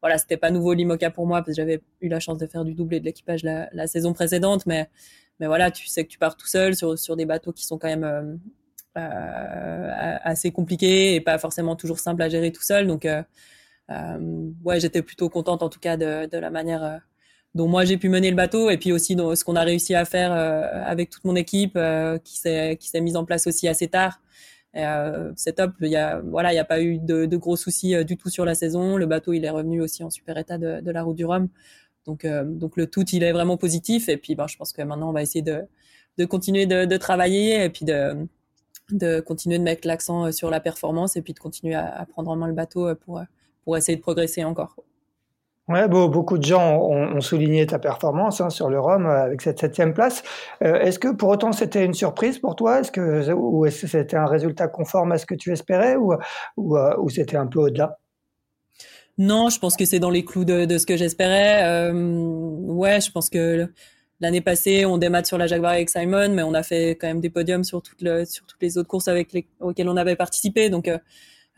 voilà, 0.00 0.18
c'était 0.18 0.36
pas 0.36 0.50
nouveau 0.50 0.74
l'IMOCA 0.74 1.10
pour 1.10 1.26
moi 1.26 1.38
parce 1.38 1.48
que 1.48 1.54
j'avais 1.54 1.80
eu 2.02 2.08
la 2.08 2.20
chance 2.20 2.38
de 2.38 2.46
faire 2.46 2.64
du 2.64 2.74
doublé 2.74 3.00
de 3.00 3.04
l'équipage 3.04 3.42
la, 3.42 3.68
la 3.72 3.86
saison 3.86 4.12
précédente, 4.12 4.66
mais 4.66 4.88
mais 5.40 5.46
voilà, 5.46 5.70
tu 5.70 5.86
sais 5.86 6.04
que 6.04 6.08
tu 6.08 6.18
pars 6.18 6.36
tout 6.36 6.46
seul 6.46 6.74
sur, 6.74 6.98
sur 6.98 7.16
des 7.16 7.26
bateaux 7.26 7.52
qui 7.52 7.64
sont 7.64 7.78
quand 7.78 7.88
même 7.88 8.40
assez 8.94 10.50
compliqués 10.50 11.14
et 11.14 11.20
pas 11.20 11.38
forcément 11.38 11.76
toujours 11.76 11.98
simples 11.98 12.22
à 12.22 12.28
gérer 12.28 12.52
tout 12.52 12.62
seul. 12.62 12.86
Donc, 12.86 13.06
ouais, 14.64 14.80
j'étais 14.80 15.02
plutôt 15.02 15.28
contente 15.28 15.62
en 15.62 15.68
tout 15.68 15.80
cas 15.80 15.96
de, 15.96 16.26
de 16.26 16.38
la 16.38 16.50
manière 16.50 17.00
dont 17.54 17.68
moi 17.68 17.84
j'ai 17.84 17.96
pu 17.96 18.08
mener 18.08 18.30
le 18.30 18.36
bateau 18.36 18.70
et 18.70 18.76
puis 18.76 18.92
aussi 18.92 19.16
dans 19.16 19.34
ce 19.34 19.44
qu'on 19.44 19.56
a 19.56 19.62
réussi 19.62 19.94
à 19.94 20.04
faire 20.04 20.32
avec 20.32 21.10
toute 21.10 21.24
mon 21.24 21.36
équipe 21.36 21.78
qui 22.24 22.38
s'est 22.38 23.00
mise 23.00 23.16
en 23.16 23.24
place 23.24 23.46
aussi 23.46 23.68
assez 23.68 23.88
tard. 23.88 24.20
Euh, 24.76 25.32
c'est 25.36 25.54
top. 25.54 25.72
Il 25.80 25.94
a, 25.96 26.20
voilà, 26.20 26.52
il 26.52 26.54
n'y 26.54 26.60
a 26.60 26.64
pas 26.64 26.80
eu 26.80 26.98
de, 26.98 27.26
de 27.26 27.36
gros 27.36 27.56
soucis 27.56 27.94
euh, 27.94 28.04
du 28.04 28.16
tout 28.16 28.28
sur 28.28 28.44
la 28.44 28.54
saison. 28.54 28.96
Le 28.96 29.06
bateau, 29.06 29.32
il 29.32 29.44
est 29.44 29.50
revenu 29.50 29.80
aussi 29.80 30.04
en 30.04 30.10
super 30.10 30.36
état 30.38 30.58
de, 30.58 30.80
de 30.80 30.90
la 30.90 31.02
route 31.02 31.16
du 31.16 31.24
Rhum. 31.24 31.48
Donc, 32.08 32.24
euh, 32.24 32.42
donc 32.44 32.76
le 32.76 32.88
tout, 32.88 33.04
il 33.12 33.22
est 33.22 33.32
vraiment 33.32 33.56
positif. 33.56 34.08
Et 34.08 34.16
puis, 34.16 34.34
ben, 34.34 34.48
je 34.48 34.56
pense 34.56 34.72
que 34.72 34.82
maintenant, 34.82 35.10
on 35.10 35.12
va 35.12 35.22
essayer 35.22 35.42
de, 35.42 36.24
continuer 36.24 36.66
de, 36.66 36.96
travailler 36.96 37.64
et 37.64 37.70
puis 37.70 37.84
de, 37.84 39.20
continuer 39.20 39.58
de 39.58 39.62
mettre 39.62 39.86
l'accent 39.86 40.26
euh, 40.26 40.32
sur 40.32 40.50
la 40.50 40.58
performance 40.58 41.16
et 41.16 41.22
puis 41.22 41.34
de 41.34 41.38
continuer 41.38 41.74
à, 41.76 42.04
prendre 42.10 42.30
en 42.30 42.36
main 42.36 42.48
le 42.48 42.54
bateau 42.54 42.92
pour, 42.96 43.20
pour 43.62 43.76
essayer 43.76 43.96
de 43.96 44.02
progresser 44.02 44.42
encore. 44.42 44.74
Ouais, 45.68 45.86
beaucoup 45.86 46.38
de 46.38 46.44
gens 46.44 46.78
ont, 46.80 47.20
souligné 47.20 47.66
ta 47.66 47.78
performance 47.78 48.40
hein, 48.40 48.48
sur 48.48 48.70
le 48.70 48.80
Rhum 48.80 49.04
euh, 49.04 49.22
avec 49.24 49.42
cette 49.42 49.58
septième 49.58 49.92
place. 49.92 50.22
Euh, 50.64 50.80
est-ce 50.80 50.98
que 50.98 51.08
pour 51.08 51.28
autant 51.28 51.52
c'était 51.52 51.84
une 51.84 51.92
surprise 51.92 52.38
pour 52.38 52.56
toi? 52.56 52.80
Est-ce 52.80 52.90
que 52.90 53.30
ou 53.34 53.66
est-ce 53.66 53.82
que 53.82 53.86
c'était 53.86 54.16
un 54.16 54.24
résultat 54.24 54.66
conforme 54.68 55.12
à 55.12 55.18
ce 55.18 55.26
que 55.26 55.34
tu 55.34 55.52
espérais 55.52 55.96
ou 55.96 56.14
ou, 56.56 56.78
euh, 56.78 56.96
ou 56.98 57.10
c'était 57.10 57.36
un 57.36 57.46
peu 57.46 57.58
au-delà? 57.58 57.98
Non, 59.18 59.50
je 59.50 59.58
pense 59.58 59.76
que 59.76 59.84
c'est 59.84 59.98
dans 59.98 60.10
les 60.10 60.24
clous 60.24 60.44
de, 60.44 60.78
ce 60.78 60.86
que 60.86 60.96
j'espérais. 60.96 61.64
Euh, 61.64 61.92
ouais, 61.92 63.00
je 63.00 63.10
pense 63.10 63.28
que 63.28 63.68
l'année 64.20 64.40
passée 64.40 64.86
on 64.86 64.98
démarre 64.98 65.26
sur 65.26 65.38
la 65.38 65.46
Jaguar 65.46 65.72
avec 65.72 65.90
Simon, 65.90 66.30
mais 66.30 66.42
on 66.42 66.54
a 66.54 66.62
fait 66.62 66.92
quand 66.92 67.08
même 67.08 67.20
des 67.20 67.30
podiums 67.30 67.64
sur 67.64 67.82
toutes 67.82 68.02
les 68.02 68.78
autres 68.78 68.88
courses 68.88 69.08
auxquelles 69.60 69.88
on 69.88 69.96
avait 69.96 70.16
participé, 70.16 70.70
donc 70.70 70.88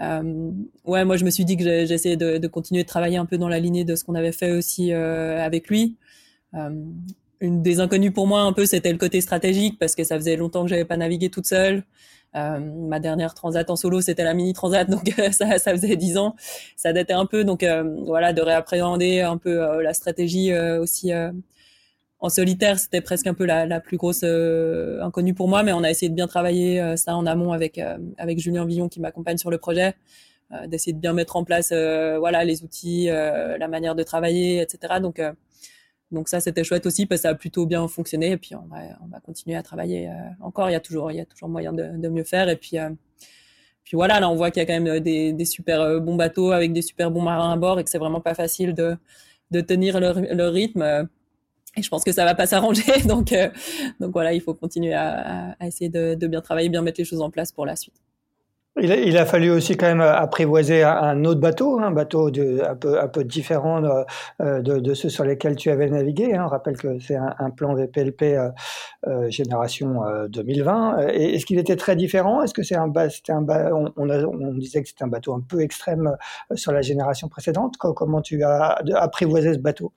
euh, 0.01 0.51
ouais, 0.85 1.05
moi 1.05 1.17
je 1.17 1.25
me 1.25 1.31
suis 1.31 1.45
dit 1.45 1.57
que 1.57 1.65
j'essayais 1.85 2.17
de, 2.17 2.39
de, 2.39 2.49
continuer 2.49 2.83
de 2.83 2.89
travailler 2.89 3.19
un 3.19 3.27
peu 3.27 3.37
dans 3.37 3.49
la 3.49 3.59
lignée 3.61 3.85
de 3.85 3.95
ce 3.97 4.05
qu'on 4.05 4.15
avait 4.15 4.33
fait 4.33 4.53
aussi 4.53 4.93
euh, 4.93 5.45
avec 5.45 5.69
lui. 5.69 5.97
Euh, 6.55 6.71
une 7.41 7.63
des 7.63 7.81
inconnues 7.81 8.11
pour 8.11 8.27
moi 8.27 8.43
un 8.43 8.53
peu, 8.53 8.67
c'était 8.67 8.93
le 8.93 8.99
côté 8.99 9.21
stratégique 9.21 9.79
parce 9.79 9.95
que 9.95 10.05
ça 10.05 10.17
faisait 10.17 10.37
longtemps 10.37 10.63
que 10.63 10.69
j'avais 10.69 10.85
pas 10.85 10.97
navigué 10.97 11.31
toute 11.31 11.47
seule. 11.47 11.85
Euh, 12.37 12.61
ma 12.61 13.01
dernière 13.01 13.35
transat 13.35 13.69
en 13.71 13.77
solo, 13.77 14.01
c'était 14.01 14.25
la 14.25 14.35
mini 14.35 14.53
transat, 14.53 14.89
donc 14.89 15.13
ça, 15.33 15.59
ça 15.59 15.71
faisait 15.73 15.97
dix 15.97 16.17
ans, 16.17 16.37
ça 16.77 16.93
datait 16.93 17.13
un 17.13 17.27
peu, 17.27 17.45
donc 17.45 17.63
euh, 17.63 17.83
voilà, 18.07 18.33
de 18.33 18.41
réappréhender 18.41 19.21
un 19.21 19.37
peu 19.37 19.83
la 19.83 19.95
stratégie 19.95 20.55
aussi 20.55 21.13
en 22.21 22.29
solitaire, 22.29 22.79
c'était 22.79 23.01
presque 23.01 23.27
un 23.27 23.35
peu 23.35 23.47
la, 23.47 23.67
la 23.67 23.81
plus 23.81 23.97
grosse 23.97 24.21
euh, 24.25 25.03
inconnue 25.03 25.35
pour 25.35 25.49
moi, 25.49 25.63
mais 25.63 25.73
on 25.73 25.83
a 25.83 25.91
essayé 25.91 26.11
de 26.11 26.15
bien 26.15 26.27
travailler 26.27 26.81
euh, 26.81 26.97
ça 26.97 27.17
en 27.17 27.25
amont 27.27 27.53
avec 27.53 27.79
euh, 27.79 27.97
avec 28.19 28.39
Julien 28.39 28.67
Villon 28.67 28.89
qui 28.89 29.01
m'accompagne 29.01 29.39
sur 29.39 29.51
le 29.51 29.59
projet, 29.59 29.95
d'essayer 30.67 30.93
de 30.93 30.99
bien 30.99 31.13
mettre 31.13 31.37
en 31.37 31.45
place 31.45 31.69
voilà 31.69 32.45
les 32.45 32.65
outils, 32.65 33.07
la 33.07 33.69
manière 33.69 33.95
de 33.95 34.03
travailler, 34.03 34.61
etc. 34.61 34.95
Donc 35.01 35.23
donc 36.13 36.29
ça 36.29 36.41
c'était 36.41 36.65
chouette 36.65 36.87
aussi 36.87 37.07
parce 37.07 37.21
que 37.21 37.23
ça 37.23 37.29
a 37.31 37.35
plutôt 37.35 37.67
bien 37.67 37.87
fonctionné 37.89 38.33
et 38.33 38.37
puis 38.37 38.55
on 38.55 38.67
va 38.67 38.79
on 39.03 39.07
va 39.09 39.21
continuer 39.21 39.57
à 39.57 39.63
travailler 39.63 40.11
encore. 40.41 40.69
Il 40.71 40.73
y 40.73 40.77
a 40.77 40.81
toujours 40.81 41.11
il 41.13 41.17
y 41.17 41.21
a 41.21 41.25
toujours 41.25 41.49
moyen 41.49 41.73
de, 41.73 42.09
mieux 42.09 42.25
faire 42.25 42.49
et 42.49 42.57
puis 42.57 42.77
puis 43.85 43.97
voilà 43.97 44.21
là 44.21 44.29
on 44.29 44.35
voit 44.35 44.51
qu'il 44.51 44.61
y 44.61 44.65
a 44.65 44.67
quand 44.67 44.81
même 44.81 45.01
des, 45.01 45.33
des 45.33 45.45
super 45.45 46.01
bons 46.01 46.17
bateaux 46.17 46.53
avec 46.53 46.73
des 46.73 46.83
super 46.83 47.11
bons 47.11 47.23
marins 47.23 47.53
à 47.53 47.57
bord 47.57 47.79
et 47.79 47.85
que 47.85 47.91
c'est 47.91 47.99
vraiment 47.99 48.21
pas 48.21 48.35
facile 48.35 48.75
de 48.75 48.97
de 49.51 49.61
tenir 49.61 50.01
leur 50.01 50.53
rythme 50.53 51.09
et 51.77 51.83
je 51.83 51.89
pense 51.89 52.03
que 52.03 52.13
ça 52.13 52.25
va 52.25 52.35
pas 52.35 52.47
s'arranger. 52.47 52.83
Donc, 53.07 53.33
euh, 53.33 53.49
donc 54.01 54.13
voilà, 54.13 54.33
il 54.33 54.41
faut 54.41 54.55
continuer 54.55 54.95
à, 54.95 55.57
essayer 55.61 55.89
de, 55.89 56.27
bien 56.27 56.41
travailler, 56.41 56.69
bien 56.69 56.83
mettre 56.83 57.01
les 57.01 57.05
choses 57.05 57.21
en 57.21 57.31
place 57.31 57.53
pour 57.53 57.67
la 57.67 57.77
suite. 57.77 57.95
Il 58.81 58.93
a, 58.93 58.97
il 58.97 59.19
a 59.19 59.27
fallu 59.27 59.51
aussi 59.51 59.77
quand 59.77 59.87
même 59.87 60.01
apprivoiser 60.01 60.85
un 60.85 61.25
autre 61.25 61.41
bateau, 61.41 61.81
un 61.81 61.91
bateau 61.91 62.31
de, 62.31 62.63
un, 62.65 62.77
peu, 62.77 63.01
un 63.01 63.09
peu 63.09 63.25
différent 63.25 63.81
de, 63.81 63.91
euh, 64.41 64.63
de, 64.63 64.79
de, 64.79 64.95
ceux 64.95 65.09
sur 65.09 65.25
lesquels 65.25 65.57
tu 65.57 65.71
avais 65.71 65.91
navigué. 65.91 66.35
Hein. 66.35 66.45
On 66.47 66.49
rappelle 66.49 66.77
que 66.77 67.01
c'est 67.01 67.17
un, 67.17 67.35
un, 67.41 67.51
plan 67.51 67.75
VPLP 67.75 68.23
euh, 68.23 68.51
euh, 69.09 69.29
génération 69.29 70.03
2020. 70.29 70.99
Euh, 71.01 71.09
est-ce 71.09 71.47
qu'il 71.47 71.59
était 71.59 71.75
très 71.77 71.97
différent? 71.97 72.43
Est-ce 72.43 72.55
que 72.55 72.63
c'est 72.63 72.77
un, 72.77 72.93
un 72.95 73.73
on, 73.73 73.93
on, 73.97 74.09
a, 74.09 74.23
on, 74.25 74.55
disait 74.55 74.83
que 74.83 74.89
c'était 74.89 75.05
un 75.05 75.09
bateau 75.09 75.35
un 75.35 75.41
peu 75.41 75.61
extrême 75.63 76.17
sur 76.55 76.71
la 76.73 76.81
génération 76.81 77.29
précédente? 77.29 77.77
Comment 77.77 78.23
tu 78.23 78.45
as 78.45 78.79
apprivoisé 78.95 79.55
ce 79.55 79.59
bateau? 79.59 79.93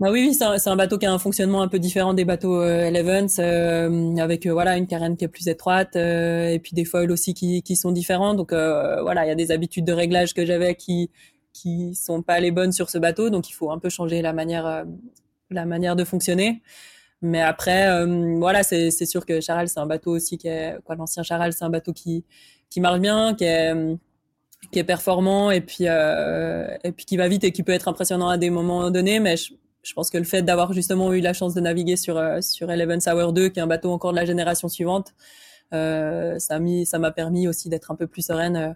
Bah 0.00 0.10
oui, 0.10 0.26
oui 0.26 0.34
c'est 0.34 0.44
un, 0.44 0.72
un, 0.72 0.76
bateau 0.76 0.98
qui 0.98 1.06
a 1.06 1.12
un 1.12 1.20
fonctionnement 1.20 1.62
un 1.62 1.68
peu 1.68 1.78
différent 1.78 2.14
des 2.14 2.24
bateaux 2.24 2.60
euh, 2.60 2.88
Elevens, 2.88 3.28
euh, 3.38 4.16
avec 4.16 4.44
euh, 4.44 4.52
voilà 4.52 4.76
une 4.76 4.88
carène 4.88 5.16
qui 5.16 5.24
est 5.24 5.28
plus 5.28 5.46
étroite 5.46 5.94
euh, 5.94 6.48
et 6.48 6.58
puis 6.58 6.72
des 6.74 6.84
foils 6.84 7.12
aussi 7.12 7.32
qui, 7.32 7.62
qui 7.62 7.76
sont 7.76 7.92
différents. 7.92 8.34
Donc 8.34 8.52
euh, 8.52 9.00
voilà, 9.02 9.24
il 9.24 9.28
y 9.28 9.30
a 9.30 9.36
des 9.36 9.52
habitudes 9.52 9.84
de 9.84 9.92
réglage 9.92 10.34
que 10.34 10.44
j'avais 10.44 10.74
qui 10.74 11.10
qui 11.52 11.94
sont 11.94 12.22
pas 12.22 12.40
les 12.40 12.50
bonnes 12.50 12.72
sur 12.72 12.90
ce 12.90 12.98
bateau, 12.98 13.30
donc 13.30 13.48
il 13.48 13.52
faut 13.52 13.70
un 13.70 13.78
peu 13.78 13.88
changer 13.88 14.20
la 14.20 14.32
manière 14.32 14.84
la 15.50 15.64
manière 15.66 15.94
de 15.96 16.04
fonctionner. 16.04 16.62
Mais 17.22 17.40
après, 17.40 18.04
voilà, 18.38 18.62
c'est 18.64 18.90
sûr 19.06 19.24
que 19.26 19.40
Charal 19.40 19.68
c'est 19.68 19.80
un 19.80 19.86
bateau 19.86 20.10
aussi 20.12 20.38
qui 20.38 20.48
est 20.48 20.76
quoi 20.84 20.96
l'ancien 20.96 21.22
Charal, 21.22 21.52
c'est 21.52 21.64
un 21.64 21.70
bateau 21.70 21.92
qui 21.92 22.24
qui 22.70 22.80
marche 22.80 23.00
bien, 23.00 23.34
qui 23.34 23.44
est 23.44 23.74
qui 24.72 24.78
est 24.80 24.84
performant 24.84 25.50
et 25.52 25.60
puis 25.60 25.84
et 25.84 26.92
puis 26.92 27.06
qui 27.06 27.16
va 27.16 27.28
vite 27.28 27.44
et 27.44 27.52
qui 27.52 27.62
peut 27.62 27.72
être 27.72 27.88
impressionnant 27.88 28.28
à 28.28 28.38
des 28.38 28.50
moments 28.50 28.90
donnés, 28.90 29.20
mais 29.20 29.36
je 29.84 29.92
pense 29.92 30.10
que 30.10 30.18
le 30.18 30.24
fait 30.24 30.42
d'avoir 30.42 30.72
justement 30.72 31.12
eu 31.12 31.20
la 31.20 31.32
chance 31.32 31.54
de 31.54 31.60
naviguer 31.60 31.96
sur 31.96 32.16
euh, 32.16 32.40
sur 32.40 32.70
Eleven 32.70 33.00
Hour 33.06 33.32
2, 33.32 33.50
qui 33.50 33.60
est 33.60 33.62
un 33.62 33.66
bateau 33.66 33.92
encore 33.92 34.12
de 34.12 34.16
la 34.16 34.24
génération 34.24 34.68
suivante, 34.68 35.14
euh, 35.72 36.38
ça 36.38 36.58
m'a 36.98 37.10
permis 37.12 37.46
aussi 37.46 37.68
d'être 37.68 37.90
un 37.90 37.94
peu 37.94 38.06
plus 38.06 38.22
sereine 38.22 38.56
euh, 38.56 38.72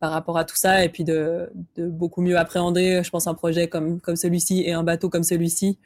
par 0.00 0.12
rapport 0.12 0.38
à 0.38 0.44
tout 0.44 0.56
ça 0.56 0.84
et 0.84 0.88
puis 0.88 1.02
de, 1.02 1.50
beaucoup 1.76 2.20
mieux 2.22 2.38
appréhender, 2.38 3.02
je 3.02 3.10
pense, 3.10 3.26
un 3.26 3.34
projet 3.34 3.68
comme 3.68 4.00
comme 4.00 4.14
celui-ci 4.14 4.62
et 4.64 4.72
un 4.72 4.84
bateau 4.84 5.08
comme 5.08 5.24
celui-ci 5.24 5.80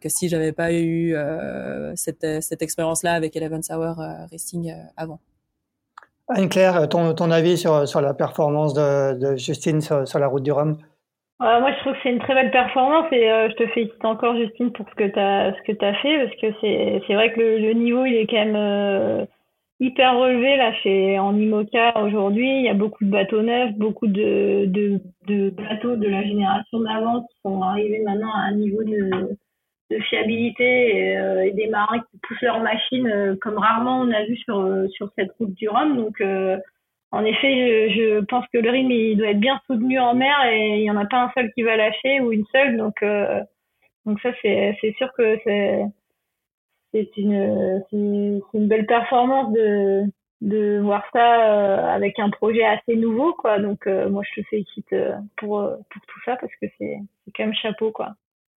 que 0.00 0.08
si 0.08 0.28
j'avais 0.28 0.52
pas 0.52 0.72
eu 0.72 1.16
cette 1.96 2.24
cette 2.40 2.62
expérience-là 2.62 3.14
avec 3.14 3.34
Eleven 3.34 3.60
Hour 3.68 3.96
Racing 4.30 4.72
avant. 4.96 5.18
Anne-Claire, 6.28 6.88
ton, 6.88 7.14
ton 7.14 7.32
avis 7.32 7.58
sur, 7.58 7.88
sur 7.88 8.00
la 8.00 8.14
performance 8.14 8.74
de, 8.74 9.34
Justine 9.34 9.80
sur 9.80 10.18
la 10.20 10.26
route 10.28 10.44
du 10.44 10.52
Rhum? 10.52 10.78
Euh, 11.40 11.60
moi, 11.60 11.72
je 11.72 11.78
trouve 11.78 11.92
que 11.92 11.98
c'est 12.02 12.10
une 12.10 12.18
très 12.18 12.34
belle 12.34 12.50
performance 12.50 13.06
et 13.12 13.30
euh, 13.30 13.48
je 13.50 13.54
te 13.54 13.66
félicite 13.68 14.04
encore, 14.04 14.36
Justine, 14.36 14.72
pour 14.72 14.88
ce 14.90 14.94
que 14.96 15.06
tu 15.08 15.18
as, 15.20 15.54
ce 15.54 15.72
que 15.72 15.84
as 15.84 15.94
fait 15.94 16.24
parce 16.24 16.36
que 16.36 16.58
c'est, 16.60 17.00
c'est 17.06 17.14
vrai 17.14 17.32
que 17.32 17.40
le, 17.40 17.58
le, 17.58 17.72
niveau, 17.74 18.04
il 18.04 18.14
est 18.14 18.26
quand 18.26 18.44
même 18.44 18.56
euh, 18.56 19.24
hyper 19.78 20.18
relevé 20.18 20.56
là 20.56 20.72
chez 20.82 21.16
en 21.16 21.36
IMOCA 21.36 22.00
aujourd'hui. 22.02 22.58
Il 22.58 22.64
y 22.64 22.68
a 22.68 22.74
beaucoup 22.74 23.04
de 23.04 23.10
bateaux 23.10 23.42
neufs, 23.42 23.72
beaucoup 23.74 24.08
de, 24.08 24.64
de, 24.66 25.00
de 25.28 25.50
bateaux 25.50 25.94
de 25.94 26.08
la 26.08 26.24
génération 26.24 26.80
d'avant 26.80 27.22
qui 27.22 27.36
sont 27.44 27.62
arrivés 27.62 28.02
maintenant 28.04 28.32
à 28.34 28.48
un 28.48 28.54
niveau 28.54 28.82
de, 28.82 29.36
de 29.92 29.98
fiabilité 30.00 30.96
et, 30.96 31.18
euh, 31.18 31.46
et 31.46 31.52
des 31.52 31.68
marins 31.68 32.00
qui 32.00 32.18
poussent 32.20 32.42
leurs 32.42 32.60
machines 32.62 33.38
comme 33.40 33.58
rarement 33.58 34.00
on 34.00 34.10
a 34.10 34.24
vu 34.24 34.36
sur, 34.38 34.68
sur 34.90 35.08
cette 35.16 35.30
route 35.38 35.54
du 35.54 35.68
Rhum. 35.68 35.96
Donc, 35.96 36.20
en 37.10 37.24
effet, 37.24 37.90
je, 37.90 38.20
pense 38.24 38.44
que 38.52 38.58
le 38.58 38.70
rythme 38.70 38.90
il 38.90 39.16
doit 39.16 39.30
être 39.30 39.40
bien 39.40 39.60
soutenu 39.66 39.98
en 39.98 40.14
mer 40.14 40.36
et 40.46 40.78
il 40.78 40.82
n'y 40.82 40.90
en 40.90 40.96
a 40.96 41.06
pas 41.06 41.22
un 41.22 41.32
seul 41.34 41.50
qui 41.52 41.62
va 41.62 41.76
lâcher 41.76 42.20
ou 42.20 42.32
une 42.32 42.44
seule. 42.52 42.76
Donc, 42.76 43.02
euh, 43.02 43.42
donc 44.04 44.20
ça, 44.20 44.30
c'est, 44.42 44.76
c'est 44.80 44.94
sûr 44.96 45.10
que 45.16 45.38
c'est, 45.44 45.84
c'est 46.92 47.16
une, 47.16 47.82
c'est 47.90 47.96
une 48.58 48.68
belle 48.68 48.86
performance 48.86 49.52
de, 49.54 50.04
de 50.42 50.80
voir 50.80 51.02
ça 51.12 51.54
euh, 51.54 51.86
avec 51.94 52.18
un 52.18 52.30
projet 52.30 52.64
assez 52.64 52.96
nouveau, 52.96 53.32
quoi. 53.34 53.58
Donc, 53.58 53.86
euh, 53.86 54.10
moi, 54.10 54.22
je 54.28 54.40
te 54.42 54.46
félicite 54.48 54.94
pour, 55.36 55.60
pour 55.90 56.02
tout 56.06 56.20
ça 56.26 56.36
parce 56.36 56.52
que 56.60 56.66
c'est, 56.78 56.98
c'est 57.24 57.32
quand 57.34 57.44
même 57.44 57.54
chapeau, 57.54 57.90
quoi. 57.90 58.14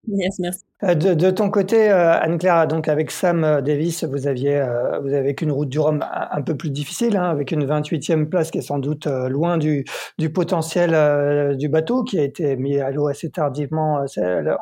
Euh, 0.10 0.96
de, 0.96 1.30
ton 1.30 1.52
côté, 1.52 1.92
euh, 1.92 2.20
Anne-Claire, 2.20 2.68
donc 2.68 2.88
avec 2.88 3.12
Sam 3.12 3.44
euh, 3.44 3.62
Davis, 3.62 4.04
vous 4.04 4.26
aviez, 4.26 4.66
vous 5.04 5.14
avez 5.14 5.36
qu'une 5.36 5.52
route 5.52 5.70
du 5.70 5.80
Rhum 5.80 6.04
un 6.12 6.42
peu 6.42 6.58
plus 6.58 6.72
difficile, 6.72 7.18
hein, 7.18 7.30
avec 7.30 7.52
une 7.52 7.66
28e 7.66 8.26
place 8.26 8.50
qui 8.50 8.58
est 8.58 8.62
sans 8.62 8.80
doute 8.80 9.06
loin 9.06 9.58
du, 9.58 9.86
du 10.18 10.32
potentiel 10.32 11.56
du 11.58 11.70
bateau, 11.70 12.04
qui 12.04 12.20
a 12.20 12.24
été 12.24 12.56
mis 12.58 12.80
à 12.80 12.90
l'eau 12.92 13.08
assez 13.08 13.30
tardivement 13.30 14.06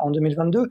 en 0.01 0.11
2022. 0.11 0.67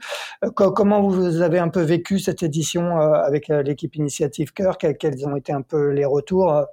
comment 0.54 1.00
vous 1.02 1.40
avez 1.40 1.58
un 1.58 1.68
peu 1.68 1.80
vécu 1.80 2.18
cette 2.18 2.42
édition 2.42 2.98
avec 2.98 3.48
l'équipe 3.48 3.96
Initiative 3.96 4.52
Cœur? 4.52 4.76
Quels 4.78 5.26
ont 5.26 5.36
été 5.36 5.52
un 5.52 5.62
peu 5.62 5.90
les 5.90 6.04
retours? 6.04 6.66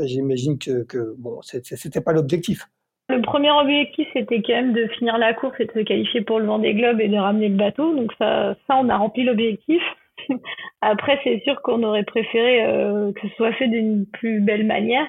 J'imagine 0.00 0.58
que, 0.58 0.84
que 0.84 1.14
bon, 1.18 1.40
c'était 1.42 2.00
pas 2.00 2.12
l'objectif. 2.12 2.66
Le 3.12 3.20
premier 3.20 3.50
objectif, 3.50 4.08
c'était 4.14 4.40
quand 4.40 4.54
même 4.54 4.72
de 4.72 4.86
finir 4.86 5.18
la 5.18 5.34
course 5.34 5.54
et 5.60 5.66
de 5.66 5.72
se 5.72 5.80
qualifier 5.80 6.22
pour 6.22 6.40
le 6.40 6.46
Vendée 6.46 6.72
Globe 6.72 6.98
et 6.98 7.08
de 7.08 7.16
ramener 7.18 7.50
le 7.50 7.56
bateau. 7.56 7.94
Donc 7.94 8.10
ça, 8.18 8.56
on 8.70 8.88
a 8.88 8.96
rempli 8.96 9.24
l'objectif. 9.24 9.82
Après, 10.80 11.20
c'est 11.22 11.42
sûr 11.44 11.60
qu'on 11.60 11.82
aurait 11.82 12.04
préféré 12.04 12.64
euh, 12.64 13.12
que 13.12 13.28
ce 13.28 13.34
soit 13.34 13.52
fait 13.52 13.68
d'une 13.68 14.06
plus 14.06 14.40
belle 14.40 14.64
manière. 14.64 15.06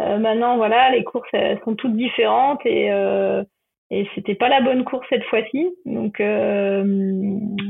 Euh, 0.00 0.18
maintenant, 0.18 0.56
voilà, 0.56 0.90
les 0.90 1.04
courses 1.04 1.28
elles 1.32 1.60
sont 1.64 1.76
toutes 1.76 1.94
différentes 1.94 2.64
et, 2.64 2.90
euh, 2.90 3.44
et 3.90 4.08
c'était 4.14 4.34
pas 4.34 4.48
la 4.48 4.60
bonne 4.60 4.84
course 4.84 5.06
cette 5.10 5.24
fois-ci. 5.24 5.68
Donc 5.84 6.20
euh, 6.20 6.82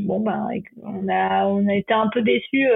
bon 0.05 0.21
ben 0.21 0.49
on 0.85 1.09
a 1.09 1.75
été 1.75 1.93
un 1.93 2.09
peu 2.09 2.23
déçus 2.23 2.67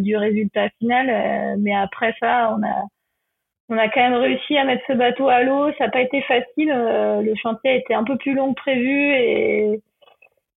du 0.00 0.16
résultat 0.16 0.70
final, 0.78 1.58
mais 1.58 1.74
après 1.74 2.14
ça 2.20 2.56
on 2.56 2.62
a 2.66 2.84
on 3.72 3.78
a 3.78 3.88
quand 3.88 4.00
même 4.00 4.20
réussi 4.20 4.56
à 4.56 4.64
mettre 4.64 4.84
ce 4.86 4.92
bateau 4.92 5.28
à 5.28 5.42
l'eau. 5.42 5.72
Ça 5.78 5.86
n'a 5.86 5.90
pas 5.90 6.02
été 6.02 6.20
facile. 6.22 6.68
le 6.68 7.34
chantier 7.36 7.70
a 7.70 7.74
été 7.74 7.94
un 7.94 8.04
peu 8.04 8.16
plus 8.16 8.34
long 8.34 8.54
que 8.54 8.60
prévu 8.60 9.12
et 9.14 9.80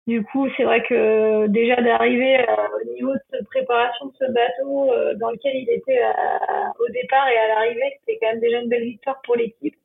du 0.06 0.24
coup 0.24 0.50
c'est 0.58 0.64
vrai 0.64 0.84
que 0.84 1.48
déjà 1.48 1.82
d'arriver 1.82 2.46
au 2.82 2.94
niveau 2.94 3.14
de 3.14 3.46
préparation 3.46 4.08
de 4.08 4.14
ce 4.20 4.32
bateau 4.32 4.92
dans 5.20 5.30
lequel 5.32 5.56
il 5.56 5.70
était 5.70 6.02
au 6.80 6.92
départ 6.92 7.28
et 7.30 7.38
à 7.38 7.48
l'arrivée, 7.50 8.00
c'était 8.00 8.20
quand 8.20 8.32
même 8.32 8.42
déjà 8.42 8.60
une 8.60 8.70
belle 8.70 8.84
victoire 8.84 9.22
pour 9.24 9.36
l'équipe 9.36 9.76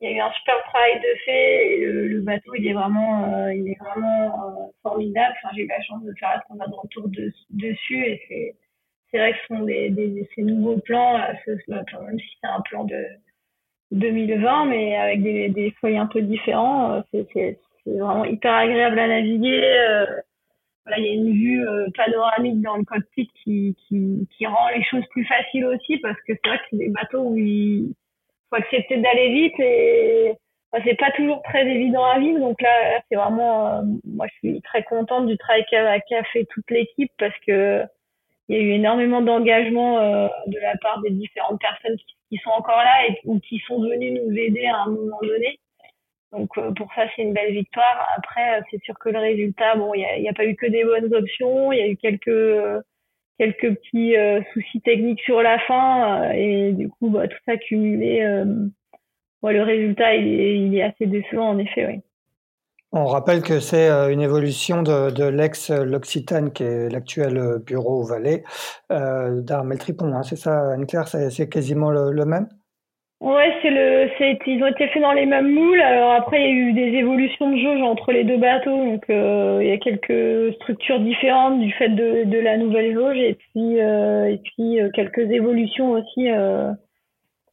il 0.00 0.10
y 0.10 0.12
a 0.12 0.16
eu 0.16 0.20
un 0.20 0.32
super 0.32 0.62
travail 0.64 1.00
de 1.00 1.18
fait 1.24 1.78
le, 1.78 2.20
bateau 2.20 2.54
il 2.54 2.66
est 2.66 2.74
vraiment 2.74 3.32
euh, 3.32 3.54
il 3.54 3.68
est 3.70 3.78
vraiment 3.78 4.26
euh, 4.26 4.66
formidable 4.82 5.34
j'ai 5.54 5.62
eu 5.62 5.66
la 5.66 5.82
chance 5.82 6.02
de 6.02 6.12
faire 6.18 6.42
un 6.50 6.68
de 6.68 6.74
retour 6.74 7.08
de, 7.08 7.32
dessus 7.50 8.04
et 8.04 8.22
c'est 8.28 8.54
c'est 9.16 9.22
vrai 9.22 9.34
sont 9.48 9.64
des, 9.64 10.28
ces 10.34 10.42
nouveaux 10.42 10.78
plans 10.78 11.18
ce, 11.44 11.50
même 11.70 12.18
si 12.18 12.28
c'est 12.40 12.48
un 12.48 12.60
plan 12.60 12.84
de 12.84 13.02
2020 13.92 14.66
mais 14.66 14.96
avec 14.96 15.22
des 15.22 15.48
des 15.48 15.70
feuilles 15.80 15.96
un 15.96 16.06
peu 16.06 16.20
différents 16.22 17.02
euh, 17.14 17.22
c'est 17.32 17.58
vraiment 17.86 18.24
hyper 18.24 18.52
agréable 18.52 18.98
à 18.98 19.08
naviguer 19.08 19.60
voilà, 20.84 20.98
il 20.98 21.04
y 21.04 21.08
a 21.08 21.14
une 21.14 21.32
vue 21.32 21.66
panoramique 21.96 22.60
dans 22.62 22.76
le 22.76 22.84
cockpit 22.84 23.28
qui, 23.42 24.46
rend 24.46 24.68
les 24.74 24.84
choses 24.84 25.04
plus 25.10 25.24
faciles 25.24 25.64
aussi 25.64 25.98
parce 25.98 26.18
que 26.28 26.34
c'est 26.34 26.48
vrai 26.48 26.58
que 26.58 26.64
c'est 26.70 26.76
des 26.76 26.90
bateaux 26.90 27.22
où 27.22 27.36
il, 27.36 27.92
faut 28.50 28.56
accepter 28.56 28.98
d'aller 28.98 29.30
vite 29.30 29.58
et 29.58 30.34
c'est 30.84 30.98
pas 30.98 31.10
toujours 31.12 31.42
très 31.42 31.66
évident 31.66 32.04
à 32.04 32.18
vivre. 32.18 32.38
Donc 32.38 32.60
là, 32.60 33.00
c'est 33.08 33.16
vraiment, 33.16 33.68
euh, 33.68 33.82
moi, 34.04 34.26
je 34.28 34.48
suis 34.48 34.62
très 34.62 34.82
contente 34.82 35.26
du 35.26 35.36
travail 35.38 35.64
qu'a 35.70 36.24
fait 36.32 36.46
toute 36.50 36.70
l'équipe 36.70 37.10
parce 37.18 37.36
que 37.46 37.82
il 38.48 38.56
y 38.56 38.60
a 38.60 38.62
eu 38.62 38.70
énormément 38.70 39.22
d'engagement 39.22 39.98
euh, 39.98 40.28
de 40.46 40.58
la 40.58 40.76
part 40.78 41.00
des 41.02 41.10
différentes 41.10 41.60
personnes 41.60 41.96
qui, 42.28 42.38
sont 42.38 42.50
encore 42.50 42.78
là 42.78 43.06
et 43.08 43.18
ou 43.24 43.38
qui 43.40 43.58
sont 43.66 43.80
venues 43.80 44.12
nous 44.12 44.36
aider 44.36 44.66
à 44.66 44.82
un 44.82 44.86
moment 44.86 45.18
donné. 45.22 45.58
Donc 46.32 46.56
euh, 46.58 46.72
pour 46.72 46.92
ça, 46.94 47.06
c'est 47.14 47.22
une 47.22 47.32
belle 47.32 47.52
victoire. 47.52 48.06
Après, 48.16 48.62
c'est 48.70 48.82
sûr 48.82 48.98
que 48.98 49.08
le 49.08 49.18
résultat, 49.18 49.76
bon, 49.76 49.94
il 49.94 50.04
n'y 50.20 50.28
a, 50.28 50.30
a, 50.30 50.34
pas 50.34 50.44
eu 50.44 50.56
que 50.56 50.66
des 50.66 50.84
bonnes 50.84 51.12
options. 51.14 51.72
Il 51.72 51.78
y 51.78 51.82
a 51.82 51.88
eu 51.88 51.96
quelques 51.96 52.82
quelques 53.38 53.74
petits 53.76 54.16
euh, 54.16 54.40
soucis 54.52 54.80
techniques 54.80 55.20
sur 55.22 55.42
la 55.42 55.58
fin 55.60 56.22
euh, 56.22 56.32
et 56.32 56.72
du 56.72 56.88
coup 56.88 57.10
bah, 57.10 57.28
tout 57.28 57.38
ça 57.44 57.56
cumulé 57.56 58.22
euh, 58.22 58.44
le 59.42 59.62
résultat 59.62 60.16
il 60.16 60.28
est, 60.28 60.58
il 60.58 60.74
est, 60.74 60.82
assez 60.82 61.06
décevant 61.06 61.50
en 61.50 61.58
effet 61.58 61.86
oui. 61.86 62.00
On 62.92 63.06
rappelle 63.06 63.42
que 63.42 63.60
c'est 63.60 63.88
une 64.12 64.20
évolution 64.20 64.82
de, 64.82 65.10
de 65.10 65.24
l'ex-L'Occitane, 65.24 66.52
qui 66.52 66.62
est 66.62 66.88
l'actuel 66.88 67.58
bureau 67.64 68.02
Valais, 68.04 68.44
euh, 68.90 69.42
d'Armel 69.42 69.78
Tripon. 69.78 70.12
Hein, 70.14 70.22
c'est 70.22 70.36
ça, 70.36 70.72
Anne-Claire? 70.72 71.08
C'est 71.08 71.48
quasiment 71.48 71.90
le, 71.90 72.24
même? 72.24 72.48
Ouais, 73.20 73.50
c'est 73.60 73.70
le, 73.70 74.08
ils 74.46 74.62
ont 74.62 74.66
été 74.66 74.88
faits 74.88 75.02
dans 75.02 75.12
les 75.12 75.26
mêmes 75.26 75.52
moules. 75.52 75.80
Alors 75.80 76.12
après, 76.12 76.38
il 76.38 76.44
y 76.44 76.48
a 76.48 76.52
eu 76.52 76.72
des 76.74 76.98
évolutions 76.98 77.50
de 77.50 77.56
jauge 77.56 77.82
entre 77.82 78.12
les 78.12 78.24
deux 78.24 78.36
bateaux, 78.36 78.76
donc 78.76 79.04
euh, 79.08 79.58
il 79.62 79.68
y 79.68 79.72
a 79.72 79.78
quelques 79.78 80.54
structures 80.56 81.00
différentes 81.00 81.58
du 81.58 81.72
fait 81.72 81.88
de, 81.88 82.24
de 82.24 82.38
la 82.38 82.56
nouvelle 82.56 82.94
jauge, 82.94 83.16
et 83.16 83.34
puis 83.34 83.80
euh, 83.80 84.26
et 84.26 84.38
puis 84.38 84.80
euh, 84.80 84.90
quelques 84.94 85.30
évolutions 85.30 85.92
aussi 85.92 86.30
euh, 86.30 86.70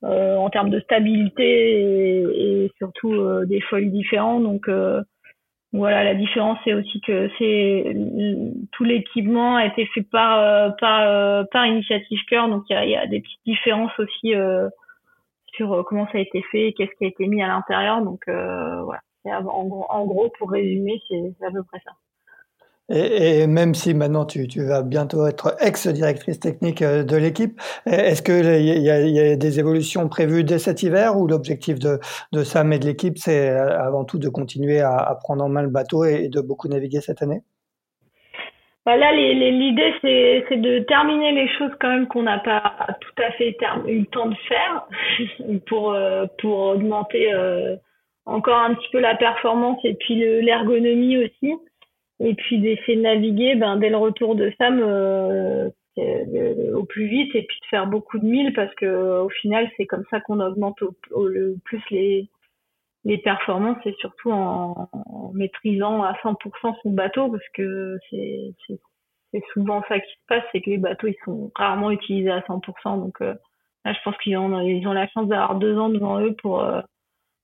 euh, 0.04 0.36
en 0.36 0.50
termes 0.50 0.70
de 0.70 0.82
stabilité 0.82 1.44
et, 1.44 2.66
et 2.66 2.72
surtout 2.78 3.46
des 3.46 3.62
feuilles 3.62 3.90
différentes. 3.90 4.44
Donc 4.44 4.70
voilà, 5.74 6.03
la 6.03 6.13
différence 6.13 6.59
c'est 6.63 6.74
aussi 6.74 7.01
que 7.01 7.30
c'est 7.38 7.95
tout 8.71 8.84
l'équipement 8.84 9.55
a 9.57 9.65
été 9.65 9.88
fait 9.88 10.03
par 10.03 10.76
par 10.78 11.47
par 11.49 11.65
initiative 11.65 12.19
cœur, 12.30 12.47
donc 12.47 12.63
il 12.69 12.74
y 12.74 12.76
a, 12.78 12.86
y 12.86 12.95
a, 12.95 13.07
des 13.07 13.21
petites 13.21 13.43
différences 13.45 13.91
aussi 13.99 14.34
sur 15.55 15.74
euh, 15.74 15.84
comment 15.84 16.07
ça 16.07 16.17
a 16.17 16.21
été 16.21 16.41
fait, 16.51 16.74
qu'est-ce 16.74 16.91
qui 16.97 17.05
a 17.05 17.07
été 17.07 17.28
mis 17.28 17.41
à 17.41 17.47
l'intérieur. 17.47 18.01
Donc 18.01 18.28
euh, 18.28 18.84
voilà, 18.84 19.01
en 19.26 20.05
gros, 20.05 20.32
pour 20.38 20.51
résumer, 20.51 21.01
c'est 21.07 21.45
à 21.45 21.51
peu 21.51 21.63
près 21.63 21.80
ça. 21.84 21.91
Et, 22.90 23.48
même 23.48 23.74
si 23.74 23.94
maintenant 23.94 24.26
tu, 24.26 24.46
vas 24.58 24.84
bientôt 24.84 25.26
être 25.26 25.56
ex-directrice 25.62 26.40
technique 26.40 26.82
euh, 26.82 27.04
de 27.04 27.16
l'équipe, 27.16 27.60
est-ce 27.86 28.22
qu'il 28.22 28.46
y, 28.62 28.82
y, 28.82 29.20
a 29.20 29.36
des 29.38 29.60
évolutions 29.60 30.10
prévues 30.10 30.44
dès 30.44 30.60
cet 30.60 30.84
hiver 30.84 31.18
ou 31.18 31.28
l'objectif 31.28 31.80
de, 31.80 32.00
Sam 32.44 32.74
et 32.74 32.80
de 32.80 32.86
l'équipe, 32.86 33.18
c'est 33.18 33.50
avant 33.50 34.04
tout 34.04 34.20
de 34.20 34.28
continuer 34.28 34.82
à, 34.82 35.18
prendre 35.24 35.44
en 35.46 35.50
main 35.50 35.62
le 35.62 35.70
bateau 35.70 36.04
et 36.04 36.28
de 36.28 36.42
beaucoup 36.42 36.68
naviguer 36.68 37.00
cette 37.00 37.22
année? 37.22 37.42
Bah 38.86 38.98
là, 38.98 39.14
l'idée, 39.14 39.94
c'est, 40.02 40.58
de 40.58 40.80
terminer 40.80 41.32
les 41.32 41.48
choses 41.58 41.72
quand 41.80 41.88
même 41.88 42.08
qu'on 42.08 42.24
n'a 42.24 42.40
pas 42.40 42.88
tout 43.00 43.24
à 43.24 43.32
fait 43.32 43.56
eu 43.88 44.00
le 44.00 44.06
temps 44.08 44.28
de 44.28 44.36
faire 44.50 44.88
pour, 45.68 45.94
euh, 45.94 46.26
pour 46.42 46.60
augmenter 46.60 47.34
euh, 47.34 47.78
encore 48.26 48.60
un 48.60 48.74
petit 48.74 48.90
peu 48.92 49.00
la 49.00 49.16
performance 49.16 49.80
et 49.86 49.94
puis 49.94 50.16
l'ergonomie 50.16 51.18
aussi. 51.18 51.54
Et 52.24 52.36
puis 52.36 52.59
d'essayer 52.59 52.95
de 52.95 53.01
naviguer 53.01 53.55
ben, 53.55 53.78
dès 53.78 53.89
le 53.89 53.97
retour 53.97 54.36
de 54.36 54.51
Sam 54.57 54.80
euh, 54.80 55.69
au 56.74 56.84
plus 56.86 57.07
vite 57.07 57.36
et 57.36 57.43
puis 57.43 57.59
de 57.61 57.65
faire 57.69 57.86
beaucoup 57.88 58.17
de 58.17 58.26
milles 58.26 58.53
parce 58.53 58.74
que 58.76 59.19
au 59.21 59.30
final, 59.30 59.69
c'est 59.78 59.86
comme 59.86 60.05
ça 60.09 60.19
qu'on 60.21 60.39
augmente 60.39 60.82
au, 61.11 61.28
le 61.28 61.57
plus 61.65 61.82
les, 61.91 62.30
les 63.03 63.17
performances 63.17 63.86
et 63.86 63.93
surtout 63.99 64.32
en, 64.32 64.89
maîtrisant 65.34 66.03
à 66.03 66.13
100% 66.24 66.76
son 66.82 66.91
bateau 66.91 67.30
parce 67.30 67.47
que 67.53 67.97
c'est 68.09 69.43
souvent 69.51 69.84
ça 69.89 69.99
qui 69.99 70.11
se 70.11 70.26
passe, 70.28 70.43
c'est 70.51 70.61
que 70.61 70.69
les 70.69 70.78
bateaux 70.78 71.07
ils 71.07 71.17
sont 71.26 71.51
rarement 71.55 71.91
utilisés 71.91 72.32
à 72.32 72.39
100%. 72.41 72.99
Donc 72.99 73.21
euh, 73.21 73.34
là, 73.84 73.93
je 73.93 73.99
pense 74.03 74.17
qu'ils 74.17 74.38
ont, 74.38 74.61
ils 74.61 74.88
ont 74.88 74.93
la 74.93 75.07
chance 75.09 75.28
d'avoir 75.28 75.55
deux 75.55 75.78
ans 75.78 75.89
devant 75.89 76.21
eux 76.21 76.36
pour, 76.36 76.61
euh, 76.61 76.82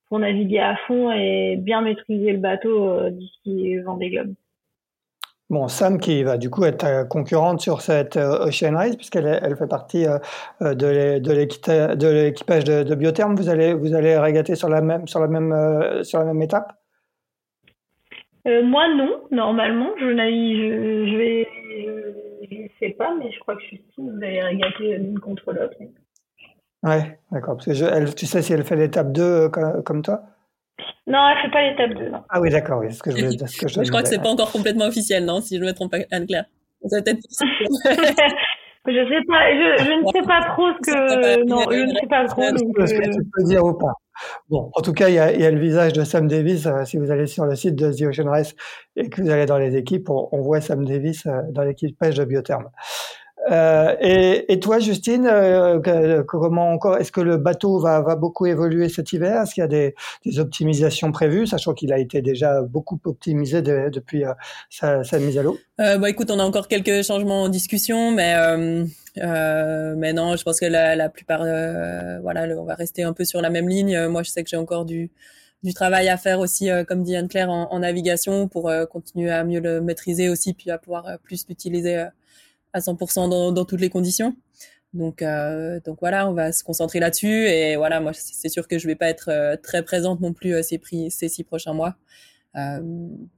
pour 0.07 0.19
naviguer 0.19 0.59
à 0.59 0.75
fond 0.87 1.11
et 1.11 1.57
bien 1.57 1.81
maîtriser 1.81 2.31
le 2.31 2.39
bateau 2.39 2.89
euh, 2.89 3.09
d'ici 3.09 3.77
Vendée 3.79 4.11
Globe. 4.11 4.33
Bon, 5.49 5.67
Sam 5.67 5.99
qui 5.99 6.21
va 6.23 6.37
du 6.37 6.49
coup 6.49 6.63
être 6.63 7.07
concurrente 7.07 7.59
sur 7.59 7.81
cette 7.81 8.17
Ocean 8.17 8.75
Race 8.75 8.95
puisqu'elle 8.95 9.39
elle 9.41 9.55
fait 9.55 9.67
partie 9.67 10.05
de 10.61 11.31
l'équipage 11.31 12.63
de, 12.63 12.83
de, 12.83 12.95
Biotherm. 12.95 13.35
Vous 13.35 13.49
allez 13.49 13.73
vous 13.73 13.95
allez 13.95 14.15
régater 14.17 14.53
sur 14.55 14.69
la 14.69 14.81
même 14.81 15.07
sur 15.07 15.19
la 15.19 15.27
même 15.27 16.03
sur 16.03 16.19
la 16.19 16.25
même 16.25 16.41
étape? 16.41 16.73
moi 18.45 18.87
non, 18.95 19.21
normalement 19.31 19.89
je, 19.99 20.05
je, 20.05 21.11
je 21.11 21.17
vais 21.17 21.47
je 22.49 22.55
ne 22.55 22.67
sais 22.79 22.89
pas, 22.89 23.15
mais 23.17 23.31
je 23.31 23.39
crois 23.39 23.55
que 23.55 23.61
Justine, 23.61 24.11
vous 24.11 24.23
allez 24.23 24.41
régater 24.41 24.97
l'une 24.97 25.19
contre 25.19 25.51
l'autre. 25.51 25.75
Ouais, 26.83 27.19
d'accord. 27.31 27.57
Parce 27.57 27.65
que 27.67 27.83
elle, 27.83 28.15
tu 28.15 28.25
sais 28.25 28.41
si 28.41 28.53
elle 28.53 28.63
fait 28.63 28.75
l'étape 28.75 29.11
2 29.11 29.21
euh, 29.21 29.49
comme, 29.81 30.01
toi? 30.01 30.23
Non, 31.07 31.19
elle 31.29 31.37
ne 31.37 31.41
fait 31.41 31.51
pas 31.51 31.63
l'étape 31.63 31.97
2. 31.97 32.09
Non. 32.09 32.23
Ah 32.29 32.39
oui, 32.39 32.49
d'accord. 32.49 32.79
Oui, 32.79 32.93
ce 32.93 33.01
que 33.01 33.11
je, 33.11 33.15
voulais, 33.17 33.47
ce 33.47 33.57
que 33.57 33.67
je, 33.67 33.83
je 33.83 33.89
crois 33.89 34.01
que 34.01 34.07
c'est 34.09 34.21
pas 34.21 34.29
encore 34.29 34.51
complètement 34.51 34.85
officiel, 34.85 35.25
non 35.25 35.41
Si 35.41 35.57
je 35.57 35.63
me 35.63 35.73
trompe 35.73 35.91
pas, 35.91 35.97
Anne-Claire. 36.11 36.45
Peut-être 36.81 37.19
Je 38.87 38.93
sais 38.93 39.25
pas, 39.27 39.51
je, 39.51 39.83
je, 39.83 39.91
ne 39.91 40.11
sais 40.11 40.27
pas 40.27 40.41
trop 40.53 40.69
ce 40.71 40.91
que. 40.91 41.45
Non, 41.45 41.69
je 41.69 41.85
ne 41.85 41.93
sais 41.93 42.07
pas 42.07 42.25
trop. 42.25 42.41
Donc, 42.41 42.87
ce 42.87 42.93
que 42.93 43.13
tu 43.13 43.29
peux 43.33 43.43
dire 43.43 43.63
ou 43.63 43.73
pas? 43.73 43.93
Bon, 44.49 44.71
en 44.73 44.81
tout 44.81 44.93
cas, 44.93 45.09
il 45.09 45.15
y 45.15 45.19
a, 45.19 45.33
il 45.33 45.41
y 45.41 45.45
a 45.45 45.51
le 45.51 45.59
visage 45.59 45.93
de 45.93 46.03
Sam 46.03 46.27
Davis. 46.27 46.65
Euh, 46.65 46.85
si 46.85 46.97
vous 46.97 47.11
allez 47.11 47.27
sur 47.27 47.45
le 47.45 47.55
site 47.55 47.75
de 47.75 47.91
The 47.91 48.07
Ocean 48.07 48.29
Race 48.29 48.55
et 48.95 49.09
que 49.09 49.21
vous 49.21 49.29
allez 49.29 49.45
dans 49.45 49.57
les 49.57 49.75
équipes, 49.75 50.09
on, 50.09 50.29
on 50.31 50.41
voit 50.41 50.61
Sam 50.61 50.85
Davis 50.85 51.25
euh, 51.25 51.41
dans 51.51 51.63
l'équipage 51.63 52.15
de 52.15 52.23
Biotherm. 52.23 52.69
Euh, 53.49 53.95
et, 53.99 54.51
et, 54.51 54.59
toi, 54.59 54.79
Justine, 54.79 55.27
euh, 55.27 56.23
comment 56.23 56.71
encore 56.71 56.97
Est-ce 56.97 57.11
que 57.11 57.21
le 57.21 57.37
bateau 57.37 57.79
va, 57.79 58.01
va 58.01 58.15
beaucoup 58.15 58.45
évoluer 58.45 58.89
cet 58.89 59.11
hiver? 59.11 59.41
Est-ce 59.41 59.53
qu'il 59.53 59.61
y 59.61 59.63
a 59.63 59.67
des, 59.67 59.95
des, 60.25 60.39
optimisations 60.39 61.11
prévues, 61.11 61.47
sachant 61.47 61.73
qu'il 61.73 61.91
a 61.91 61.97
été 61.97 62.21
déjà 62.21 62.61
beaucoup 62.61 62.99
optimisé 63.05 63.61
depuis 63.61 64.25
euh, 64.25 64.33
sa, 64.69 65.03
sa, 65.03 65.19
mise 65.19 65.37
à 65.37 65.43
l'eau. 65.43 65.57
Bah, 65.77 66.09
écoute, 66.09 66.29
on 66.29 66.39
a 66.39 66.43
encore 66.43 66.67
quelques 66.67 67.03
changements 67.03 67.43
en 67.43 67.49
discussion, 67.49 68.11
mais 68.11 68.35
mais 69.15 70.13
non, 70.13 70.35
je 70.35 70.43
pense 70.43 70.59
que 70.59 70.65
la, 70.65 70.95
la 70.95 71.09
plupart, 71.09 71.41
voilà, 72.21 72.43
on 72.57 72.65
va 72.65 72.75
rester 72.75 73.03
un 73.03 73.13
peu 73.13 73.25
sur 73.25 73.41
la 73.41 73.49
même 73.49 73.67
ligne. 73.67 74.07
Moi, 74.07 74.23
je 74.23 74.29
sais 74.29 74.43
que 74.43 74.49
j'ai 74.49 74.57
encore 74.57 74.85
du 74.85 75.11
du 75.61 75.73
travail 75.73 76.07
à 76.07 76.15
faire 76.15 76.39
aussi, 76.39 76.69
comme 76.87 77.03
dit 77.03 77.17
Anne-Claire, 77.17 77.49
en, 77.49 77.79
navigation 77.79 78.47
pour 78.47 78.71
continuer 78.89 79.29
à 79.29 79.43
mieux 79.43 79.59
le 79.59 79.81
maîtriser 79.81 80.29
aussi, 80.29 80.53
puis 80.53 80.71
à 80.71 80.77
pouvoir 80.77 81.17
plus 81.23 81.45
l'utiliser 81.49 82.05
à 82.73 82.79
100% 82.79 83.29
dans, 83.29 83.51
dans, 83.51 83.65
toutes 83.65 83.81
les 83.81 83.89
conditions. 83.89 84.35
Donc, 84.93 85.21
euh, 85.21 85.79
donc 85.85 85.99
voilà, 85.99 86.27
on 86.29 86.33
va 86.33 86.51
se 86.51 86.63
concentrer 86.63 86.99
là-dessus. 86.99 87.47
Et 87.47 87.75
voilà, 87.75 87.99
moi, 87.99 88.11
c'est 88.13 88.49
sûr 88.49 88.67
que 88.67 88.79
je 88.79 88.87
vais 88.87 88.95
pas 88.95 89.09
être 89.09 89.29
euh, 89.29 89.55
très 89.55 89.83
présente 89.83 90.19
non 90.21 90.33
plus 90.33 90.55
euh, 90.55 90.61
ces, 90.63 90.77
prix, 90.77 91.11
ces 91.11 91.29
six 91.29 91.43
prochains 91.43 91.73
mois. 91.73 91.95
Euh, 92.55 92.79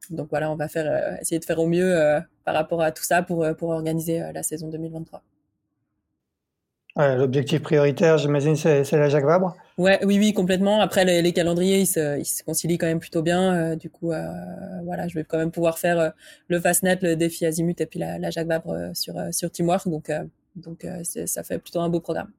donc 0.09 0.29
voilà, 0.29 0.49
on 0.51 0.55
va 0.55 0.69
faire, 0.69 1.19
essayer 1.19 1.39
de 1.39 1.45
faire 1.45 1.59
au 1.59 1.67
mieux 1.67 2.21
par 2.45 2.55
rapport 2.55 2.82
à 2.82 2.91
tout 2.91 3.03
ça 3.03 3.21
pour, 3.21 3.45
pour 3.57 3.69
organiser 3.69 4.19
la 4.34 4.43
saison 4.43 4.69
2023. 4.69 5.21
L'objectif 6.97 7.61
prioritaire, 7.61 8.17
j'imagine, 8.17 8.55
c'est 8.55 8.91
la 8.91 9.07
Jacques 9.07 9.25
Vabre 9.25 9.55
Ouais, 9.77 9.99
oui, 10.05 10.19
oui, 10.19 10.33
complètement. 10.33 10.81
Après, 10.81 11.05
les, 11.05 11.33
calendriers, 11.33 11.79
ils 11.79 11.87
se, 11.87 12.19
ils 12.19 12.25
se, 12.25 12.43
concilient 12.43 12.77
quand 12.77 12.87
même 12.87 12.99
plutôt 12.99 13.21
bien. 13.21 13.55
Euh, 13.55 13.75
du 13.75 13.89
coup, 13.89 14.11
euh, 14.11 14.27
voilà, 14.83 15.07
je 15.07 15.15
vais 15.15 15.23
quand 15.23 15.37
même 15.37 15.51
pouvoir 15.51 15.79
faire 15.79 15.99
euh, 15.99 16.09
le 16.49 16.59
Fastnet, 16.59 16.99
le 17.01 17.15
défi 17.15 17.45
Azimut 17.45 17.79
et 17.79 17.85
puis 17.85 17.97
la, 17.97 18.19
la 18.19 18.29
Jacques 18.29 18.47
Vabre 18.47 18.91
sur, 18.93 19.15
sur 19.31 19.49
Teamwork. 19.49 19.87
Donc, 19.87 20.11
donc 20.55 20.85
ça 21.05 21.43
fait 21.43 21.59
plutôt 21.59 21.79
un 21.79 21.89
beau 21.89 22.01
programme. 22.01 22.29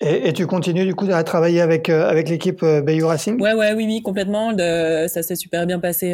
Et, 0.00 0.28
et, 0.28 0.32
tu 0.32 0.46
continues 0.46 0.84
du 0.84 0.94
coup 0.94 1.06
à 1.10 1.22
travailler 1.24 1.60
avec 1.60 1.88
avec 1.88 2.28
l'équipe 2.28 2.64
Bayou 2.64 3.08
Racing? 3.08 3.40
Ouais, 3.40 3.54
ouais, 3.54 3.72
oui, 3.74 3.84
oui, 3.86 4.02
complètement. 4.02 4.52
De, 4.52 5.06
ça 5.08 5.22
s'est 5.22 5.36
super 5.36 5.66
bien 5.66 5.80
passé 5.80 6.12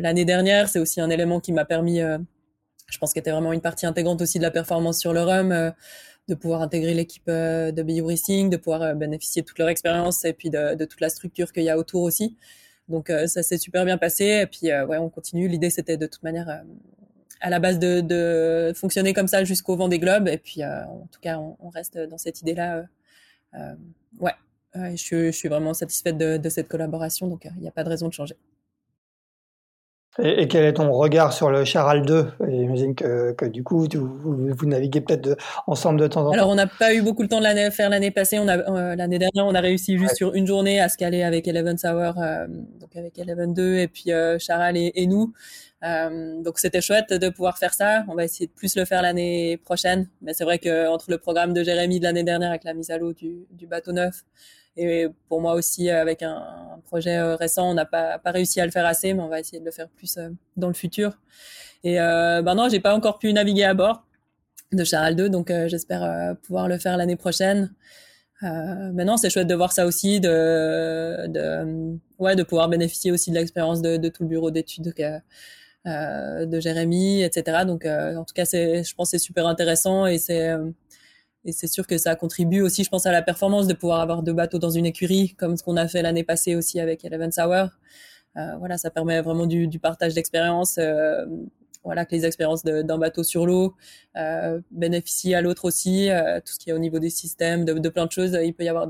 l'année 0.00 0.24
dernière. 0.24 0.68
C'est 0.68 0.78
aussi 0.78 1.00
un 1.00 1.10
élément 1.10 1.40
qui 1.40 1.52
m'a 1.52 1.64
permis 1.64 2.00
je 2.86 2.98
pense 2.98 3.12
qu'il 3.12 3.20
était 3.20 3.30
vraiment 3.30 3.52
une 3.52 3.60
partie 3.60 3.86
intégrante 3.86 4.20
aussi 4.22 4.38
de 4.38 4.42
la 4.42 4.50
performance 4.50 4.98
sur 4.98 5.12
le 5.12 5.22
RUM, 5.22 5.52
euh, 5.52 5.70
de 6.28 6.34
pouvoir 6.34 6.62
intégrer 6.62 6.94
l'équipe 6.94 7.28
euh, 7.28 7.70
de 7.72 7.82
BU 7.82 8.02
Racing, 8.02 8.50
de 8.50 8.56
pouvoir 8.56 8.82
euh, 8.82 8.94
bénéficier 8.94 9.42
de 9.42 9.46
toute 9.46 9.58
leur 9.58 9.68
expérience 9.68 10.24
et 10.24 10.32
puis 10.32 10.50
de, 10.50 10.84
toute 10.84 11.00
la 11.00 11.08
structure 11.08 11.52
qu'il 11.52 11.64
y 11.64 11.70
a 11.70 11.78
autour 11.78 12.02
aussi. 12.02 12.36
Donc 12.88 13.08
ça 13.08 13.42
s'est 13.42 13.56
super 13.56 13.86
bien 13.86 13.96
passé 13.96 14.42
et 14.42 14.46
puis 14.46 14.66
ouais, 14.70 14.98
on 14.98 15.08
continue. 15.08 15.48
L'idée 15.48 15.70
c'était 15.70 15.96
de 15.96 16.06
toute 16.06 16.22
manière 16.22 16.62
à 17.40 17.48
la 17.48 17.58
base 17.58 17.78
de, 17.78 18.72
fonctionner 18.74 19.14
comme 19.14 19.26
ça 19.26 19.42
jusqu'au 19.42 19.74
vent 19.74 19.88
des 19.88 19.98
globes 19.98 20.28
et 20.28 20.36
puis 20.36 20.62
en 20.62 21.08
tout 21.10 21.18
cas 21.22 21.38
on, 21.38 21.70
reste 21.70 21.96
dans 21.96 22.18
cette 22.18 22.42
idée-là. 22.42 22.84
ouais, 24.20 24.34
je, 24.74 25.30
suis 25.30 25.48
vraiment 25.48 25.72
satisfaite 25.72 26.18
de, 26.18 26.36
de 26.36 26.48
cette 26.50 26.68
collaboration 26.68 27.26
donc 27.26 27.48
il 27.56 27.62
n'y 27.62 27.68
a 27.68 27.72
pas 27.72 27.84
de 27.84 27.88
raison 27.88 28.08
de 28.08 28.12
changer. 28.12 28.36
Et, 30.22 30.46
quel 30.46 30.64
est 30.64 30.74
ton 30.74 30.92
regard 30.92 31.32
sur 31.32 31.50
le 31.50 31.64
Charal 31.64 32.02
2 32.02 32.26
J'imagine 32.48 32.94
que, 32.94 33.32
que, 33.32 33.46
du 33.46 33.64
coup, 33.64 33.86
vous, 33.92 34.66
naviguez 34.66 35.00
peut-être 35.00 35.36
ensemble 35.66 35.98
de 35.98 36.06
temps 36.06 36.20
en 36.20 36.24
temps. 36.26 36.32
Alors, 36.32 36.50
on 36.50 36.54
n'a 36.54 36.68
pas 36.68 36.94
eu 36.94 37.02
beaucoup 37.02 37.22
le 37.22 37.28
temps 37.28 37.38
de 37.38 37.42
l'année, 37.42 37.70
faire 37.72 37.90
l'année 37.90 38.12
passée. 38.12 38.38
On 38.38 38.46
a 38.46 38.58
euh, 38.58 38.94
l'année 38.94 39.18
dernière, 39.18 39.44
on 39.44 39.54
a 39.54 39.60
réussi 39.60 39.98
juste 39.98 40.16
sur 40.16 40.34
une 40.34 40.46
journée 40.46 40.80
à 40.80 40.88
se 40.88 40.96
caler 40.96 41.24
avec 41.24 41.48
Eleven 41.48 41.76
Hour, 41.82 42.14
euh, 42.18 42.46
donc 42.48 42.94
avec 42.94 43.18
Eleven 43.18 43.52
2 43.54 43.76
et 43.76 43.88
puis 43.88 44.12
euh, 44.12 44.38
Charal 44.38 44.76
et, 44.76 44.92
et 44.94 45.06
nous. 45.06 45.32
Euh, 45.82 46.40
donc, 46.42 46.58
c'était 46.58 46.80
chouette 46.80 47.12
de 47.12 47.28
pouvoir 47.28 47.58
faire 47.58 47.74
ça. 47.74 48.04
On 48.08 48.14
va 48.14 48.24
essayer 48.24 48.46
de 48.46 48.52
plus 48.52 48.76
le 48.76 48.84
faire 48.84 49.02
l'année 49.02 49.56
prochaine. 49.56 50.08
Mais 50.22 50.32
c'est 50.32 50.44
vrai 50.44 50.58
que 50.58 50.88
entre 50.88 51.10
le 51.10 51.18
programme 51.18 51.52
de 51.52 51.64
Jérémy 51.64 51.98
de 51.98 52.04
l'année 52.04 52.22
dernière 52.22 52.50
avec 52.50 52.64
la 52.64 52.74
mise 52.74 52.90
à 52.90 52.98
l'eau 52.98 53.12
du, 53.12 53.46
du 53.50 53.66
bateau 53.66 53.92
neuf 53.92 54.22
et 54.76 55.06
pour 55.28 55.40
moi 55.40 55.54
aussi, 55.54 55.90
avec 55.90 56.22
un, 56.22 56.42
projet 56.86 57.16
euh, 57.16 57.36
récent, 57.36 57.70
on 57.70 57.74
n'a 57.74 57.86
pas, 57.86 58.18
pas 58.18 58.30
réussi 58.30 58.60
à 58.60 58.66
le 58.66 58.72
faire 58.72 58.86
assez, 58.86 59.14
mais 59.14 59.22
on 59.22 59.28
va 59.28 59.40
essayer 59.40 59.60
de 59.60 59.64
le 59.64 59.70
faire 59.70 59.88
plus 59.88 60.16
euh, 60.16 60.28
dans 60.56 60.68
le 60.68 60.74
futur. 60.74 61.18
Et 61.82 62.00
euh, 62.00 62.42
ben 62.42 62.54
non, 62.54 62.68
j'ai 62.68 62.80
pas 62.80 62.94
encore 62.94 63.18
pu 63.18 63.32
naviguer 63.32 63.64
à 63.64 63.74
bord 63.74 64.04
de 64.72 64.84
Charal 64.84 65.16
2, 65.16 65.28
donc 65.28 65.50
euh, 65.50 65.68
j'espère 65.68 66.36
pouvoir 66.42 66.68
le 66.68 66.78
faire 66.78 66.96
l'année 66.96 67.16
prochaine. 67.16 67.72
Euh, 68.42 68.92
maintenant, 68.92 69.16
c'est 69.16 69.30
chouette 69.30 69.46
de 69.46 69.54
voir 69.54 69.72
ça 69.72 69.86
aussi, 69.86 70.20
de, 70.20 71.26
de, 71.28 71.98
ouais, 72.18 72.36
de 72.36 72.42
pouvoir 72.42 72.68
bénéficier 72.68 73.12
aussi 73.12 73.30
de 73.30 73.36
l'expérience 73.36 73.80
de, 73.80 73.96
de, 73.96 74.08
tout 74.08 74.24
le 74.24 74.28
bureau 74.28 74.50
d'études 74.50 74.92
euh, 75.86 76.46
de 76.46 76.60
Jérémy, 76.60 77.22
etc. 77.22 77.64
Donc, 77.66 77.86
en 77.86 78.24
tout 78.24 78.34
cas, 78.34 78.44
c'est, 78.44 78.82
je 78.82 78.94
pense, 78.94 79.08
que 79.10 79.18
c'est 79.18 79.24
super 79.24 79.46
intéressant 79.46 80.06
et 80.06 80.18
c'est 80.18 80.52
et 81.44 81.52
c'est 81.52 81.66
sûr 81.66 81.86
que 81.86 81.98
ça 81.98 82.16
contribue 82.16 82.62
aussi, 82.62 82.84
je 82.84 82.90
pense, 82.90 83.06
à 83.06 83.12
la 83.12 83.22
performance 83.22 83.66
de 83.66 83.74
pouvoir 83.74 84.00
avoir 84.00 84.22
deux 84.22 84.32
bateaux 84.32 84.58
dans 84.58 84.70
une 84.70 84.86
écurie, 84.86 85.34
comme 85.34 85.56
ce 85.56 85.62
qu'on 85.62 85.76
a 85.76 85.86
fait 85.88 86.02
l'année 86.02 86.24
passée 86.24 86.56
aussi 86.56 86.80
avec 86.80 87.04
Eleven 87.04 87.32
Sour. 87.32 87.68
Euh, 88.36 88.56
voilà, 88.58 88.78
ça 88.78 88.90
permet 88.90 89.20
vraiment 89.20 89.46
du, 89.46 89.78
partage 89.78 90.14
d'expériences. 90.14 90.78
Euh, 90.78 91.26
voilà, 91.84 92.06
que 92.06 92.14
les 92.14 92.24
expériences 92.24 92.64
d'un 92.64 92.96
bateau 92.96 93.22
sur 93.22 93.44
l'eau 93.44 93.74
euh, 94.16 94.58
bénéficient 94.70 95.34
à 95.34 95.42
l'autre 95.42 95.66
aussi. 95.66 96.08
Tout 96.46 96.52
ce 96.54 96.58
qui 96.58 96.70
est 96.70 96.72
au 96.72 96.78
niveau 96.78 96.98
des 96.98 97.10
systèmes, 97.10 97.66
de, 97.66 97.88
plein 97.90 98.06
de 98.06 98.12
choses, 98.12 98.38
il 98.42 98.54
peut 98.54 98.64
y 98.64 98.68
avoir 98.68 98.86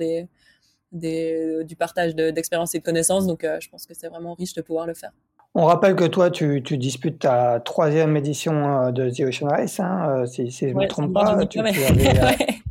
du 0.93 1.77
partage 1.77 2.15
d'expériences 2.15 2.73
et 2.77 2.79
de 2.79 2.85
connaissances. 2.85 3.27
Donc, 3.27 3.43
je 3.43 3.69
pense 3.69 3.87
que 3.87 3.95
c'est 3.95 4.09
vraiment 4.09 4.35
riche 4.35 4.55
de 4.55 4.63
pouvoir 4.63 4.87
le 4.87 4.95
faire. 4.95 5.11
On 5.57 5.67
rappelle 5.67 5.95
que 5.95 6.05
toi, 6.05 6.31
tu, 6.31 6.63
tu 6.65 6.77
disputes 6.77 7.21
ta 7.21 7.61
troisième 7.61 8.17
édition 8.17 8.87
euh, 8.87 8.91
de 8.91 9.09
The 9.09 9.21
Ocean 9.21 9.49
Race, 9.49 9.79
hein, 9.79 10.09
euh, 10.09 10.27
si, 10.27 10.51
si 10.51 10.69
je 10.69 10.75
ne 10.75 10.81
me 10.81 10.89
trompe 10.89 11.13
pas. 11.13 11.47
Tu, 11.47 11.49
tu, 11.49 11.59
avais, 11.61 12.37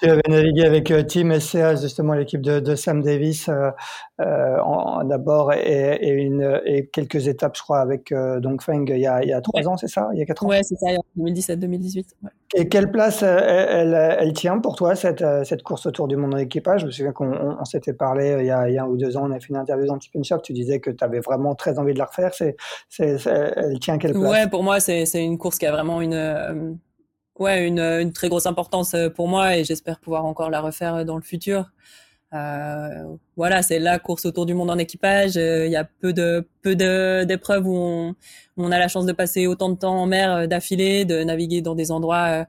tu, 0.00 0.08
avais, 0.08 0.22
navigué 0.28 0.64
avec 0.64 0.92
Team 1.06 1.38
SCA, 1.38 1.76
justement 1.76 2.14
l'équipe 2.14 2.40
de, 2.40 2.60
de, 2.60 2.74
Sam 2.74 3.02
Davis, 3.02 3.48
euh, 3.48 3.70
d'abord, 5.04 5.52
et, 5.52 5.98
et, 6.00 6.10
une, 6.10 6.60
et 6.64 6.86
quelques 6.86 7.28
étapes, 7.28 7.56
je 7.56 7.62
crois, 7.62 7.80
avec 7.80 8.12
euh, 8.12 8.40
Feng 8.60 8.84
il 8.88 8.98
y 8.98 9.06
a, 9.06 9.22
il 9.22 9.28
y 9.28 9.32
a 9.32 9.40
trois 9.40 9.66
ans, 9.68 9.76
c'est 9.76 9.88
ça 9.88 10.08
Il 10.12 10.18
y 10.18 10.22
a 10.22 10.26
quatre 10.26 10.44
ans? 10.44 10.48
Ouais, 10.48 10.62
c'est 10.62 10.76
ça, 10.76 10.86
2017-2018. 11.18 12.04
Ouais. 12.22 12.30
Et 12.56 12.68
quelle 12.68 12.90
place 12.92 13.24
euh, 13.24 13.36
elle, 13.40 13.94
elle, 14.20 14.32
tient 14.32 14.58
pour 14.60 14.76
toi, 14.76 14.94
cette, 14.94 15.22
euh, 15.22 15.42
cette 15.42 15.64
course 15.64 15.86
autour 15.86 16.06
du 16.06 16.16
monde 16.16 16.34
en 16.34 16.38
équipage? 16.38 16.82
Je 16.82 16.86
me 16.86 16.90
souviens 16.92 17.12
qu'on 17.12 17.32
on, 17.58 17.64
s'était 17.64 17.92
parlé 17.92 18.30
euh, 18.30 18.42
il 18.42 18.46
y, 18.46 18.50
a, 18.50 18.68
il 18.68 18.74
y, 18.74 18.78
a, 18.78 18.84
un 18.84 18.86
ou 18.86 18.96
deux 18.96 19.16
ans, 19.16 19.22
on 19.24 19.32
a 19.32 19.40
fait 19.40 19.48
une 19.48 19.56
interview 19.56 19.86
dans 19.86 19.98
Tip 19.98 20.12
Shop, 20.22 20.38
tu 20.38 20.52
disais 20.52 20.78
que 20.78 20.90
tu 20.90 21.02
avais 21.02 21.18
vraiment 21.18 21.56
très 21.56 21.80
envie 21.80 21.94
de 21.94 21.98
la 21.98 22.04
refaire. 22.04 22.30
C'est, 22.32 22.56
elle 22.98 23.78
tient 23.80 23.98
quelle 23.98 24.12
place? 24.12 24.30
Ouais, 24.30 24.48
pour 24.48 24.62
moi, 24.62 24.78
c'est 24.78 25.04
une 25.24 25.36
course 25.36 25.58
qui 25.58 25.66
a 25.66 25.72
vraiment 25.72 26.00
une, 26.00 26.78
ouais, 27.38 27.66
une, 27.66 27.80
une 27.80 28.12
très 28.12 28.28
grosse 28.28 28.46
importance 28.46 28.94
pour 29.14 29.28
moi 29.28 29.56
et 29.56 29.64
j'espère 29.64 30.00
pouvoir 30.00 30.24
encore 30.24 30.50
la 30.50 30.60
refaire 30.60 31.04
dans 31.04 31.16
le 31.16 31.22
futur. 31.22 31.70
Euh, 32.34 33.16
voilà, 33.36 33.62
c'est 33.62 33.78
la 33.78 33.98
course 33.98 34.26
autour 34.26 34.44
du 34.44 34.54
monde 34.54 34.70
en 34.70 34.78
équipage. 34.78 35.36
Il 35.36 35.70
y 35.70 35.76
a 35.76 35.84
peu 35.84 36.12
de 36.12 36.48
peu 36.62 36.74
d'épreuves 36.74 37.66
où 37.66 37.76
on, 37.76 38.14
on, 38.56 38.72
a 38.72 38.78
la 38.78 38.88
chance 38.88 39.06
de 39.06 39.12
passer 39.12 39.46
autant 39.46 39.68
de 39.68 39.76
temps 39.76 39.96
en 39.96 40.06
mer 40.06 40.32
euh, 40.34 40.46
d'affilée, 40.46 41.04
de 41.04 41.22
naviguer 41.22 41.62
dans 41.62 41.76
des 41.76 41.92
endroits 41.92 42.26
euh, 42.40 42.44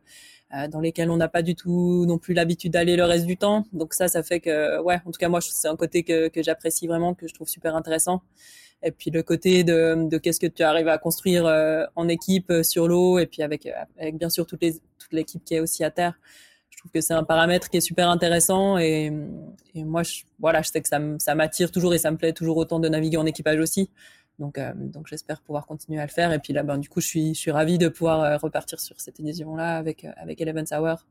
euh, 0.56 0.68
dans 0.68 0.80
lesquels 0.80 1.12
on 1.12 1.18
n'a 1.18 1.28
pas 1.28 1.44
du 1.44 1.56
tout 1.56 2.06
non 2.08 2.18
plus 2.18 2.34
l'habitude 2.34 2.74
d'aller 2.74 2.96
le 2.96 3.04
reste 3.04 3.26
du 3.28 3.38
temps. 3.38 3.66
Donc 3.74 3.94
ça, 3.94 4.08
ça 4.08 4.24
fait 4.24 4.40
que, 4.40 4.82
ouais, 4.82 5.00
en 5.06 5.12
tout 5.12 5.20
cas 5.20 5.30
moi, 5.30 5.40
c'est 5.42 5.68
un 5.68 5.76
côté 5.76 6.04
que, 6.04 6.30
que 6.30 6.42
j'apprécie 6.42 6.88
vraiment, 6.88 7.14
que 7.14 7.28
je 7.28 7.34
trouve 7.34 7.48
super 7.48 7.76
intéressant. 7.76 8.22
Et 8.84 8.92
puis 8.92 9.10
le 9.10 9.24
côté 9.24 9.64
de, 9.64 10.18
qu'est-ce 10.18 10.40
que 10.40 10.48
tu 10.48 10.64
arrives 10.64 10.88
à 10.88 10.98
construire 10.98 11.46
en 11.96 12.08
équipe 12.08 12.52
sur 12.64 12.88
l'eau, 12.88 13.18
et 13.20 13.26
puis 13.26 13.42
avec, 13.42 13.68
avec 13.98 14.18
bien 14.18 14.30
sûr 14.30 14.46
toute 14.46 14.62
l'équipe 15.12 15.44
qui 15.44 15.56
est 15.56 15.60
aussi 15.60 15.84
à 15.84 15.92
terre 15.92 16.20
je 16.70 16.80
trouve 16.82 16.92
que 16.92 17.00
c'est 17.00 17.14
un 17.14 17.24
paramètre 17.24 17.70
qui 17.70 17.78
est 17.78 17.82
super 17.82 18.10
intéressant 18.10 18.78
et, 18.78 19.10
moi 19.76 20.04
je, 20.04 20.24
voilà 20.40 20.62
je 20.62 20.70
sais 20.70 20.82
que 20.82 20.90
ça 20.90 21.36
m'attire 21.36 21.72
toujours 21.72 21.94
et 21.94 21.98
ça 21.98 22.12
me 22.12 22.18
plaît 22.18 22.34
toujours 22.34 22.58
autant 22.58 22.80
de 22.80 22.90
naviguer 22.90 23.16
en 23.18 23.26
équipage 23.26 23.60
aussi 23.60 23.90
donc, 24.40 24.58
euh, 24.58 24.74
donc 24.76 25.08
j'espère 25.08 25.42
pouvoir 25.42 25.66
continuer 25.66 26.00
à 26.00 26.06
le 26.06 26.12
faire. 26.12 26.34
Et 26.34 26.40
puis 26.40 26.54
là, 26.54 26.64
ben, 26.64 26.78
du 26.78 26.90
coup, 26.90 27.02
je 27.02 27.08
suis, 27.08 27.34
je 27.34 27.40
suis 27.40 27.52
ravie 27.52 27.78
de 27.78 27.88
pouvoir 27.88 28.22
euh, 28.22 28.38
repartir 28.38 28.80
sur 28.80 29.00
cette 29.00 29.20
édition-là 29.20 29.78
avec, 29.78 30.04
euh, 30.04 30.12
avec 30.18 30.42
Eleven 30.42 30.66
Hour. 30.72 31.06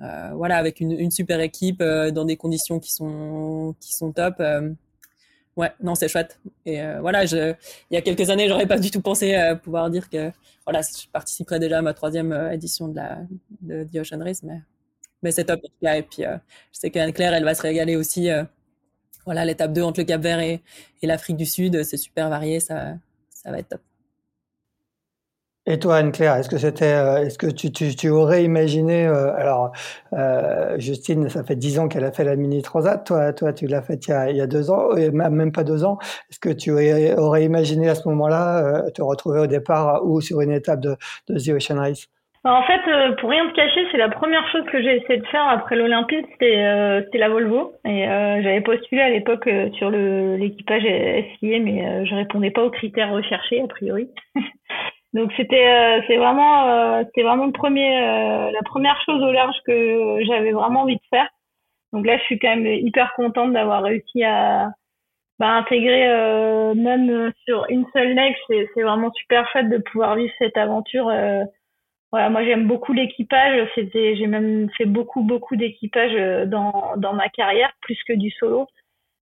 Euh, 0.00 0.30
voilà, 0.34 0.56
avec 0.56 0.80
une, 0.80 0.92
une 0.92 1.10
super 1.10 1.40
équipe 1.40 1.82
dans 1.82 2.24
des 2.24 2.36
conditions 2.36 2.80
qui 2.80 2.92
sont, 2.92 3.74
qui 3.80 3.94
sont 3.94 4.12
top. 4.12 4.42
Ouais, 5.56 5.72
non, 5.82 5.94
c'est 5.94 6.08
chouette. 6.08 6.38
Et 6.64 6.80
voilà, 7.00 7.26
je, 7.26 7.54
il 7.90 7.94
y 7.94 7.96
a 7.96 8.02
quelques 8.02 8.30
années, 8.30 8.48
j'aurais 8.48 8.66
pas 8.66 8.78
du 8.78 8.90
tout 8.90 9.00
pensé 9.00 9.54
pouvoir 9.62 9.90
dire 9.90 10.08
que 10.08 10.30
voilà, 10.64 10.82
je 10.82 11.08
participerais 11.12 11.58
déjà 11.60 11.78
à 11.78 11.82
ma 11.82 11.94
troisième 11.94 12.32
édition 12.52 12.88
de 12.88 12.96
la 12.96 13.18
de 13.62 13.84
The 13.84 13.96
Ocean 13.96 14.22
Race, 14.22 14.42
mais 14.42 14.60
mais 15.22 15.32
c'est 15.32 15.44
top. 15.44 15.60
Et 15.82 16.02
puis, 16.02 16.22
je 16.22 16.38
sais 16.72 16.90
qu'Anne-Claire, 16.90 17.34
elle 17.34 17.44
va 17.44 17.54
se 17.54 17.62
régaler 17.62 17.96
aussi 17.96 18.28
voilà, 19.26 19.44
l'étape 19.44 19.72
2 19.72 19.82
entre 19.82 20.00
le 20.00 20.06
Cap 20.06 20.22
Vert 20.22 20.40
et, 20.40 20.62
l'Afrique 21.02 21.36
du 21.36 21.46
Sud, 21.46 21.82
c'est 21.84 21.96
super 21.96 22.28
varié, 22.30 22.58
ça, 22.58 22.96
ça 23.30 23.50
va 23.50 23.58
être 23.58 23.68
top. 23.68 23.80
Et 25.68 25.78
toi, 25.78 25.96
Anne-Claire, 25.96 26.36
est-ce 26.36 26.48
que 26.48 26.58
c'était, 26.58 26.94
euh, 26.94 27.24
est-ce 27.24 27.38
que 27.38 27.48
tu, 27.48 27.72
tu, 27.72 27.94
tu, 27.96 28.08
aurais 28.08 28.44
imaginé, 28.44 29.06
euh, 29.06 29.34
alors 29.34 29.72
euh, 30.12 30.78
Justine, 30.78 31.28
ça 31.28 31.42
fait 31.42 31.56
dix 31.56 31.78
ans 31.80 31.88
qu'elle 31.88 32.04
a 32.04 32.12
fait 32.12 32.24
la 32.24 32.36
mini 32.36 32.62
transat, 32.62 33.04
toi, 33.04 33.32
toi, 33.32 33.52
tu 33.52 33.66
l'as 33.66 33.82
faite 33.82 34.06
il 34.06 34.10
y 34.10 34.14
a, 34.14 34.30
il 34.30 34.36
y 34.36 34.40
a 34.40 34.46
deux 34.46 34.70
ans, 34.70 34.96
et 34.96 35.10
même 35.10 35.50
pas 35.52 35.64
deux 35.64 35.84
ans. 35.84 35.98
Est-ce 36.30 36.38
que 36.38 36.50
tu 36.50 36.70
aurais, 36.70 37.44
imaginé 37.44 37.88
à 37.88 37.94
ce 37.94 38.08
moment-là 38.08 38.90
te 38.94 39.02
retrouver 39.02 39.40
au 39.40 39.46
départ 39.46 40.06
ou 40.06 40.20
sur 40.20 40.40
une 40.40 40.52
étape 40.52 40.80
de, 40.80 40.96
de 41.28 41.38
The 41.38 41.56
Ocean 41.56 41.78
Race? 41.78 42.08
Bah, 42.46 42.54
en 42.54 42.62
fait, 42.62 42.80
euh, 42.86 43.10
pour 43.16 43.30
rien 43.30 43.44
te 43.48 43.54
cacher, 43.54 43.88
c'est 43.90 43.98
la 43.98 44.08
première 44.08 44.48
chose 44.52 44.64
que 44.66 44.80
j'ai 44.80 44.98
essayé 44.98 45.18
de 45.18 45.26
faire 45.26 45.48
après 45.48 45.74
l'Olympique, 45.74 46.26
c'était 46.30 46.58
euh, 46.58 47.02
la 47.12 47.28
Volvo. 47.28 47.72
Et 47.84 48.06
euh, 48.08 48.40
j'avais 48.40 48.60
postulé 48.60 49.00
à 49.00 49.10
l'époque 49.10 49.48
euh, 49.48 49.68
sur 49.72 49.90
l'équipage 49.90 50.84
SIA, 50.84 51.58
mais 51.58 52.06
je 52.06 52.14
répondais 52.14 52.52
pas 52.52 52.62
aux 52.62 52.70
critères 52.70 53.10
recherchés 53.10 53.60
a 53.60 53.66
priori. 53.66 54.08
Donc 55.16 55.32
c'était 55.36 56.02
c'est 56.06 56.16
vraiment 56.16 57.04
le 57.06 57.52
premier 57.52 58.00
la 58.52 58.62
première 58.64 59.00
chose 59.04 59.22
au 59.22 59.32
large 59.32 59.56
que 59.66 60.18
j'avais 60.24 60.52
vraiment 60.52 60.82
envie 60.82 60.96
de 60.96 61.06
faire. 61.10 61.28
Donc 61.92 62.06
là, 62.06 62.18
je 62.18 62.24
suis 62.24 62.38
quand 62.38 62.54
même 62.54 62.66
hyper 62.66 63.12
contente 63.14 63.52
d'avoir 63.52 63.82
réussi 63.82 64.22
à 64.22 64.70
bah, 65.38 65.48
intégrer 65.48 66.06
même 66.74 67.32
sur 67.44 67.64
une 67.70 67.86
seule 67.92 68.14
leg. 68.14 68.34
C'est 68.48 68.82
vraiment 68.82 69.10
super 69.12 69.48
chouette 69.50 69.70
de 69.70 69.78
pouvoir 69.78 70.16
vivre 70.16 70.32
cette 70.38 70.56
aventure 70.56 71.10
voilà, 72.12 72.30
moi 72.30 72.44
j'aime 72.44 72.66
beaucoup 72.66 72.92
l'équipage. 72.92 73.68
C'était, 73.74 74.16
j'ai 74.16 74.26
même 74.26 74.70
fait 74.76 74.84
beaucoup 74.84 75.22
beaucoup 75.22 75.56
d'équipage 75.56 76.12
euh, 76.14 76.46
dans 76.46 77.12
ma 77.12 77.28
carrière, 77.28 77.72
plus 77.80 77.98
que 78.06 78.12
du 78.12 78.30
solo. 78.30 78.66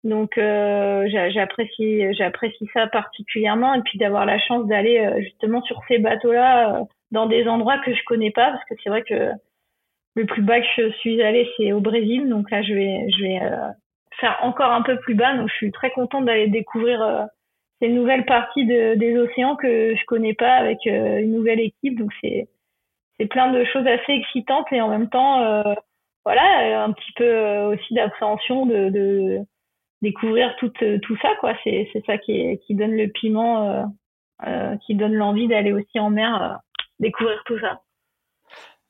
Donc 0.04 0.38
euh, 0.38 1.08
j'apprécie 1.10 2.14
j'apprécie 2.14 2.70
ça 2.74 2.88
particulièrement 2.88 3.74
et 3.74 3.82
puis 3.82 3.98
d'avoir 3.98 4.26
la 4.26 4.40
chance 4.40 4.66
d'aller 4.66 5.00
euh, 5.00 5.20
justement 5.22 5.62
sur 5.64 5.82
ces 5.90 5.98
bateaux-là 5.98 6.84
dans 7.12 7.26
des 7.26 7.48
endroits 7.48 7.80
que 7.80 7.94
je 7.94 8.04
connais 8.06 8.32
pas 8.32 8.52
parce 8.52 8.64
que 8.66 8.76
c'est 8.82 8.90
vrai 8.90 9.04
que 9.04 9.32
le 10.16 10.26
plus 10.26 10.42
bas 10.42 10.62
que 10.62 10.68
je 10.78 10.92
suis 11.00 11.22
allée 11.22 11.50
c'est 11.58 11.74
au 11.74 11.82
Brésil. 11.82 12.30
Donc 12.30 12.50
là 12.50 12.62
je 12.62 12.74
vais 12.74 13.10
je 13.12 13.24
vais 13.24 13.42
faire 14.22 14.38
encore 14.42 14.72
un 14.72 14.84
peu 14.84 14.98
plus 15.00 15.16
bas. 15.16 15.36
Donc 15.36 15.50
je 15.50 15.56
suis 15.56 15.72
très 15.72 15.92
contente 15.92 16.26
d'aller 16.26 16.48
découvrir 16.48 17.28
ces 17.82 17.90
nouvelles 17.90 18.26
parties 18.26 18.66
de, 18.66 18.96
des 18.96 19.18
océans 19.18 19.56
que 19.58 19.96
je 19.96 20.06
connais 20.06 20.34
pas 20.34 20.54
avec 20.54 20.86
une 20.86 21.34
nouvelle 21.34 21.60
équipe. 21.60 22.00
Donc 22.00 22.12
c'est 22.22 22.48
c'est 23.20 23.28
plein 23.28 23.52
de 23.52 23.66
choses 23.66 23.86
assez 23.86 24.14
excitantes 24.14 24.68
et 24.72 24.80
en 24.80 24.88
même 24.88 25.10
temps 25.10 25.64
voilà 26.24 26.86
un 26.86 26.94
petit 26.94 27.12
peu 27.18 27.58
aussi 27.74 27.94
d'appréhension 27.94 28.66
de, 28.66 28.90
de 28.90 29.40
découvrir 30.02 30.56
tout, 30.58 30.72
euh, 30.82 31.00
tout 31.00 31.18
ça, 31.22 31.30
quoi. 31.40 31.54
C'est, 31.64 31.90
c'est 31.94 32.06
ça 32.06 32.18
qui, 32.18 32.58
qui 32.66 32.76
donne 32.76 32.96
le 32.96 33.08
piment, 33.08 33.70
euh, 33.70 33.84
euh, 34.48 34.76
qui 34.86 34.96
donne 34.96 35.14
l'envie 35.14 35.48
d'aller 35.48 35.74
aussi 35.74 36.00
en 36.00 36.10
mer 36.10 36.60
découvrir 37.00 37.42
tout 37.46 37.60
ça. 37.60 37.82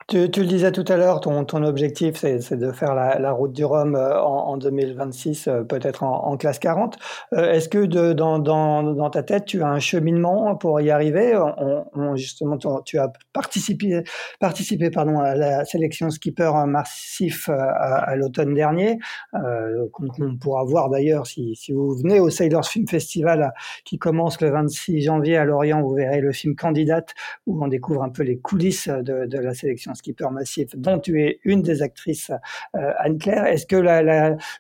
Tu, 0.10 0.32
tu, 0.32 0.42
le 0.42 0.48
disais 0.48 0.72
tout 0.72 0.86
à 0.88 0.98
l'heure, 0.98 1.22
ton, 1.22 1.46
ton 1.46 1.62
objectif, 1.62 2.16
c'est 2.16 2.58
de 2.58 2.72
faire 2.72 2.96
la, 2.96 3.20
la, 3.20 3.32
route 3.32 3.54
du 3.54 3.64
Rhum 3.64 3.96
euh, 3.96 4.20
en, 4.20 4.48
en 4.48 4.58
2026, 4.58 5.48
euh, 5.48 5.62
peut-être 5.62 6.02
en, 6.02 6.26
en, 6.26 6.36
classe 6.36 6.58
40. 6.58 6.98
Euh, 7.34 7.52
est-ce 7.52 7.70
que 7.70 7.86
de, 7.86 8.14
dans, 8.14 8.40
dans, 8.40 8.82
dans, 8.82 9.10
ta 9.12 9.22
tête, 9.22 9.46
tu 9.46 9.62
as 9.62 9.68
un 9.68 9.78
cheminement 9.78 10.56
pour 10.56 10.82
y 10.82 10.90
arriver? 10.90 11.38
On, 11.38 11.86
on, 11.94 12.16
Justement, 12.16 12.58
tu 12.58 12.98
as 12.98 13.12
participé, 13.34 14.02
participé 14.40 14.90
pardon, 14.90 15.20
à 15.20 15.36
la 15.36 15.64
sélection 15.64 16.10
skipper 16.10 16.52
massif 16.66 17.48
à, 17.48 17.98
à 17.98 18.16
l'automne 18.16 18.56
dernier, 18.56 18.98
euh, 19.36 19.86
qu'on 19.94 20.38
pourra 20.38 20.64
voir 20.64 20.90
d'ailleurs 20.90 21.28
si, 21.28 21.56
si, 21.56 21.72
vous 21.72 21.96
venez 21.96 22.20
au 22.20 22.32
Sailors 22.32 22.66
Film 22.66 22.88
Festival 22.88 23.54
qui 23.86 24.00
commence 24.00 24.42
le 24.42 24.50
26 24.50 25.02
janvier 25.02 25.38
à 25.38 25.46
Lorient. 25.46 25.84
Vous 25.84 25.94
verrez 25.94 26.20
le 26.20 26.32
film 26.32 26.56
Candidate 26.56 27.14
où 27.46 27.64
on 27.64 27.68
découvre 27.68 28.02
un 28.02 28.10
peu 28.10 28.24
les 28.24 28.40
coulisses 28.40 28.88
de, 28.88 29.28
de 29.28 29.38
la 29.38 29.54
sélection 29.54 29.94
Skipper 30.00 30.30
Massif, 30.32 30.76
dont 30.76 31.00
tu 31.00 31.22
es 31.22 31.40
une 31.44 31.62
des 31.62 31.82
actrices, 31.82 32.32
euh, 32.76 32.92
Anne-Claire. 32.98 33.46
Est-ce 33.46 33.66
que 33.66 33.76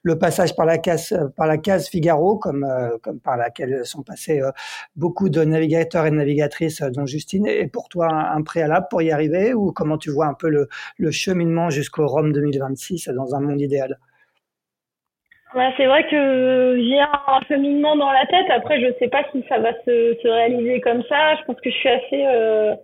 le 0.03 0.17
passage 0.19 0.55
par 0.55 0.65
la 0.65 0.77
case, 0.77 1.17
par 1.35 1.47
la 1.47 1.57
case 1.57 1.89
Figaro, 1.89 2.37
comme, 2.37 2.63
euh, 2.63 2.97
par 3.23 3.37
laquelle 3.37 3.85
sont 3.85 4.03
passés 4.03 4.41
euh, 4.41 4.51
beaucoup 4.95 5.29
de 5.29 5.43
navigateurs 5.43 6.05
et 6.05 6.11
navigatrices, 6.11 6.81
dont 6.81 7.05
Justine, 7.05 7.47
est 7.47 7.67
pour 7.67 7.89
toi 7.89 8.07
un, 8.11 8.43
préalable 8.43 8.87
pour 8.89 9.01
y 9.01 9.11
arriver 9.11 9.53
ou 9.53 9.71
comment 9.71 9.97
tu 9.97 10.11
vois 10.11 10.27
un 10.27 10.33
peu 10.33 10.49
le, 10.49 10.67
cheminement 11.11 11.69
jusqu'au 11.69 12.07
Rome 12.07 12.31
2026 12.33 13.09
dans 13.09 13.33
un 13.33 13.39
monde 13.39 13.61
idéal? 13.61 13.97
Ouais, 15.55 15.73
c'est 15.77 15.87
vrai 15.87 16.03
que 16.07 16.77
j'ai 16.77 16.99
un 16.99 17.39
cheminement 17.47 17.95
dans 17.95 18.11
la 18.11 18.25
tête. 18.27 18.45
Après, 18.51 18.79
je 18.79 18.93
sais 18.99 19.07
pas 19.07 19.23
si 19.31 19.43
ça 19.49 19.57
va 19.57 19.73
se, 19.83 20.15
se 20.21 20.27
réaliser 20.27 20.79
comme 20.81 21.01
ça. 21.09 21.35
Je 21.37 21.45
pense 21.45 21.59
que 21.61 21.71
je 21.71 21.75
suis 21.75 21.89
assez 21.89 22.25
euh, 22.25 22.75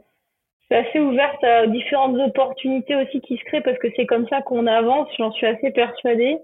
c'est 0.70 0.78
assez 0.78 0.99
ouverte 0.99 1.43
à 1.43 1.68
différentes 1.68 2.18
opportunités 2.18 2.95
aussi 2.95 3.22
qui 3.22 3.38
se 3.38 3.43
créent 3.45 3.61
parce 3.61 3.78
que 3.78 3.88
c'est 3.95 4.05
comme 4.05 4.28
ça 4.28 4.41
qu'on 4.41 4.68
avance, 4.68 5.07
j'en 5.18 5.32
suis 5.32 5.45
assez 5.45 5.72
persuadée. 5.72 6.39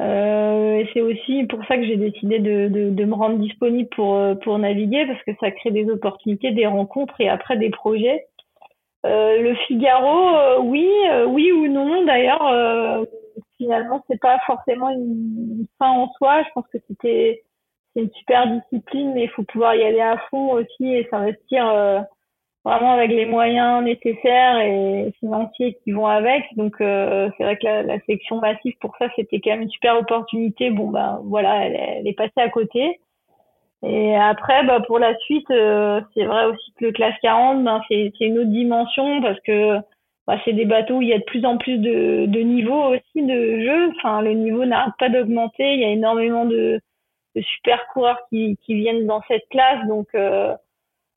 Euh, 0.00 0.76
et 0.76 0.88
c'est 0.94 1.00
aussi 1.00 1.44
pour 1.44 1.64
ça 1.66 1.76
que 1.76 1.84
j'ai 1.84 1.96
décidé 1.96 2.38
de, 2.38 2.68
de, 2.68 2.90
de, 2.90 3.04
me 3.04 3.14
rendre 3.14 3.38
disponible 3.38 3.88
pour, 3.88 4.14
euh, 4.14 4.36
pour 4.36 4.56
naviguer 4.56 5.06
parce 5.06 5.20
que 5.24 5.32
ça 5.40 5.50
crée 5.50 5.72
des 5.72 5.90
opportunités, 5.90 6.52
des 6.52 6.66
rencontres 6.66 7.20
et 7.20 7.28
après 7.28 7.56
des 7.56 7.70
projets. 7.70 8.26
Euh, 9.06 9.42
le 9.42 9.54
Figaro, 9.66 10.36
euh, 10.36 10.58
oui, 10.60 10.88
euh, 11.10 11.24
oui 11.26 11.50
ou 11.50 11.66
non. 11.68 12.04
D'ailleurs, 12.04 13.06
finalement, 13.56 14.04
c'est 14.08 14.20
pas 14.20 14.38
forcément 14.46 14.90
une 14.90 15.66
fin 15.78 15.90
en 15.90 16.12
soi. 16.12 16.42
Je 16.44 16.48
pense 16.54 16.66
que 16.72 16.78
c'était 16.88 17.42
c'est 17.94 18.02
une 18.02 18.12
super 18.12 18.46
discipline, 18.46 19.14
mais 19.14 19.24
il 19.24 19.30
faut 19.30 19.42
pouvoir 19.44 19.74
y 19.74 19.82
aller 19.82 20.00
à 20.00 20.18
fond 20.30 20.52
aussi 20.52 20.94
et 20.94 21.08
s'investir 21.10 22.04
vraiment 22.68 22.92
avec 22.92 23.10
les 23.10 23.26
moyens 23.26 23.82
nécessaires 23.82 24.58
et 24.60 25.12
financiers 25.18 25.78
qui 25.82 25.92
vont 25.92 26.06
avec. 26.06 26.44
Donc 26.56 26.80
euh, 26.80 27.30
c'est 27.36 27.44
vrai 27.44 27.56
que 27.56 27.64
la, 27.64 27.82
la, 27.82 28.00
sélection 28.00 28.40
massive 28.40 28.74
pour 28.80 28.94
ça 28.98 29.08
c'était 29.16 29.40
quand 29.40 29.50
même 29.50 29.62
une 29.62 29.70
super 29.70 29.98
opportunité. 29.98 30.70
Bon 30.70 30.90
ben 30.90 31.20
voilà, 31.24 31.66
elle, 31.66 32.06
est 32.06 32.12
passée 32.12 32.32
à 32.36 32.48
côté. 32.48 33.00
Et 33.82 34.16
après 34.16 34.64
bah 34.66 34.80
pour 34.86 34.98
la 34.98 35.16
suite, 35.20 35.50
euh, 35.50 36.00
c'est 36.14 36.24
vrai 36.24 36.46
aussi 36.46 36.72
que 36.78 36.86
le 36.86 36.92
classe 36.92 37.14
40 37.22 37.64
ben 37.64 37.80
c'est 37.88 38.12
une 38.20 38.38
autre 38.38 38.50
dimension 38.50 39.22
parce 39.22 39.40
que 39.40 39.78
bah, 40.26 40.38
c'est 40.44 40.52
des 40.52 40.66
bateaux 40.66 40.96
où 40.96 41.02
il 41.02 41.08
y 41.08 41.14
a 41.14 41.18
de 41.18 41.24
plus 41.24 41.46
en 41.46 41.56
plus 41.56 41.78
de, 41.78 42.26
niveaux 42.26 42.94
aussi 42.94 43.22
de 43.22 43.60
jeu. 43.60 43.90
Enfin 43.96 44.20
le 44.20 44.34
niveau 44.34 44.64
n'arrête 44.66 44.94
pas 44.98 45.08
d'augmenter. 45.08 45.74
Il 45.74 45.80
y 45.80 45.84
a 45.84 45.90
énormément 45.90 46.44
de, 46.44 46.80
de 47.34 47.42
super 47.42 47.86
coureurs 47.92 48.20
qui 48.28 48.58
qui 48.64 48.74
viennent 48.74 49.06
dans 49.06 49.22
cette 49.28 49.48
classe 49.48 49.86
donc 49.88 50.08
euh, 50.14 50.54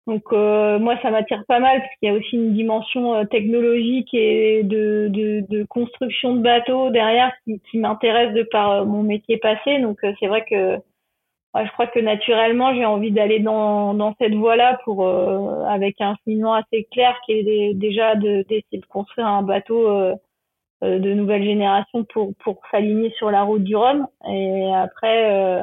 donc 0.07 0.23
euh, 0.33 0.79
moi 0.79 0.97
ça 1.01 1.11
m'attire 1.11 1.43
pas 1.47 1.59
mal 1.59 1.79
parce 1.79 1.95
qu'il 1.99 2.09
y 2.09 2.11
a 2.11 2.17
aussi 2.17 2.35
une 2.35 2.53
dimension 2.53 3.13
euh, 3.13 3.25
technologique 3.25 4.11
et 4.13 4.63
de, 4.63 5.07
de, 5.11 5.45
de, 5.47 5.63
construction 5.63 6.35
de 6.35 6.41
bateaux 6.41 6.89
derrière 6.89 7.31
qui, 7.43 7.61
qui 7.69 7.77
m'intéresse 7.77 8.33
de 8.33 8.41
par 8.43 8.71
euh, 8.71 8.85
mon 8.85 9.03
métier 9.03 9.37
passé. 9.37 9.79
Donc 9.79 9.99
c'est 10.19 10.27
vrai 10.27 10.43
que 10.49 10.79
je 11.55 11.71
crois 11.73 11.85
que 11.85 11.99
naturellement 11.99 12.73
j'ai 12.73 12.85
envie 12.85 13.11
d'aller 13.11 13.39
dans, 13.39 13.93
dans 13.93 14.15
cette 14.19 14.33
voie-là 14.33 14.79
pour 14.85 15.05
avec 15.05 15.99
un 15.99 16.15
cheminement 16.23 16.53
assez 16.53 16.87
clair 16.91 17.19
qui 17.25 17.33
est 17.33 17.73
déjà 17.73 18.15
d'essayer 18.15 18.79
de, 18.79 18.85
construire 18.87 19.27
un 19.27 19.43
bateau 19.43 19.85
de 20.81 21.13
nouvelle 21.13 21.43
génération 21.43 22.05
pour 22.05 22.33
pour 22.39 22.61
s'aligner 22.71 23.11
sur 23.17 23.31
la 23.31 23.43
route 23.43 23.63
du 23.65 23.75
Rhum. 23.75 24.07
Et 24.29 24.73
après 24.73 25.61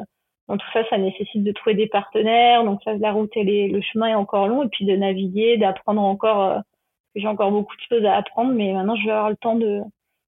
tout 0.57 0.67
ça, 0.73 0.83
ça 0.89 0.97
nécessite 0.97 1.43
de 1.43 1.51
trouver 1.51 1.75
des 1.75 1.87
partenaires. 1.87 2.63
Donc 2.63 2.81
ça, 2.83 2.93
la 2.93 3.11
route, 3.11 3.31
elle 3.35 3.49
est, 3.49 3.67
le 3.67 3.81
chemin 3.81 4.07
est 4.07 4.15
encore 4.15 4.47
long. 4.47 4.63
Et 4.63 4.69
puis 4.69 4.85
de 4.85 4.95
naviguer, 4.95 5.57
d'apprendre 5.57 6.01
encore. 6.01 6.43
Euh, 6.43 6.59
j'ai 7.15 7.27
encore 7.27 7.51
beaucoup 7.51 7.75
de 7.75 7.81
choses 7.89 8.05
à 8.05 8.15
apprendre, 8.15 8.53
mais 8.53 8.71
maintenant 8.71 8.95
je 8.95 9.05
vais 9.05 9.11
avoir 9.11 9.29
le 9.29 9.35
temps 9.35 9.55
de 9.55 9.81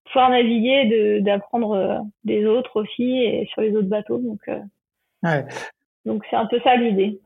pouvoir 0.05 0.30
naviguer, 0.30 1.22
d'apprendre 1.22 1.72
euh, 1.72 1.99
des 2.24 2.45
autres 2.45 2.82
aussi 2.82 3.17
et 3.24 3.47
sur 3.51 3.61
les 3.61 3.76
autres 3.76 3.88
bateaux. 3.88 4.17
Donc 4.17 4.39
euh, 4.47 4.59
ouais. 5.24 5.45
donc 6.05 6.24
c'est 6.30 6.36
un 6.36 6.47
peu 6.47 6.59
ça 6.61 6.76
l'idée. 6.76 7.19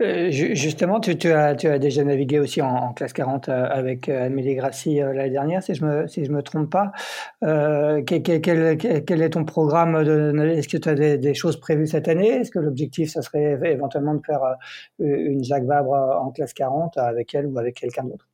Euh, 0.00 0.30
justement, 0.30 1.00
tu, 1.00 1.18
tu, 1.18 1.32
as, 1.32 1.56
tu, 1.56 1.66
as, 1.66 1.78
déjà 1.78 2.04
navigué 2.04 2.38
aussi 2.38 2.62
en, 2.62 2.92
classe 2.92 3.12
40 3.12 3.48
euh, 3.48 3.66
avec 3.68 4.08
euh, 4.08 4.26
Amélie 4.26 4.54
Grassi 4.54 4.96
l'année 5.00 5.30
dernière, 5.30 5.62
si 5.62 5.74
je 5.74 5.84
me, 5.84 6.06
si 6.06 6.20
me 6.28 6.42
trompe 6.42 6.70
pas. 6.70 6.92
Euh, 7.42 8.02
quel, 8.06 8.22
quel, 8.22 8.78
quel, 8.78 9.22
est 9.22 9.30
ton 9.30 9.44
programme 9.44 9.96
Est-ce 9.96 10.68
que 10.68 10.76
tu 10.76 10.88
as 10.88 10.94
des, 10.94 11.18
des, 11.18 11.34
choses 11.34 11.58
prévues 11.58 11.88
cette 11.88 12.06
année? 12.06 12.28
Est-ce 12.28 12.50
que 12.50 12.60
l'objectif, 12.60 13.10
ça 13.10 13.22
serait 13.22 13.58
éventuellement 13.64 14.14
de 14.14 14.22
faire 14.24 14.40
une 15.00 15.42
Jacques 15.42 15.64
Vabre 15.64 15.92
en 15.92 16.30
classe 16.30 16.52
40 16.52 16.96
avec 16.98 17.34
elle 17.34 17.46
ou 17.46 17.58
avec 17.58 17.74
quelqu'un 17.76 18.04
d'autre? 18.04 18.27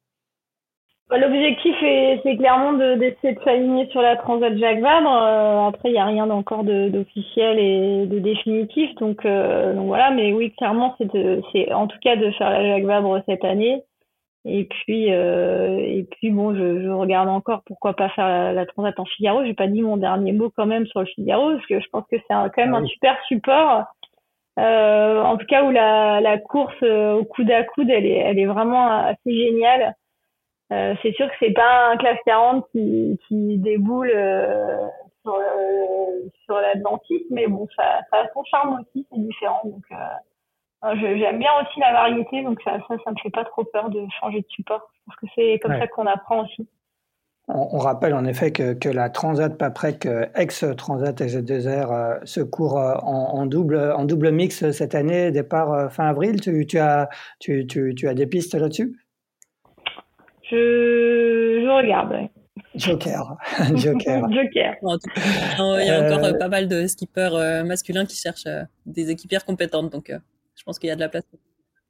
L'objectif 1.11 1.75
c'est 1.81 2.37
clairement 2.37 2.73
d'essayer 2.73 3.35
de, 3.35 3.41
s'aligner 3.43 3.87
sur 3.91 4.03
la 4.03 4.17
Transat 4.17 4.57
Jacques 4.57 4.81
Vabre. 4.81 5.13
Euh, 5.13 5.69
après, 5.69 5.91
il 5.91 5.93
n'y 5.93 5.99
a 5.99 6.07
rien 6.07 6.31
encore 6.31 6.65
d'officiel 6.65 7.59
et 7.59 8.07
de 8.07 8.19
définitif, 8.19 8.95
donc, 8.97 9.25
euh, 9.27 9.75
donc 9.75 9.87
voilà. 9.87 10.11
Mais 10.11 10.33
oui, 10.33 10.53
clairement, 10.53 10.97
c'est 10.99 11.73
en 11.73 11.87
tout 11.87 11.99
cas 12.01 12.17
de 12.17 12.31
faire 12.33 12.51
la 12.51 12.67
Jacques 12.67 12.85
Vabre 12.85 13.23
cette 13.27 13.45
année. 13.45 13.83
Et 14.47 14.65
puis, 14.65 15.11
euh, 15.11 15.79
et 15.79 16.07
puis 16.11 16.31
bon, 16.31 16.55
je, 16.55 16.83
je, 16.83 16.89
regarde 16.91 17.31
encore 17.31 17.63
pourquoi 17.65 17.95
pas 17.95 18.11
faire 18.11 18.29
la, 18.29 18.53
la 18.53 18.67
Transat 18.67 18.99
en 18.99 19.07
Figaro. 19.07 19.43
J'ai 19.45 19.55
pas 19.55 19.69
dit 19.69 19.81
mon 19.81 19.97
dernier 19.97 20.33
mot 20.33 20.51
quand 20.55 20.67
même 20.67 20.87
sur 20.87 21.01
le 21.01 21.07
Figaro 21.07 21.53
parce 21.53 21.67
que 21.67 21.81
je 21.81 21.89
pense 21.91 22.05
que 22.11 22.17
c'est 22.19 22.29
quand 22.29 22.59
même 22.59 22.75
ah 22.75 22.79
un 22.79 22.87
super 22.87 23.17
support. 23.27 23.85
en 24.59 25.37
tout 25.39 25.47
cas, 25.47 25.65
où 25.65 25.71
la, 25.71 26.21
la 26.21 26.39
course 26.39 26.83
au 26.83 27.25
coude 27.25 27.51
à 27.51 27.65
coude, 27.65 27.89
elle 27.89 28.05
est, 28.05 28.19
elle 28.19 28.39
est 28.39 28.47
vraiment 28.47 28.87
assez 28.87 29.33
géniale. 29.35 29.95
Euh, 30.73 30.95
c'est 31.03 31.13
sûr 31.13 31.29
que 31.29 31.35
c'est 31.41 31.53
pas 31.53 31.91
un 31.91 31.97
classe 31.97 32.19
40 32.25 32.67
qui, 32.73 33.19
qui 33.29 33.59
déboule 33.59 34.11
euh, 34.15 34.87
sur, 35.23 35.35
euh, 35.35 36.29
sur 36.45 36.55
l'Atlantique, 36.55 37.27
mais 37.31 37.47
bon, 37.47 37.69
ça, 37.77 38.01
ça 38.11 38.21
a 38.21 38.29
son 38.33 38.43
charme 38.45 38.81
aussi, 38.81 39.07
c'est 39.11 39.21
différent. 39.21 39.61
Donc, 39.65 39.85
euh, 39.93 40.95
j'aime 41.01 41.39
bien 41.39 41.51
aussi 41.61 41.81
la 41.81 41.93
variété, 41.93 42.43
donc 42.43 42.61
ça, 42.63 42.79
ça, 42.89 42.97
ça 43.05 43.11
me 43.11 43.17
fait 43.23 43.31
pas 43.31 43.45
trop 43.45 43.65
peur 43.65 43.91
de 43.91 44.07
changer 44.21 44.41
de 44.41 44.47
support. 44.49 44.91
Parce 45.07 45.19
que 45.21 45.27
c'est 45.35 45.59
comme 45.63 45.79
ça 45.79 45.87
qu'on 45.87 46.07
apprend 46.07 46.45
aussi. 46.45 46.67
On, 47.47 47.77
rappelle 47.77 48.15
en 48.15 48.25
effet 48.25 48.53
que, 48.53 48.73
que 48.73 48.89
la 48.89 49.11
Transat 49.11 49.59
Paprec 49.59 50.09
ex-Transat 50.35 51.21
SZ2R 51.21 52.25
se 52.25 52.41
court 52.41 52.77
en, 52.79 53.35
en, 53.39 53.45
double, 53.45 53.93
en 53.95 54.07
double 54.07 54.31
mix 54.31 54.71
cette 54.71 54.95
année, 54.95 55.31
départ 55.31 55.93
fin 55.93 56.07
avril. 56.07 56.41
Tu, 56.41 56.67
tu, 56.67 56.79
as, 56.79 57.11
tu, 57.41 57.67
tu, 57.67 57.95
tu 57.95 58.09
as 58.09 58.15
des 58.15 58.27
pistes 58.27 58.55
là-dessus? 58.55 58.97
Je, 60.51 61.63
je 61.65 61.71
regarde. 61.71 62.29
Joker. 62.75 63.37
Joker. 63.75 64.29
Joker. 64.31 64.77
il 64.83 65.87
y 65.87 65.91
a 65.91 66.05
encore 66.05 66.25
euh, 66.25 66.39
pas 66.39 66.49
mal 66.49 66.69
de 66.69 66.87
skippers 66.87 67.35
euh, 67.35 67.65
masculins 67.65 68.05
qui 68.05 68.17
cherchent 68.17 68.47
euh, 68.47 68.63
des 68.87 69.11
équipières 69.11 69.45
compétentes, 69.45 69.91
donc 69.91 70.11
je 70.11 70.63
pense 70.65 70.79
qu'il 70.79 70.89
y 70.89 70.93
a 70.93 70.97
de 70.97 71.01
la 71.01 71.09
place. 71.09 71.25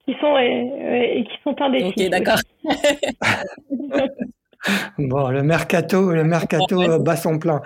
Qui 0.04 0.14
sont 0.20 0.36
et, 0.38 1.24
qui 1.24 1.42
sont 1.42 1.56
indécis. 1.60 2.04
Ok, 2.04 2.10
d'accord. 2.10 2.38
bon, 4.98 5.28
le 5.28 5.42
mercato, 5.42 6.12
le 6.12 6.24
mercato 6.24 6.98
bat 7.00 7.16
son 7.16 7.38
plein. 7.38 7.62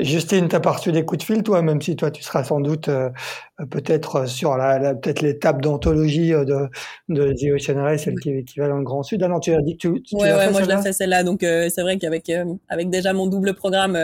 Justine, 0.00 0.48
tu 0.48 0.54
as 0.54 0.60
pas 0.60 0.72
reçu 0.72 0.92
des 0.92 1.04
coups 1.04 1.18
de 1.18 1.24
fil, 1.24 1.42
toi, 1.42 1.60
même 1.60 1.82
si 1.82 1.96
toi, 1.96 2.12
tu 2.12 2.22
seras 2.22 2.44
sans 2.44 2.60
doute 2.60 2.88
euh, 2.88 3.10
peut-être 3.70 4.28
sur 4.28 4.56
la, 4.56 4.94
peut-être 4.94 5.22
l'étape 5.22 5.60
d'anthologie 5.60 6.32
euh, 6.32 6.44
de, 6.44 6.68
de 7.08 7.32
The 7.32 7.54
Ocean 7.60 7.82
Race, 7.82 8.04
celle 8.04 8.14
qui, 8.20 8.44
qui 8.44 8.60
va 8.60 8.68
dans 8.68 8.76
le 8.78 8.84
Grand 8.84 9.02
Sud. 9.02 9.22
Ah 9.24 9.28
non, 9.28 9.40
tu 9.40 9.52
as 9.52 9.60
dit 9.60 9.76
que 9.76 9.88
tu, 9.88 10.02
tu 10.02 10.14
ouais, 10.14 10.32
ouais, 10.32 10.50
moi 10.52 10.62
je 10.62 10.68
l'ai 10.68 10.80
fait 10.80 10.92
celle-là, 10.92 11.24
donc 11.24 11.42
euh, 11.42 11.68
c'est 11.68 11.82
vrai 11.82 11.98
qu'avec 11.98 12.30
avec 12.68 12.90
déjà 12.90 13.12
mon 13.12 13.26
double 13.26 13.54
programme, 13.54 13.98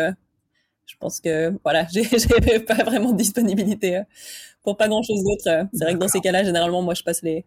je 0.85 0.95
pense 0.99 1.20
que 1.20 1.53
voilà, 1.62 1.87
j'ai 1.93 2.59
pas 2.61 2.83
vraiment 2.83 3.12
de 3.12 3.16
disponibilité 3.16 4.03
pour 4.64 4.76
pas 4.76 4.89
grand-chose 4.89 5.22
d'autre. 5.22 5.68
C'est 5.72 5.85
vrai 5.85 5.95
que 5.95 5.99
dans 5.99 6.09
ces 6.09 6.20
cas-là, 6.20 6.43
généralement, 6.43 6.83
moi, 6.83 6.95
je 6.95 7.05
passe 7.05 7.22
les 7.22 7.45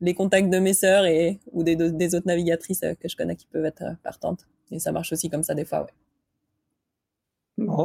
les 0.00 0.14
contacts 0.14 0.50
de 0.50 0.58
mes 0.58 0.74
sœurs 0.74 1.06
et 1.06 1.40
ou 1.52 1.64
des, 1.64 1.74
des 1.76 2.14
autres 2.14 2.26
navigatrices 2.26 2.82
que 3.00 3.08
je 3.08 3.16
connais 3.16 3.34
qui 3.34 3.46
peuvent 3.46 3.64
être 3.64 3.96
partantes. 4.04 4.46
Et 4.70 4.78
ça 4.78 4.92
marche 4.92 5.12
aussi 5.12 5.28
comme 5.28 5.42
ça 5.42 5.54
des 5.54 5.64
fois, 5.64 5.82
ouais 5.82 6.03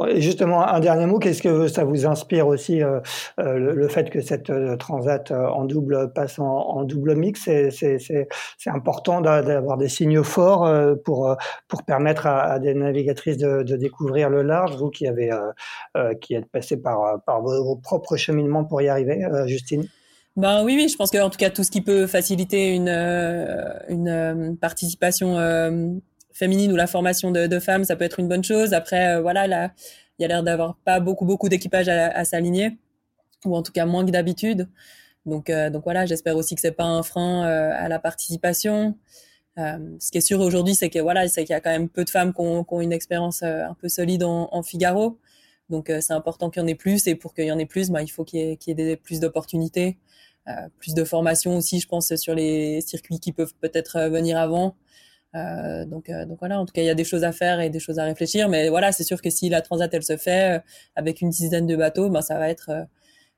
et 0.08 0.20
justement, 0.20 0.66
un 0.66 0.80
dernier 0.80 1.06
mot, 1.06 1.18
qu'est-ce 1.18 1.42
que 1.42 1.68
ça 1.68 1.84
vous 1.84 2.04
inspire 2.04 2.48
aussi 2.48 2.82
euh, 2.82 2.98
euh, 3.38 3.56
le, 3.56 3.88
fait 3.88 4.10
que 4.10 4.20
cette 4.20 4.50
euh, 4.50 4.76
transat 4.76 5.30
en 5.30 5.64
double 5.64 6.12
passe 6.12 6.40
en, 6.40 6.82
double 6.82 7.14
mix 7.14 7.48
C'est 7.70 8.28
important 8.66 9.20
d'avoir 9.20 9.76
des 9.76 9.88
signaux 9.88 10.24
forts 10.24 10.68
pour, 11.04 11.36
pour 11.68 11.82
permettre 11.84 12.26
à, 12.26 12.58
des 12.58 12.74
navigatrices 12.74 13.36
de, 13.36 13.62
découvrir 13.76 14.28
le 14.28 14.42
large, 14.42 14.76
vous 14.76 14.90
qui, 14.90 15.06
avez, 15.06 15.30
qui 16.20 16.34
êtes 16.34 16.50
passé 16.50 16.76
par, 16.76 17.22
par 17.24 17.40
vos, 17.42 17.76
propres 17.76 18.16
cheminements 18.16 18.64
pour 18.64 18.82
y 18.82 18.88
arriver, 18.88 19.26
Justine? 19.46 19.86
Ben 20.36 20.64
oui, 20.64 20.74
oui, 20.76 20.88
je 20.88 20.96
pense 20.96 21.10
que 21.10 21.18
en 21.18 21.30
tout 21.30 21.38
cas 21.38 21.50
tout 21.50 21.64
ce 21.64 21.70
qui 21.70 21.80
peut 21.80 22.06
faciliter 22.06 22.74
une, 22.74 22.88
une 23.88 24.56
participation 24.60 25.36
féminine 26.32 26.72
ou 26.72 26.76
la 26.76 26.86
formation 26.86 27.30
de, 27.30 27.58
femmes, 27.58 27.84
ça 27.84 27.96
peut 27.96 28.04
être 28.04 28.20
une 28.20 28.28
bonne 28.28 28.44
chose. 28.44 28.72
Après, 28.72 29.16
euh, 29.16 29.20
voilà, 29.20 29.46
là, 29.46 29.72
il 30.18 30.22
y 30.22 30.24
a 30.24 30.28
l'air 30.28 30.42
d'avoir 30.42 30.76
pas 30.84 31.00
beaucoup, 31.00 31.24
beaucoup 31.24 31.48
d'équipages 31.48 31.88
à, 31.88 32.24
s'aligner, 32.24 32.78
ou 33.44 33.56
en 33.56 33.62
tout 33.62 33.72
cas 33.72 33.86
moins 33.86 34.04
que 34.04 34.10
d'habitude. 34.10 34.68
Donc, 35.26 35.50
euh, 35.50 35.70
donc 35.70 35.84
voilà, 35.84 36.06
j'espère 36.06 36.36
aussi 36.36 36.54
que 36.54 36.60
c'est 36.60 36.72
pas 36.72 36.84
un 36.84 37.02
frein 37.02 37.46
euh, 37.46 37.72
à 37.74 37.88
la 37.88 37.98
participation. 37.98 38.96
ce 39.56 40.10
qui 40.10 40.18
est 40.18 40.26
sûr 40.26 40.40
aujourd'hui, 40.40 40.74
c'est 40.74 40.90
que 40.90 40.98
voilà, 40.98 41.28
c'est 41.28 41.44
qu'il 41.44 41.52
y 41.52 41.56
a 41.56 41.60
quand 41.60 41.70
même 41.70 41.88
peu 41.88 42.04
de 42.04 42.10
femmes 42.10 42.32
qui 42.32 42.40
ont, 42.40 42.80
une 42.80 42.92
expérience 42.92 43.42
un 43.42 43.74
peu 43.74 43.88
solide 43.88 44.24
en, 44.24 44.62
Figaro. 44.62 45.18
Donc 45.68 45.92
c'est 46.00 46.12
important 46.12 46.50
qu'il 46.50 46.62
y 46.62 46.64
en 46.64 46.68
ait 46.68 46.74
plus, 46.74 47.06
et 47.06 47.14
pour 47.14 47.34
qu'il 47.34 47.44
y 47.44 47.52
en 47.52 47.58
ait 47.58 47.66
plus, 47.66 47.90
bah, 47.90 48.02
il 48.02 48.08
faut 48.08 48.24
qu'il 48.24 48.40
y 48.40 48.70
ait, 48.70 48.96
plus 48.96 49.20
d'opportunités, 49.20 49.98
plus 50.78 50.94
de 50.94 51.04
formation 51.04 51.56
aussi, 51.56 51.80
je 51.80 51.88
pense, 51.88 52.14
sur 52.16 52.34
les 52.34 52.80
circuits 52.80 53.20
qui 53.20 53.32
peuvent 53.32 53.54
peut-être 53.60 54.08
venir 54.08 54.38
avant. 54.38 54.76
Euh, 55.36 55.84
donc, 55.86 56.08
euh, 56.08 56.26
donc 56.26 56.38
voilà, 56.40 56.60
en 56.60 56.66
tout 56.66 56.72
cas, 56.72 56.82
il 56.82 56.86
y 56.86 56.90
a 56.90 56.94
des 56.94 57.04
choses 57.04 57.24
à 57.24 57.32
faire 57.32 57.60
et 57.60 57.70
des 57.70 57.80
choses 57.80 57.98
à 57.98 58.04
réfléchir. 58.04 58.48
Mais 58.48 58.68
voilà, 58.68 58.92
c'est 58.92 59.04
sûr 59.04 59.22
que 59.22 59.30
si 59.30 59.48
la 59.48 59.62
transat 59.62 59.92
elle 59.92 60.02
se 60.02 60.16
fait 60.16 60.58
euh, 60.58 60.60
avec 60.96 61.20
une 61.20 61.30
dizaine 61.30 61.66
de 61.66 61.76
bateaux, 61.76 62.10
ben 62.10 62.22
ça 62.22 62.38
va 62.38 62.48
être 62.48 62.86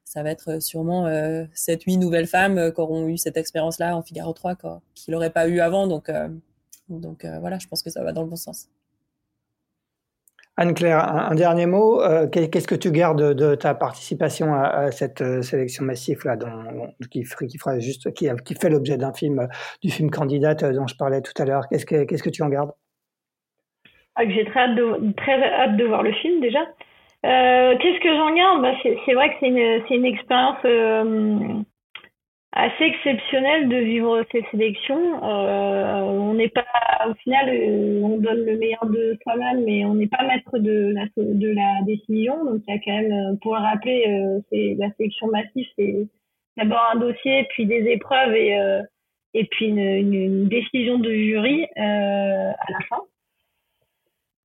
ça 0.05 0.23
va 0.23 0.31
être 0.31 0.63
sûrement 0.63 1.07
euh, 1.07 1.45
7-8 1.55 1.99
nouvelles 1.99 2.27
femmes 2.27 2.73
qui 2.73 2.81
auront 2.81 3.09
eu 3.09 3.19
cette 3.19 3.37
expérience-là 3.37 3.97
en 3.97 4.03
Figaro 4.03 4.33
3 4.33 4.57
qu'ils 4.95 5.13
n'auraient 5.13 5.31
pas 5.31 5.49
eu 5.49 5.61
avant. 5.61 5.87
Donc, 5.87 6.11
donc 6.89 7.25
voilà, 7.41 7.59
je 7.59 7.67
pense 7.69 7.83
que 7.83 7.91
ça 7.91 8.03
va 8.03 8.13
dans 8.13 8.23
le 8.23 8.29
bon 8.29 8.37
sens. 8.37 8.69
Anne-Claire, 10.59 10.99
un, 10.99 11.35
dernier 11.35 11.67
mot. 11.67 12.03
Euh, 12.03 12.29
qu'est-ce 12.29 12.69
que 12.69 12.75
tu 12.75 12.91
gardes 12.91 13.35
de, 13.35 13.55
ta 13.55 13.75
participation 13.75 14.55
à, 14.55 14.91
cette 14.91 15.23
euh, 15.23 15.41
sélection 15.41 15.85
massive 15.85 16.21
là, 16.25 16.37
qui, 17.11 17.25
fera 17.25 17.79
juste, 17.79 18.13
qui, 18.13 18.55
fait 18.55 18.69
l'objet 18.69 18.99
d'un 18.99 19.15
film, 19.15 19.49
du 19.83 19.91
film 19.91 20.11
candidate 20.11 20.63
euh, 20.63 20.73
dont 20.75 20.87
je 20.87 20.97
parlais 20.97 21.23
tout 21.23 21.33
à 21.41 21.47
l'heure 21.47 21.69
Qu'est-ce 21.71 21.87
que 21.87 22.31
tu 22.31 22.43
en 22.43 22.51
gardes? 22.51 22.73
Ah, 24.15 24.29
J'ai 24.29 24.45
très 24.45 24.61
hâte 24.61 25.77
de 25.77 25.85
voir 25.85 26.03
le 26.03 26.13
film 26.13 26.43
déjà. 26.43 26.61
qu'est-ce 27.23 28.01
que 28.03 28.15
j'en 28.15 28.35
garde? 28.35 28.61
Bah, 28.61 28.75
c'est, 28.83 29.15
vrai 29.15 29.31
que 29.31 29.37
c'est 29.41 29.95
une 29.95 30.05
expérience 30.05 30.59
assez 32.53 32.85
exceptionnel 32.85 33.69
de 33.69 33.77
vivre 33.77 34.25
ces 34.31 34.45
sélections. 34.51 35.25
Euh, 35.25 36.01
on 36.03 36.35
n'est 36.35 36.49
pas, 36.51 36.67
au 37.09 37.15
final, 37.15 37.49
euh, 37.49 38.01
on 38.03 38.19
donne 38.19 38.45
le 38.45 38.59
meilleur 38.59 38.85
de 38.87 39.19
soi-même, 39.23 39.65
mais 39.65 39.85
on 39.85 39.95
n'est 39.95 40.07
pas 40.07 40.23
maître 40.25 40.59
de 40.59 40.93
la, 40.95 41.07
de 41.17 41.49
la 41.49 41.83
décision. 41.87 42.45
Donc, 42.45 42.63
il 42.67 42.75
y 42.75 42.77
a 42.77 42.81
quand 42.85 43.03
même, 43.03 43.13
euh, 43.13 43.37
pour 43.41 43.55
le 43.55 43.63
rappeler, 43.63 44.05
euh, 44.07 44.41
c'est 44.51 44.77
la 44.79 44.91
sélection 44.97 45.29
massive, 45.29 45.67
c'est 45.79 46.07
d'abord 46.57 46.91
un 46.93 46.99
dossier, 46.99 47.47
puis 47.51 47.65
des 47.67 47.91
épreuves 47.91 48.35
et, 48.35 48.59
et 49.33 49.45
puis 49.47 49.69
une, 49.69 49.79
une, 49.79 50.13
une, 50.13 50.49
décision 50.49 50.99
de 50.99 51.11
jury 51.11 51.65
à 51.77 52.71
la 52.71 52.79
fin. 52.91 53.01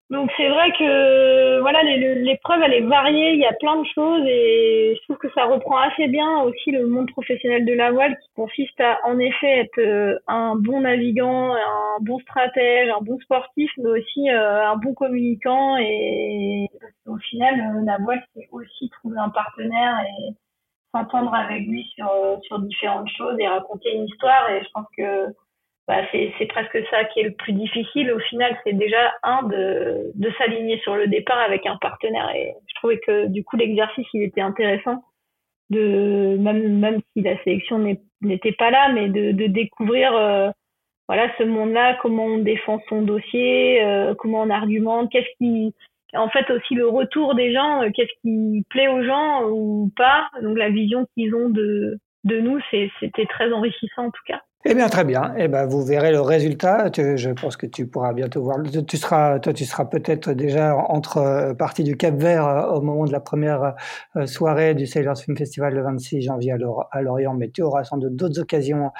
Donc 0.09 0.31
c'est 0.37 0.47
vrai 0.47 0.71
que 0.71 1.59
voilà 1.59 1.83
l'épreuve 1.83 2.61
elle 2.63 2.73
est 2.73 2.87
variée, 2.87 3.33
il 3.33 3.39
y 3.39 3.45
a 3.45 3.51
plein 3.51 3.75
de 3.75 3.85
choses 3.93 4.23
et 4.25 4.95
je 4.95 5.03
trouve 5.03 5.17
que 5.17 5.29
ça 5.35 5.43
reprend 5.43 5.77
assez 5.79 6.07
bien 6.07 6.43
aussi 6.43 6.71
le 6.71 6.87
monde 6.87 7.11
professionnel 7.11 7.65
de 7.65 7.73
la 7.73 7.91
voile 7.91 8.17
qui 8.17 8.29
consiste 8.33 8.79
à 8.79 8.99
en 9.05 9.19
effet 9.19 9.59
être 9.59 9.79
euh, 9.79 10.17
un 10.27 10.55
bon 10.55 10.81
navigant, 10.81 11.53
un 11.53 11.99
bon 11.99 12.19
stratège, 12.19 12.89
un 12.89 13.01
bon 13.01 13.19
sportif, 13.19 13.69
mais 13.79 13.89
aussi 13.89 14.29
euh, 14.29 14.69
un 14.69 14.77
bon 14.77 14.93
communicant 14.93 15.75
et 15.75 16.69
au 17.05 17.17
final 17.17 17.59
euh, 17.59 17.85
la 17.85 17.97
voile 17.97 18.23
c'est 18.33 18.47
aussi 18.53 18.89
trouver 19.01 19.17
un 19.19 19.29
partenaire 19.29 19.99
et 20.05 20.33
s'entendre 20.93 21.33
avec 21.33 21.67
lui 21.67 21.83
sur 21.95 22.09
sur 22.43 22.59
différentes 22.59 23.09
choses 23.09 23.35
et 23.39 23.47
raconter 23.47 23.93
une 23.93 24.05
histoire. 24.05 24.49
Et 24.51 24.63
je 24.63 24.69
pense 24.73 24.87
que 24.97 25.33
bah, 25.87 26.01
c'est 26.11 26.47
presque 26.47 26.77
ça 26.91 27.05
qui 27.05 27.21
est 27.21 27.23
le 27.23 27.31
plus 27.31 27.53
difficile. 27.53 28.11
Au 28.11 28.19
final, 28.19 28.57
c'est 28.63 28.73
déjà 28.73 29.13
un 29.23 29.43
de, 29.43 30.11
s'aligner 30.37 30.79
sur 30.79 30.95
le 30.95 31.07
départ 31.07 31.39
avec 31.39 31.65
un 31.65 31.77
partenaire. 31.77 32.29
Et 32.35 32.53
je 32.67 32.75
trouvais 32.75 32.99
que 32.99 33.27
du 33.27 33.43
coup 33.45 33.55
l'exercice 33.55 34.07
il 34.13 34.23
était 34.23 34.41
intéressant 34.41 35.03
de 35.69 36.37
même 36.39 36.79
même 36.79 37.01
si 37.13 37.21
la 37.21 37.41
sélection 37.43 37.79
n'était 38.21 38.51
pas 38.53 38.71
là, 38.71 38.91
mais 38.93 39.09
de, 39.09 39.31
de 39.31 39.47
découvrir 39.47 40.15
euh, 40.15 40.49
voilà 41.07 41.29
ce 41.37 41.43
monde-là, 41.43 41.97
comment 42.01 42.25
on 42.25 42.39
défend 42.39 42.79
son 42.89 43.01
dossier, 43.01 43.83
euh, 43.83 44.13
comment 44.15 44.41
on 44.41 44.49
argumente, 44.49 45.09
qu'est-ce 45.11 45.37
qui 45.37 45.73
en 46.13 46.29
fait 46.29 46.49
aussi 46.51 46.75
le 46.75 46.87
retour 46.87 47.35
des 47.35 47.53
gens, 47.53 47.83
euh, 47.83 47.89
qu'est-ce 47.93 48.13
qui 48.21 48.65
plaît 48.69 48.87
aux 48.89 49.03
gens 49.03 49.49
ou 49.49 49.91
pas. 49.95 50.29
Donc 50.41 50.57
la 50.57 50.69
vision 50.69 51.05
qu'ils 51.13 51.33
ont 51.33 51.49
de 51.49 51.97
de 52.25 52.39
nous, 52.41 52.59
c'était 52.99 53.25
très 53.25 53.53
enrichissant 53.53 54.07
en 54.07 54.11
tout 54.11 54.23
cas. 54.25 54.41
Eh 54.69 54.73
bien, 54.73 54.89
très 54.89 55.05
bien. 55.05 55.33
Eh 55.37 55.47
ben, 55.47 55.65
vous 55.65 55.81
verrez 55.81 56.11
le 56.11 56.19
résultat. 56.19 56.91
Je 56.93 57.29
pense 57.29 57.55
que 57.55 57.65
tu 57.65 57.87
pourras 57.87 58.11
bientôt 58.11 58.43
voir. 58.43 58.57
Tu 58.85 58.97
seras, 58.97 59.39
toi, 59.39 59.53
tu 59.53 59.63
seras 59.63 59.85
peut-être 59.85 60.33
déjà 60.33 60.75
entre 60.75 61.19
euh, 61.19 61.53
partie 61.53 61.85
du 61.85 61.95
Cap 61.95 62.15
Vert 62.15 62.45
euh, 62.45 62.71
au 62.73 62.81
moment 62.81 63.05
de 63.05 63.13
la 63.13 63.21
première 63.21 63.75
euh, 64.17 64.25
soirée 64.25 64.75
du 64.75 64.85
Sailors 64.85 65.17
Film 65.17 65.37
Festival 65.37 65.73
le 65.73 65.83
26 65.83 66.21
janvier 66.21 66.53
à 66.91 67.01
Lorient, 67.01 67.33
mais 67.33 67.49
tu 67.49 67.61
auras 67.61 67.85
sans 67.85 67.95
doute 67.95 68.17
d'autres 68.17 68.41
occasions 68.41 68.91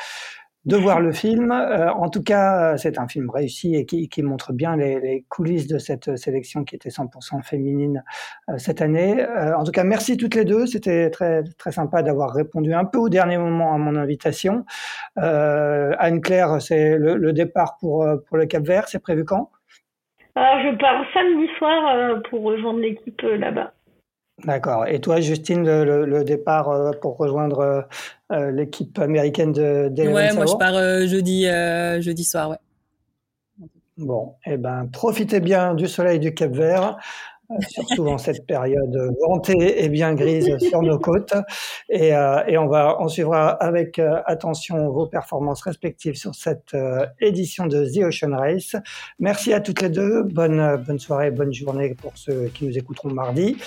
de 0.68 0.76
voir 0.76 1.00
le 1.00 1.14
film. 1.14 1.52
Euh, 1.52 1.90
en 1.94 2.10
tout 2.10 2.22
cas, 2.22 2.78
c'est 2.78 3.00
un 3.00 3.08
film 3.08 3.30
réussi 3.30 3.76
et 3.76 3.86
qui, 3.86 4.10
qui 4.10 4.22
montre 4.22 4.52
bien 4.52 4.76
les, 4.76 5.00
les, 5.00 5.26
coulisses 5.30 5.68
de 5.68 5.78
cette 5.78 6.18
sélection 6.18 6.66
qui 6.66 6.76
était 6.76 6.90
100% 6.90 7.42
féminine 7.42 8.04
euh, 8.50 8.58
cette 8.58 8.82
année. 8.82 9.22
Euh, 9.22 9.56
en 9.56 9.64
tout 9.64 9.72
cas, 9.72 9.86
merci 9.86 10.18
toutes 10.18 10.36
les 10.36 10.44
deux. 10.44 10.66
C'était 10.66 11.10
très 11.10 11.44
très 11.58 11.72
sympa 11.72 12.04
d'avoir 12.04 12.34
répondu 12.34 12.74
un 12.74 12.84
peu 12.84 12.98
au 12.98 13.08
dernier 13.08 13.38
moment 13.38 13.74
à 13.74 13.78
mon 13.78 13.96
invitation. 13.96 14.66
Anne-Claire, 15.16 16.62
c'est 16.62 16.98
le, 16.98 17.16
le, 17.16 17.34
départ 17.34 17.78
pour 17.80 18.06
pour 18.28 18.38
le 18.38 18.46
Cap 18.46 18.64
Vert. 18.64 18.88
C'est 18.88 19.00
prévu 19.00 19.24
quand? 19.24 19.50
Je 20.36 20.76
pars 20.78 21.04
samedi 21.14 21.48
soir 21.58 22.22
pour 22.30 22.44
rejoindre 22.44 22.80
l'équipe 22.80 23.22
là-bas. 23.22 23.72
D'accord. 24.46 24.86
Et 24.88 25.02
toi, 25.02 25.20
Justine, 25.20 25.66
le, 25.66 26.06
le, 26.06 26.24
départ 26.24 26.70
euh, 26.70 26.92
pour 26.92 27.18
rejoindre 27.18 27.60
euh, 27.60 27.82
euh, 28.32 28.52
l'équipe 28.52 29.00
américaine 29.00 29.52
de 29.52 29.90
Ouais, 29.98 30.32
moi 30.34 30.46
je 30.46 30.56
pars 30.56 31.08
jeudi, 31.08 31.48
jeudi 32.04 32.24
soir, 32.24 32.52
ouais. 32.52 32.58
Bon, 33.98 34.36
eh 34.46 34.58
ben, 34.58 34.88
profitez 34.94 35.40
bien 35.40 35.74
du 35.74 35.88
soleil 35.88 36.20
du 36.20 36.36
Cap 36.36 36.52
Vert. 36.52 36.98
Euh, 37.50 37.56
surtout 37.70 38.08
en 38.08 38.18
cette 38.18 38.46
période 38.46 39.10
ventée 39.26 39.84
et 39.84 39.88
bien 39.88 40.14
grise 40.16 40.58
sur 40.60 40.82
nos 40.82 41.00
côtes. 41.00 41.34
Et, 41.90 42.14
euh, 42.14 42.44
et 42.46 42.58
on 42.58 42.68
va, 42.68 42.98
on 43.00 43.08
suivra 43.08 43.50
avec 43.52 44.00
euh, 44.00 44.20
attention 44.26 44.90
vos 44.90 45.06
performances 45.06 45.62
respectives 45.62 46.16
sur 46.16 46.36
cette 46.36 46.76
édition 47.22 47.66
de 47.66 47.86
The 47.86 48.04
Ocean 48.04 48.36
Race. 48.36 48.76
Merci 49.20 49.54
à 49.54 49.62
toutes 49.62 49.82
les 49.82 49.90
deux. 49.90 50.24
Bonne, 50.24 50.84
bonne 50.86 51.00
soirée, 51.00 51.32
bonne 51.32 51.54
journée 51.54 51.96
pour 51.96 52.12
ceux 52.16 52.52
qui 52.54 52.66
nous 52.66 52.78
écouteront 52.78 53.12
mardi. 53.12 53.58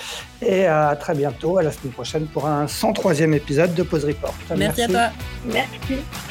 Et 0.41 0.65
à 0.65 0.95
très 0.95 1.15
bientôt, 1.15 1.57
à 1.57 1.63
la 1.63 1.71
semaine 1.71 1.93
prochaine 1.93 2.27
pour 2.27 2.45
un 2.45 2.65
103e 2.65 3.33
épisode 3.33 3.73
de 3.73 3.83
Pause 3.83 4.05
Report. 4.05 4.35
Merci, 4.49 4.59
Merci 4.59 4.81
à 4.81 4.87
toi. 4.87 5.09
Merci. 5.45 6.30